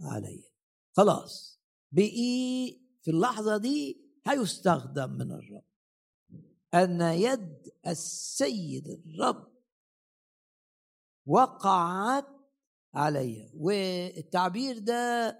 [0.00, 0.49] عليه
[0.96, 1.60] خلاص
[1.92, 5.64] بقي في اللحظة دي هيستخدم من الرب.
[6.74, 9.50] أن يد السيد الرب
[11.26, 12.26] وقعت
[12.94, 15.36] علي والتعبير ده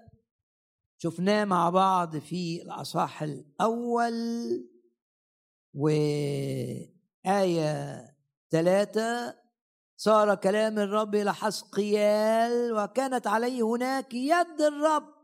[0.97, 4.13] شفناه مع بعض في الأصحاح الأول
[5.73, 6.91] وآية
[8.51, 9.37] ثلاثة
[9.97, 15.20] صار كلام الرب إلى حسقيال وكانت عليه هناك يد الرب.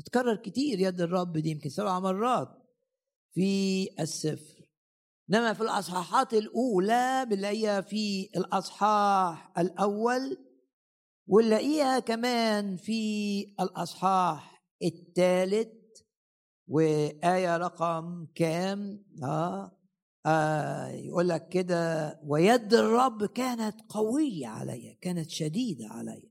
[0.00, 2.48] تتكرر كتير يد الرب دي يمكن سبع مرات
[3.34, 4.60] في السفر.
[5.30, 10.36] إنما في الأصحاحات الأولى بنلاقيها في الأصحاح الأول
[11.26, 15.68] ونلاقيها كمان في الأصحاح الثالث
[16.68, 19.78] وآية رقم كام؟ آه,
[20.26, 26.29] آه يقول لك كده ويد الرب كانت قوية علي كانت شديدة علي.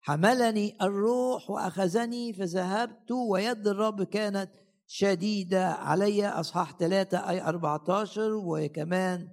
[0.00, 4.50] حملني الروح وأخذني فذهبت ويد الرب كانت
[4.86, 9.28] شديدة علي أصحاح ثلاثة آية 14 وكمان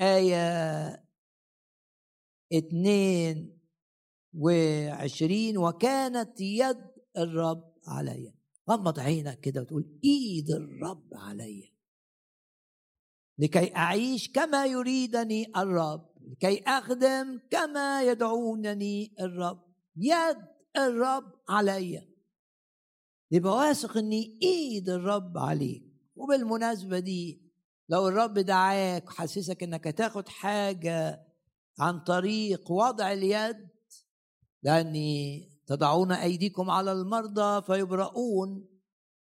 [0.00, 0.86] آية
[2.52, 3.60] اثنين
[4.34, 6.86] وعشرين وكانت يد
[7.16, 8.34] الرب علي.
[8.70, 11.70] غمض عينك كده وتقول إيد الرب عليا
[13.38, 19.65] لكي أعيش كما يريدني الرب لكي أخدم كما يدعونني الرب.
[19.96, 20.36] يد
[20.76, 22.08] الرب عليا
[23.30, 24.10] يبقى واثق إن
[24.42, 25.82] إيد الرب عليك.
[26.16, 27.42] وبالمناسبة دي
[27.88, 31.26] لو الرب دعاك وحسسك إنك هتاخد حاجة
[31.78, 33.68] عن طريق وضع اليد
[34.62, 38.68] لأني تضعون أيديكم على المرضى فيبرؤون.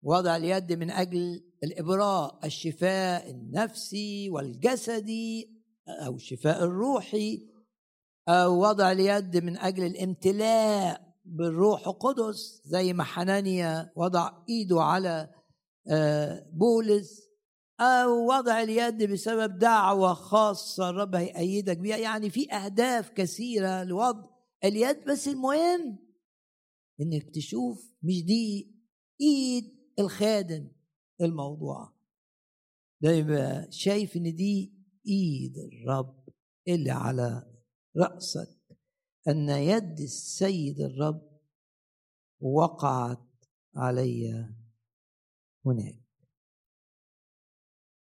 [0.03, 5.57] وضع اليد من أجل الإبراء الشفاء النفسي والجسدي
[5.87, 7.56] أو الشفاء الروحي.
[8.29, 15.29] أو وضع اليد من أجل الامتلاء بالروح القدس زي ما حنانيا وضع إيده على
[15.91, 17.27] آه، بولس.
[17.79, 21.97] أو وضع اليد بسبب دعوة خاصة الرب هيأيدك بيها.
[21.97, 24.29] يعني في أهداف كثيرة لوضع
[24.63, 25.99] اليد بس المهم
[27.01, 28.75] إنك تشوف مش دي
[29.21, 29.63] إيد
[29.99, 30.71] الخادم
[31.21, 31.93] الموضوع.
[33.01, 34.73] ده يبقى شايف إن دي
[35.07, 36.25] إيد الرب
[36.67, 37.56] اللي على
[37.97, 38.57] رأسك
[39.27, 41.39] أن يد السيد الرب
[42.39, 43.27] وقعت
[43.75, 44.45] علي
[45.65, 46.03] هناك.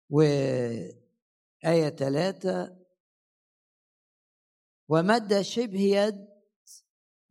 [0.09, 2.85] وآية ثلاثة
[4.89, 6.27] ومد شبه يد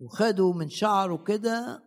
[0.00, 1.82] وخدوا من شعره كده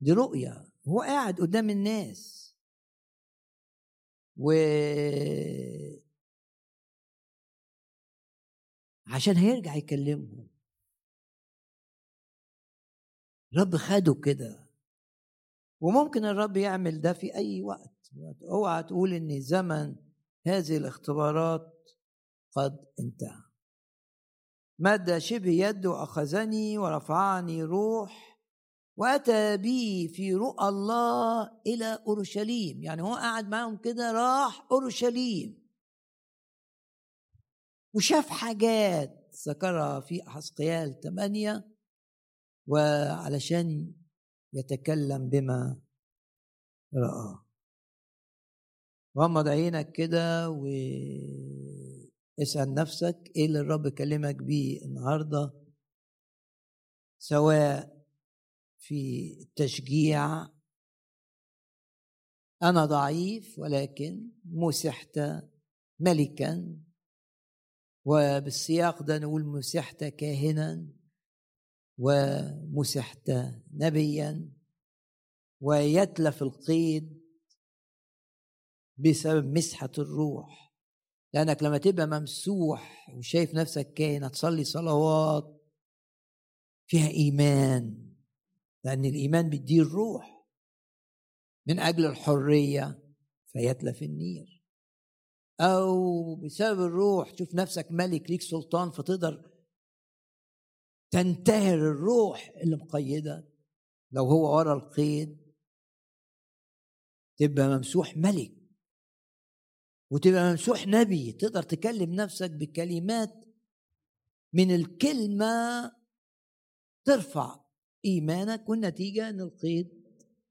[0.00, 2.48] دي رؤية هو قاعد قدام الناس.
[4.36, 4.52] و
[9.08, 10.48] عشان هيرجع يكلمهم.
[13.58, 14.68] رب خده كده.
[15.80, 18.10] وممكن الرب يعمل ده في أي وقت.
[18.50, 19.96] اوعى تقول إن زمن
[20.46, 21.90] هذه الاختبارات
[22.56, 23.42] قد انتهى.
[24.78, 28.40] مد شبه يده اخذني ورفعني روح
[28.96, 32.82] وأتى بي في رؤى الله إلى أورشليم.
[32.82, 35.57] يعني هو قاعد معاهم كده راح أورشليم.
[37.94, 41.68] وشاف حاجات ذكرها في حسقيال ثمانية
[42.66, 43.94] وعلشان
[44.52, 45.80] يتكلم بما
[46.94, 47.44] رآه.
[49.18, 50.74] غمض عينك كده واسأل
[52.74, 55.52] نفسك إيه اللي الرب كلمك بيه النهارده؟
[57.18, 58.06] سواء
[58.78, 60.46] في التشجيع
[62.62, 65.20] أنا ضعيف ولكن مسحت
[66.00, 66.78] ملكا.
[68.08, 70.86] وبالسياق ده نقول مسحت كاهنا
[71.98, 73.30] ومسحت
[73.74, 74.52] نبيا
[75.60, 77.22] ويتلف القيد
[78.96, 80.74] بسبب مسحة الروح.
[81.34, 85.62] لأنك لما تبقى ممسوح وشايف نفسك كاهن هتصلي صلوات
[86.86, 88.14] فيها إيمان.
[88.84, 90.46] لأن الإيمان بيديه الروح.
[91.66, 93.02] من أجل الحرية
[93.52, 94.57] فيتلف النير.
[95.60, 99.50] أو بسبب الروح تشوف نفسك ملك ليك سلطان فتقدر
[101.10, 103.48] تنتهر الروح اللي مقيدك
[104.12, 105.48] لو هو ورا القيد
[107.38, 108.52] تبقى ممسوح ملك.
[110.10, 111.32] وتبقى ممسوح نبي.
[111.32, 113.44] تقدر تكلم نفسك بكلمات
[114.52, 115.92] من الكلمة
[117.04, 117.60] ترفع
[118.04, 119.88] إيمانك والنتيجة أن القيد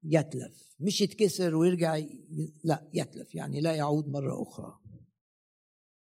[0.03, 0.75] يتلف.
[0.79, 1.99] مش يتكسر ويرجع.
[2.63, 4.79] لا يتلف يعني لا يعود مرة أخرى.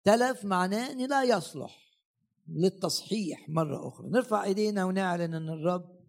[0.04, 1.82] تلف معناه أن لا يصلح
[2.48, 4.10] للتصحيح مرة أخرى.
[4.10, 6.02] نرفع إيدينا ونعلن أن الرب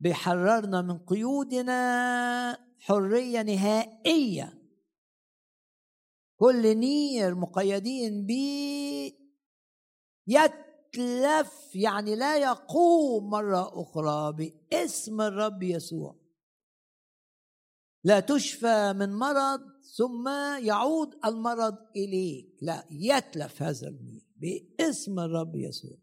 [0.00, 4.62] بيحررنا من قيودنا حرية نهائية.
[6.36, 9.12] كل نير مقيدين به
[10.26, 16.21] يتلف يعني لا يقوم مرة أخرى باسم الرب يسوع.
[18.04, 19.60] لا تشفى من مرض
[19.96, 22.58] ثم يعود المرض إليك.
[22.62, 25.98] لا يتلف هذا النير باسم الرب يسوع.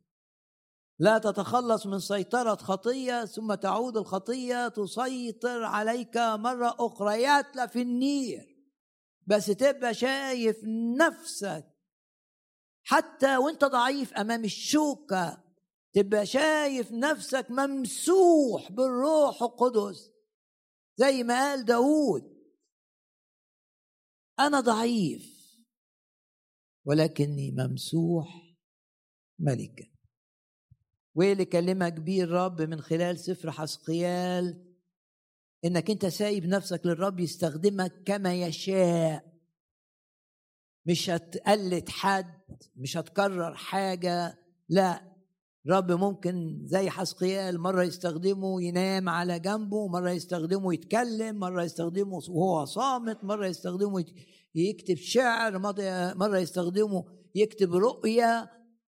[1.00, 7.24] لا تتخلص من سيطرة خطية ثم تعود الخطية تسيطر عليك مرة أخرى.
[7.24, 8.58] يتلف النير
[9.28, 10.58] بس تبقى شايف
[11.00, 11.66] نفسك.
[12.84, 15.44] حتى وأنت ضعيف أمام الشوكة
[15.94, 20.12] تبقى شايف نفسك ممسوح بالروح القدس.
[21.00, 22.40] زي ما قال داود.
[24.40, 25.40] أنا ضعيف
[26.86, 28.56] ولكني ممسوح
[29.40, 29.86] ملكا.
[31.16, 34.76] وإيه اللي كلمك بيه الرب من خلال سفر حسقيال؟
[35.66, 39.40] إنك أنت سايب نفسك للرب يستخدمك كما يشاء.
[40.86, 44.38] مش هتقلد حد مش هتكرر حاجة
[44.70, 45.19] لا.
[45.68, 52.66] رب ممكن زي حسقيال مرة يستخدمه ينام على جنبه مرة يستخدمه يتكلم مرة يستخدمه وهو
[52.66, 54.06] صامت مرة يستخدمه
[54.56, 55.60] يكتب شعر
[56.16, 57.06] مرة يستخدمه
[57.36, 58.52] يكتب رؤية.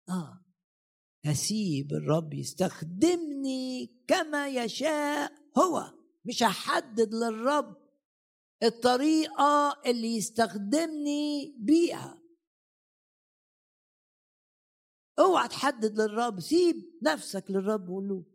[0.09, 0.41] آه.
[1.25, 5.83] هسيب الرب يستخدمني كما يشاء هو.
[6.25, 7.75] مش هحدد للرب
[8.63, 12.24] الطريقة اللي يستخدمني بيها.
[15.19, 18.25] أوعى تحدد للرب سيب نفسك للرب وقول له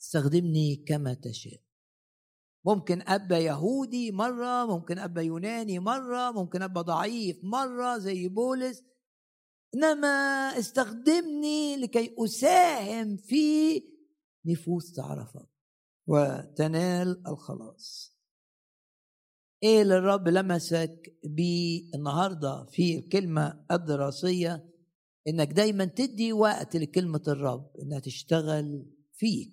[0.00, 1.60] استخدمني كما تشاء.
[2.66, 8.82] ممكن ابقى يهودي مرة ممكن ابقى يوناني مرة ممكن ابقى ضعيف مرة زي بولس
[9.74, 10.08] إنما
[10.58, 13.82] استخدمني لكي أساهم في
[14.46, 15.48] نفوس تعرفك
[16.06, 18.16] وتنال الخلاص.
[19.62, 24.69] إيه اللي الرب لمسك بيه النهارده في الكلمة الدراسية؟
[25.28, 29.52] إنك دايما تدي وقت لكلمة الرب إنها تشتغل فيك.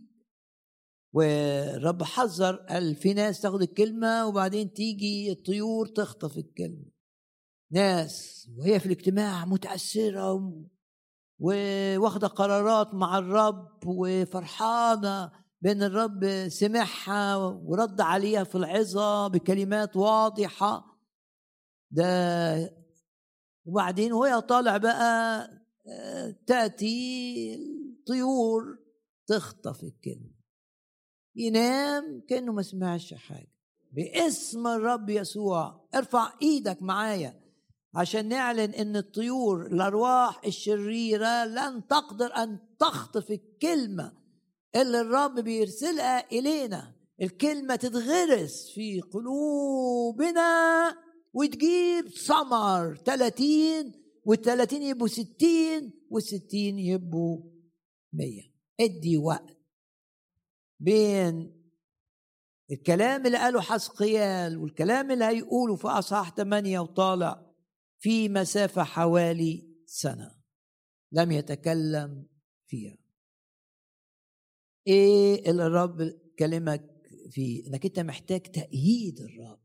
[1.13, 6.85] والرب حذر قال في ناس تاخد الكلمة وبعدين تيجي الطيور تخطف الكلمة.
[7.71, 10.53] ناس وهي في الاجتماع متأثرة
[11.39, 15.31] وواخده قرارات مع الرب وفرحانة
[15.61, 20.99] بأن الرب سمعها ورد عليها في العظة بكلمات واضحة.
[21.91, 22.77] ده
[23.65, 25.49] وبعدين وهي طالع بقى
[26.47, 28.79] تأتي الطيور
[29.27, 30.37] تخطف الكلمة
[31.35, 33.51] ينام كأنه ما سمعش حاجة.
[33.91, 37.41] باسم الرب يسوع ارفع إيدك معايا
[37.95, 44.13] عشان نعلن إن الطيور الأرواح الشريرة لن تقدر أن تخطف الكلمة
[44.75, 46.95] اللي الرب بيرسلها إلينا.
[47.21, 50.95] الكلمة تتغرس في قلوبنا
[51.33, 52.95] وتجيب ثمر.
[53.05, 57.51] 30 وال30 يبقوا 60 وال60 يبقوا
[58.13, 58.41] 100
[58.79, 59.57] ادي وقت
[60.79, 61.57] بين
[62.71, 67.51] الكلام اللي قاله حسقيال والكلام اللي هيقوله في أصحاح 8 وطالع
[67.99, 70.37] في مسافة حوالي سنة
[71.11, 72.27] لم يتكلم
[72.67, 72.97] فيها.
[74.87, 76.01] إيه اللي الرب
[76.39, 77.01] كلمك
[77.31, 79.59] فيه؟ إنك أنت محتاج تأييد الرب.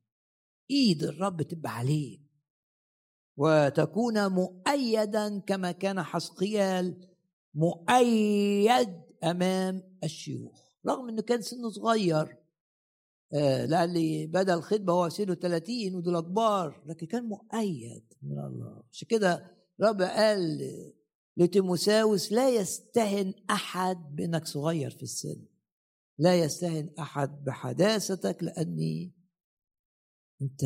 [0.70, 2.22] إيد الرب تبقى عليك.
[3.36, 7.08] وتكون مؤيدا كما كان حسقيال
[7.54, 10.62] مؤيد أمام الشيوخ.
[10.86, 12.36] رغم إنه كان سنه صغير
[13.34, 13.66] آه
[14.26, 18.82] بدأ الخطبة هو سنه 30 ودول كبار لكن كان مؤيد من الله.
[18.92, 20.58] عشان كده رب قال
[21.36, 25.46] لتيموساوس لا يستهن أحد بأنك صغير في السن.
[26.18, 29.12] لا يستهن أحد بحداثتك لأني
[30.42, 30.60] أنت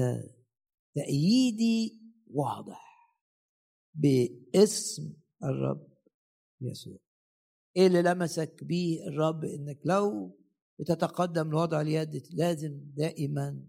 [0.95, 2.06] تأييدي
[2.37, 3.13] واضح.
[3.95, 5.13] باسم
[5.45, 5.89] الرب
[6.61, 6.99] يسوع.
[7.77, 10.37] إيه اللي لمسك بيه الرب؟ إنك لو
[10.81, 13.65] بتتقدم لوضع اليد لازم دائما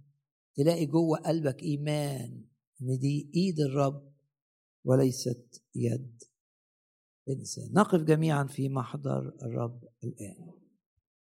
[0.55, 2.43] تلاقي جوه قلبك إيمان
[2.81, 4.13] إن دي إيد الرب
[4.85, 6.23] وليست يد
[7.29, 7.71] إنسان.
[7.73, 10.51] نقف جميعا في محضر الرب الآن.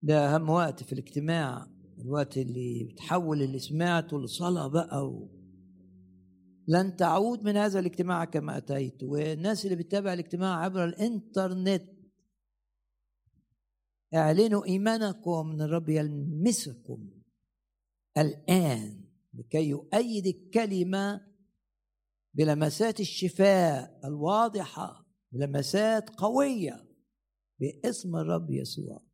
[0.02, 1.68] ده أهم وقت في الاجتماع
[2.00, 5.35] الوقت اللي بتحول اللي سمعته لصلاة بقى و...
[6.68, 9.04] لن تعود من هذا الاجتماع كما أتيت.
[9.04, 11.96] والناس اللي بتتابع الاجتماع عبر الإنترنت
[14.16, 17.10] اعلنوا إيمانكم إن الرب يلمسكم
[18.18, 21.22] الآن لكي يؤيد الكلمة
[22.34, 26.86] بلمسات الشفاء الواضحة بلمسات قوية
[27.60, 29.05] باسم الرب يسوع.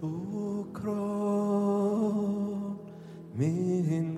[0.00, 0.94] شكرا.
[3.38, 4.13] من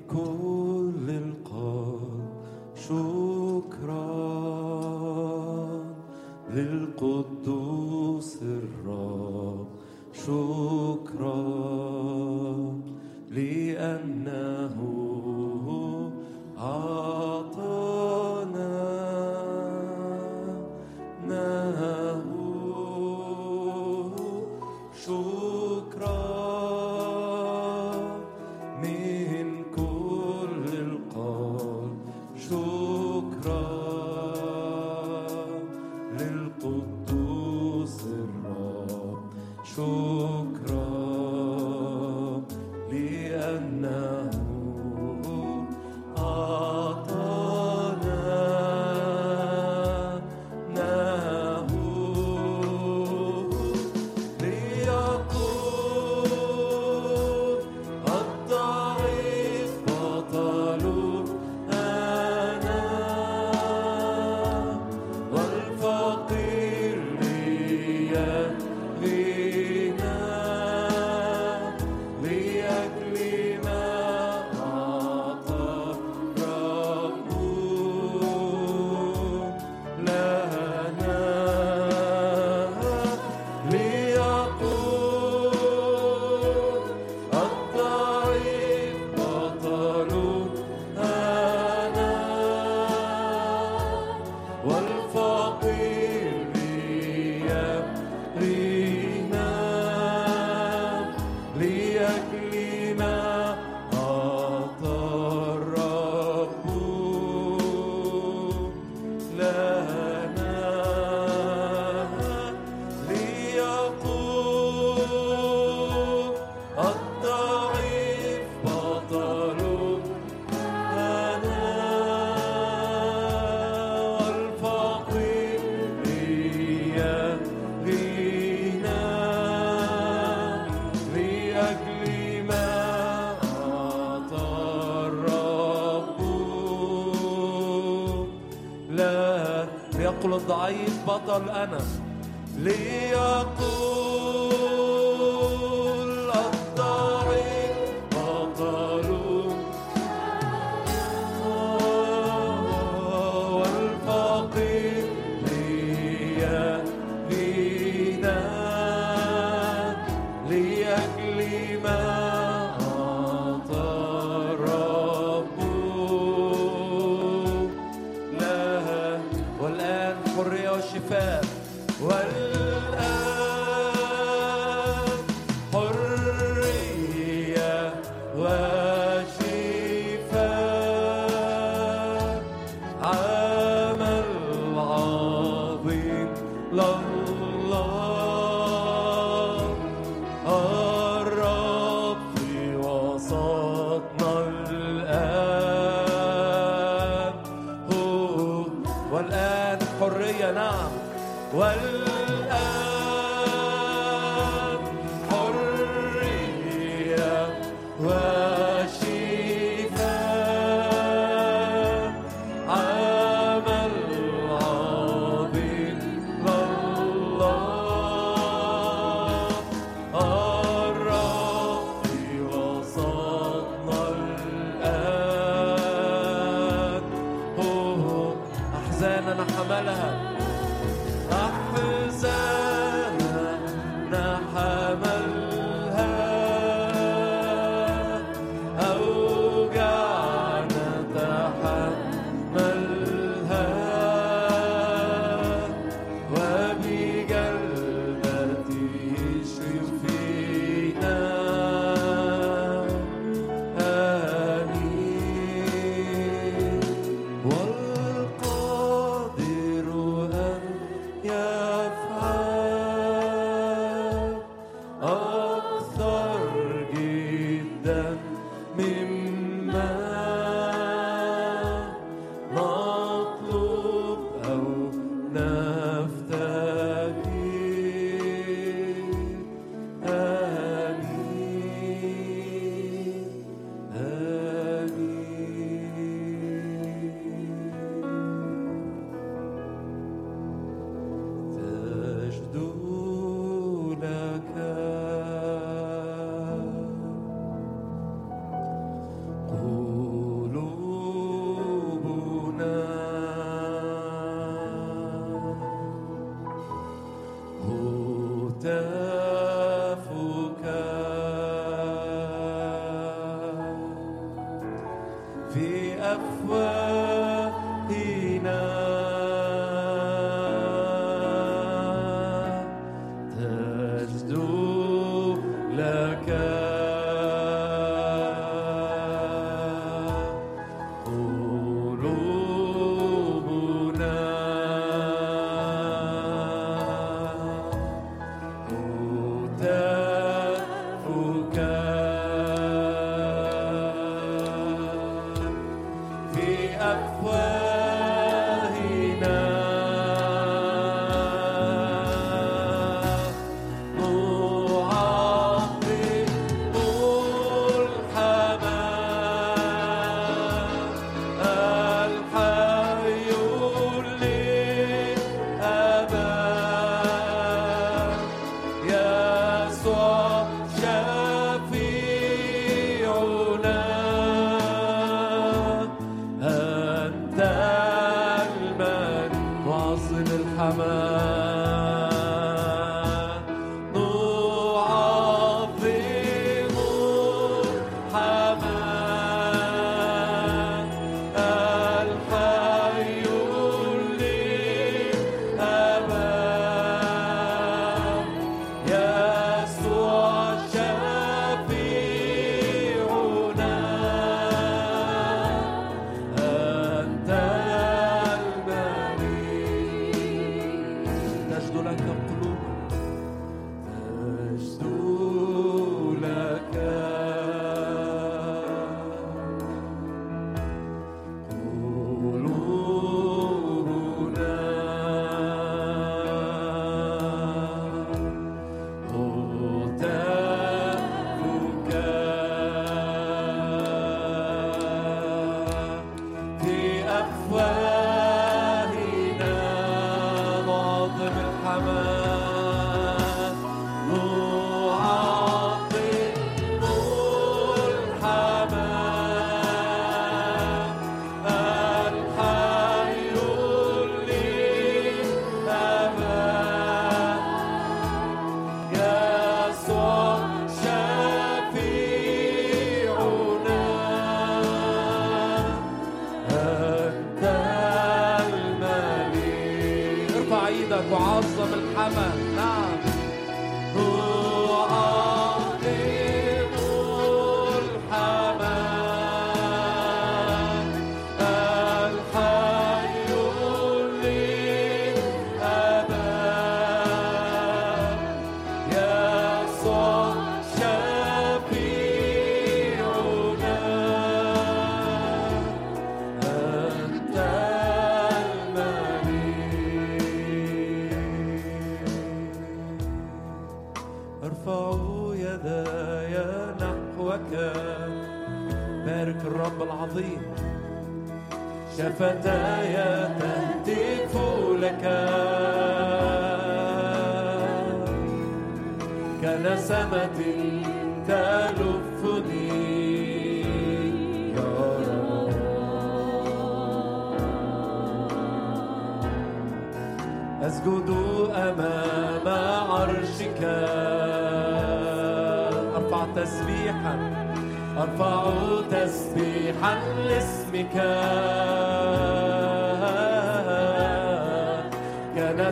[141.26, 141.78] بطل أنا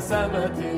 [0.08, 0.73] سمة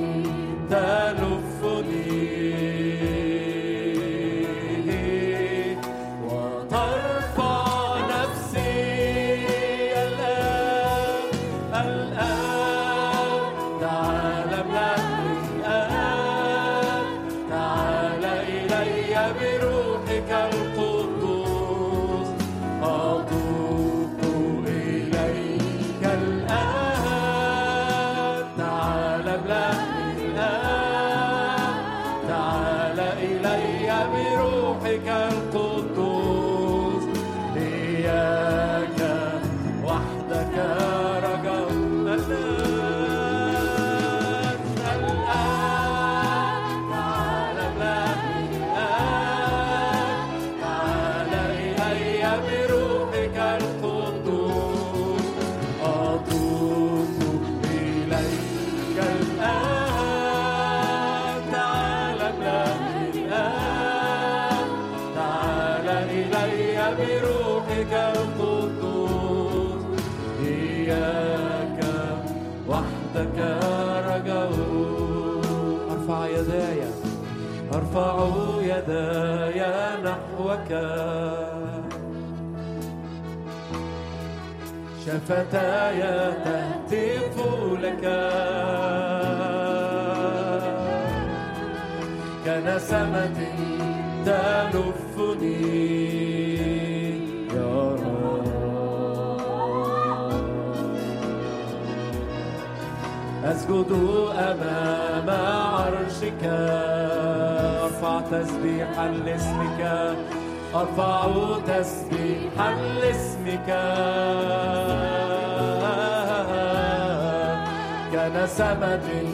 [118.56, 119.25] samedi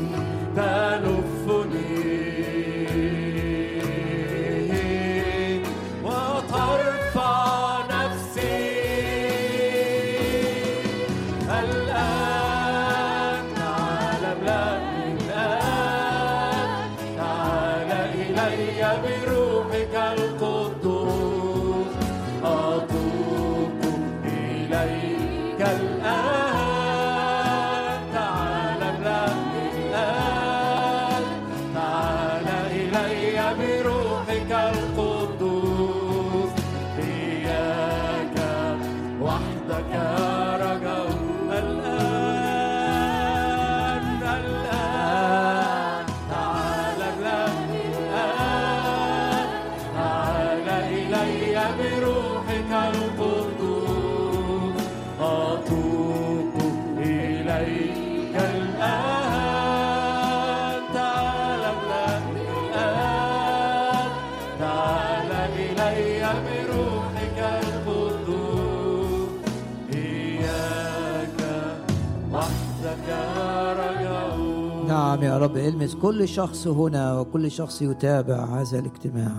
[75.93, 79.33] المس كل شخص هنا وكل شخص يتابع هذا الاجتماع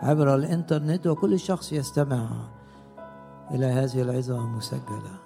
[0.00, 2.26] عبر الإنترنت وكل شخص يستمع
[3.50, 5.18] إلى هذه العظة المسجلة.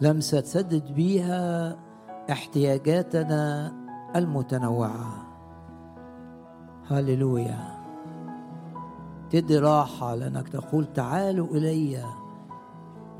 [0.00, 1.76] لمسه تسدد بيها
[2.30, 3.72] احتياجاتنا
[4.16, 5.26] المتنوعة.
[6.90, 7.82] هللويا.
[9.30, 12.04] تدي راحة لأنك تقول تعالوا إلي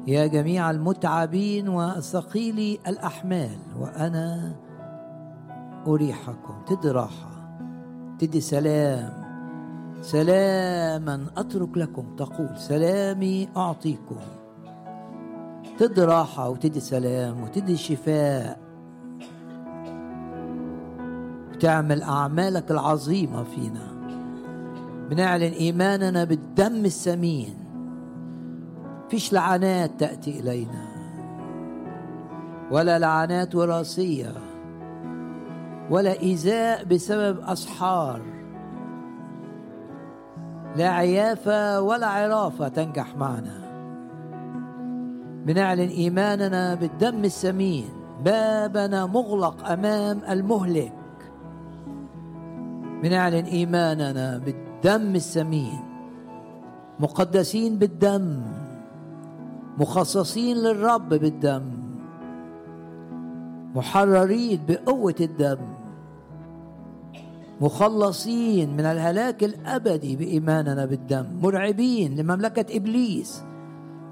[0.07, 4.55] يا جميع المتعبين وثقيلي الأحمال وأنا
[5.87, 7.31] أريحكم تدي راحة
[8.19, 9.23] تدي سلام.
[10.03, 14.17] سلاما أترك لكم تقول سلامي أعطيكم.
[15.79, 18.59] تدي راحة وتدي سلام وتدي شفاء.
[21.55, 23.89] وتعمل أعمالك العظيمة فينا.
[25.11, 27.55] بنعلن إيماننا بالدم الثمين
[29.11, 30.85] فيش لعنات تأتي إلينا.
[32.71, 34.52] ولا لعنات وراثية.
[35.91, 38.21] ولا إيذاء بسبب أسحار
[40.77, 43.63] لا عيافة ولا عرافة تنجح معنا.
[45.47, 47.89] بنعلن إيماننا بالدم الثمين
[48.25, 50.93] بابنا مغلق أمام المهلك.
[53.03, 55.81] بنعلن إيماننا بالدم الثمين
[57.01, 58.43] مقدسين بالدم
[59.79, 61.63] مخصصين للرب بالدم
[63.75, 65.59] محررين بقوة الدم.
[67.63, 73.43] مخلصين من الهلاك الأبدي بإيماننا بالدم مرعبين لمملكة إبليس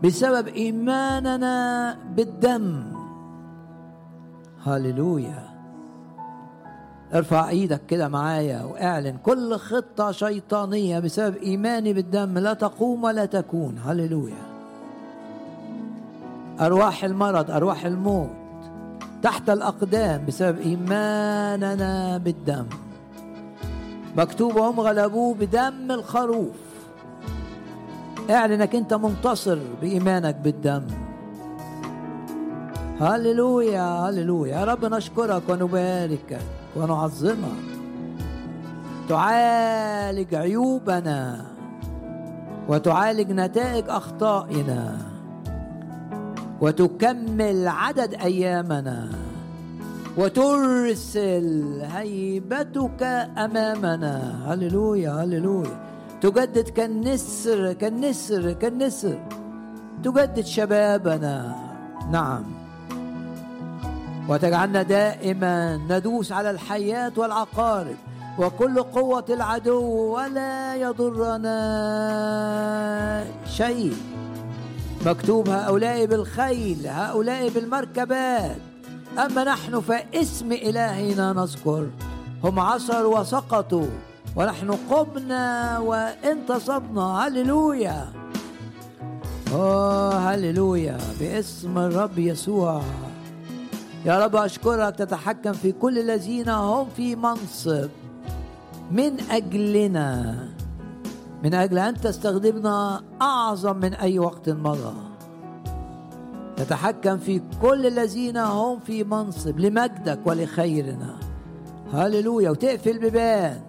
[0.04, 2.82] بسبب إيماننا بالدم.
[4.64, 5.50] هللويا.
[7.14, 13.78] ارفع إيدك كده معايا وأعلن كل خطة شيطانية بسبب إيماني بالدم لا تقوم ولا تكون.
[13.78, 14.42] هللويا.
[16.60, 18.30] أرواح المرض أرواح الموت
[19.22, 22.66] تحت الأقدام بسبب إيماننا بالدم.
[24.16, 26.56] مكتوب هم غلبوه بدم الخروف.
[28.30, 30.86] اعلنك انت منتصر بإيمانك بالدم.
[33.00, 34.56] هللويا هللويا.
[34.56, 36.38] يا رب نشكرك ونباركك
[36.76, 37.70] ونعظمك.
[39.08, 41.46] تعالج عيوبنا
[42.68, 44.98] وتعالج نتائج أخطائنا
[46.60, 49.08] وتكمل عدد أيامنا.
[50.16, 53.02] وترسل هيبتك
[53.38, 54.42] أمامنا.
[54.46, 55.80] هللويا هللويا.
[56.20, 59.18] تجدد كالنسر كالنسر كالنسر.
[60.04, 61.56] تجدد شبابنا.
[62.10, 62.44] نعم.
[64.28, 67.96] وتجعلنا دائما ندوس على الحيات والعقارب
[68.38, 69.84] وكل قوة العدو
[70.16, 71.54] ولا يضرنا
[73.46, 73.94] شيء.
[75.06, 78.69] مكتوب هؤلاء بالخيل هؤلاء بالمركبات.
[79.18, 81.86] أما نحن فاسم إلهنا نذكر.
[82.44, 83.86] هم عصروا وسقطوا
[84.36, 88.12] ونحن قمنا وانتصبنا هللويا.
[89.52, 90.98] اوه هللويا.
[91.20, 92.82] باسم الرب يسوع.
[94.04, 94.96] يا رب أشكرك.
[94.96, 97.88] تتحكم في كل الذين هم في منصب.
[98.90, 100.38] من أجلنا.
[101.44, 105.09] من أجل أن تستخدمنا أعظم من أي وقت مضى
[106.60, 111.16] تتحكم في كل الذين هم في منصب لمجدك ولخيرنا.
[111.92, 112.50] هللويا.
[112.50, 113.60] وتقفل بيبان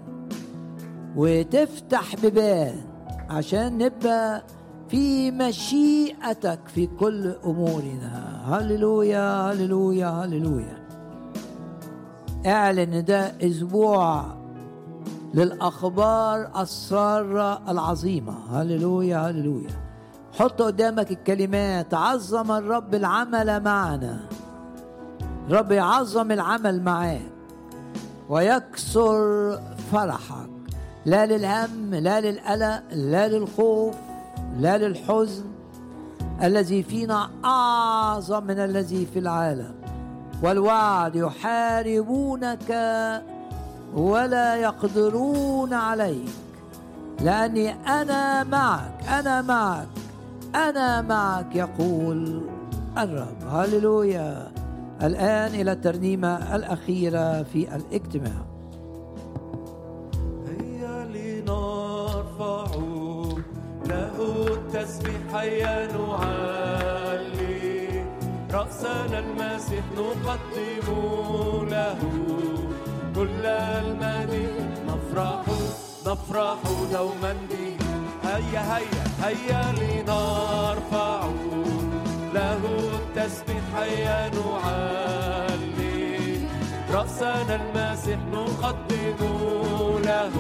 [1.16, 2.76] وتفتح بيبان
[3.30, 4.44] عشان نبقى
[4.90, 8.42] في مشيئتك في كل أمورنا.
[8.46, 10.88] هللويا هللويا هللويا.
[12.46, 14.26] اعلن ده أسبوع
[15.34, 18.62] للأخبار السارة العظيمة.
[18.62, 19.81] هللويا هللويا.
[20.40, 24.20] حط قدامك الكلمات عظم الرب العمل معنا.
[25.50, 27.32] رب يعظم العمل معاك.
[28.30, 29.60] ويكسر
[29.92, 30.50] فرحك.
[31.06, 33.96] لا للهم لا للقلق لا للخوف
[34.60, 35.44] لا للحزن.
[36.44, 39.76] الذي فينا أعظم من الذي في العالم.
[40.44, 42.72] والوعد يحاربونك
[43.94, 46.30] ولا يقدرون عليك.
[47.20, 49.88] لأني أنا معك أنا معك.
[50.56, 52.42] أنا معك يقول
[52.98, 53.48] الرب.
[53.48, 54.52] هللويا.
[55.04, 58.46] الآن إلى الترنيمة الأخيرة في الاجتماع.
[60.48, 62.66] هيا لنرفع
[63.86, 65.36] له التسبيح.
[65.36, 68.06] هيا نعلي
[68.52, 69.84] رأسنا المسيح.
[69.98, 70.88] نقدم
[71.70, 72.00] له
[73.16, 75.46] كل المجد نفرح
[76.08, 76.60] نفرح
[76.92, 77.81] دوما به.
[78.32, 81.22] هيا هيا هيا لنرفع
[82.34, 82.62] له
[83.00, 85.78] التسبيح هيا نعلي.
[86.94, 89.20] رأسنا المسيح نقدم
[90.06, 90.32] له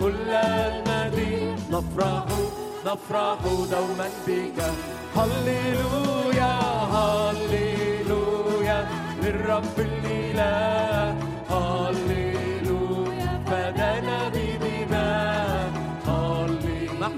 [0.00, 1.58] كل المجد.
[1.70, 2.24] نفرح
[2.86, 3.38] نفرح
[3.70, 4.58] دوما بك.
[5.16, 6.54] هللويا
[6.94, 8.78] هللويا
[9.22, 11.25] للرب الإله.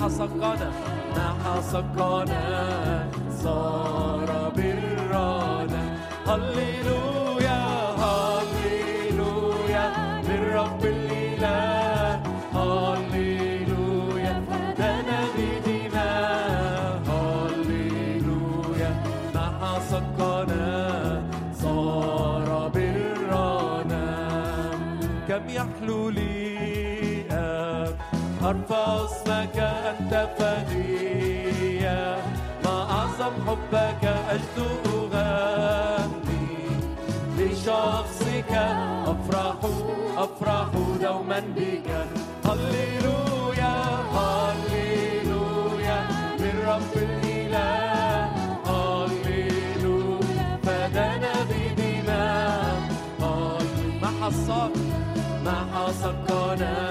[0.08, 0.70] هللويا
[1.16, 2.44] ما حسقنا
[3.44, 5.82] صار برانا
[6.28, 7.60] هللويا
[8.02, 9.86] هللويا
[10.28, 12.20] للرب الإله.
[12.56, 17.02] هللويا فدانا بدماء.
[17.12, 18.90] هللويا
[19.34, 20.68] ما حسقنا
[21.62, 24.06] صار برانا
[25.28, 25.68] كم أن
[28.48, 32.16] أرفع اسمك أنت فدية
[32.64, 36.48] ما أعظم حبك أجد أغني
[37.38, 38.52] لشخصك
[39.06, 39.56] أفرح
[40.16, 40.68] أفرح
[41.02, 41.88] دوما بك.
[42.44, 43.74] هللويا
[44.16, 45.98] هللويا.
[46.40, 48.28] من رب الإله
[48.66, 50.58] هللويا.
[50.62, 52.80] فدانا بدماء
[54.02, 54.72] ما حصاك
[55.44, 56.87] ما حصاك قناه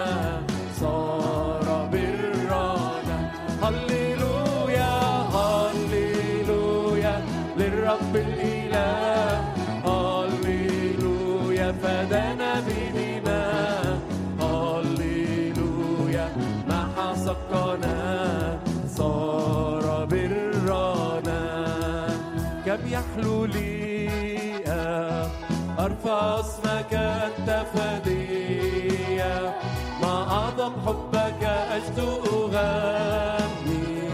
[26.18, 29.56] أرفع اسمك أنت فدية
[30.02, 32.00] مع أعظم حبك أجد
[32.34, 34.10] أغني.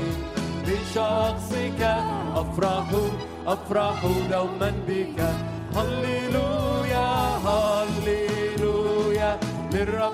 [0.67, 1.81] بشخصك
[2.35, 2.87] أفرح
[3.47, 5.19] أفرح دوما بك.
[5.75, 7.07] هللويا
[7.45, 9.39] هللويا
[9.73, 10.12] للرب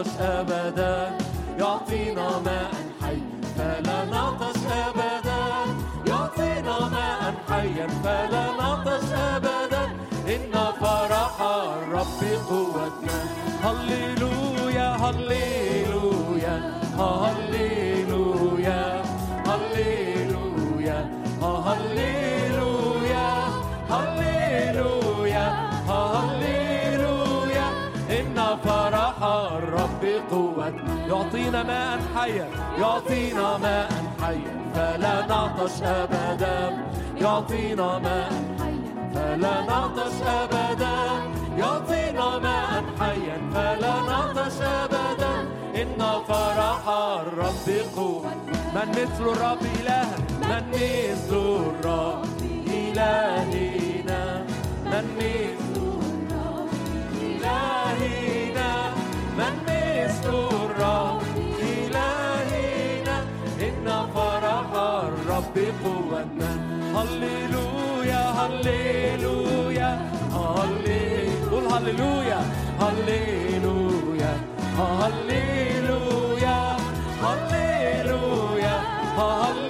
[0.00, 1.18] نعطش أبدا.
[1.58, 2.70] يعطينا ماء
[3.02, 5.42] حيا فلا نعطش أبدا.
[6.06, 9.84] يعطينا ماء حيا فلا نعطش أبدا.
[10.34, 13.18] إن فرح الرب قوتنا.
[13.64, 15.49] هللويا هللويا.
[31.62, 32.48] ماء حيا.
[32.78, 33.90] يعطينا ماء
[34.22, 34.54] حيا.
[34.74, 36.84] فلا نعطش أبدا.
[37.20, 38.32] يعطينا ماء
[39.14, 40.96] فلا نعطش أبدا.
[41.58, 43.38] يعطينا ماء حيا.
[43.54, 45.34] فلا نعطش أبدا.
[45.82, 48.34] إن فرح الرب قوة
[48.74, 50.08] من مثل الرب إله
[50.42, 52.24] من مثل الرب
[52.66, 54.44] إلهنا
[54.84, 55.80] من مثل
[57.20, 58.70] إلهنا
[59.38, 60.34] من مثل
[60.64, 61.19] الرب
[61.90, 63.16] إلهنا
[63.60, 64.68] إن فرح
[65.04, 66.50] الرب قوتنا.
[66.96, 69.90] هللويا هللويا
[71.50, 72.40] قول هللويا
[72.80, 74.32] هللويا
[74.78, 76.62] هللويا
[77.22, 78.76] هللويا
[79.18, 79.69] هللويا.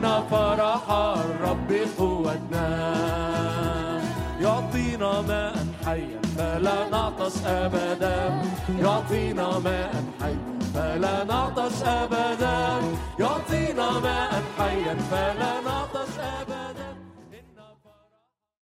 [0.00, 2.68] إن فرح الرب قوتنا.
[4.40, 8.42] يعطينا ماء حيا فلا نعطش أبدا.
[8.78, 12.80] يعطينا ماء حيا فلا نعطش أبدا.
[13.18, 16.14] يعطينا ماء حيا فلا نعطش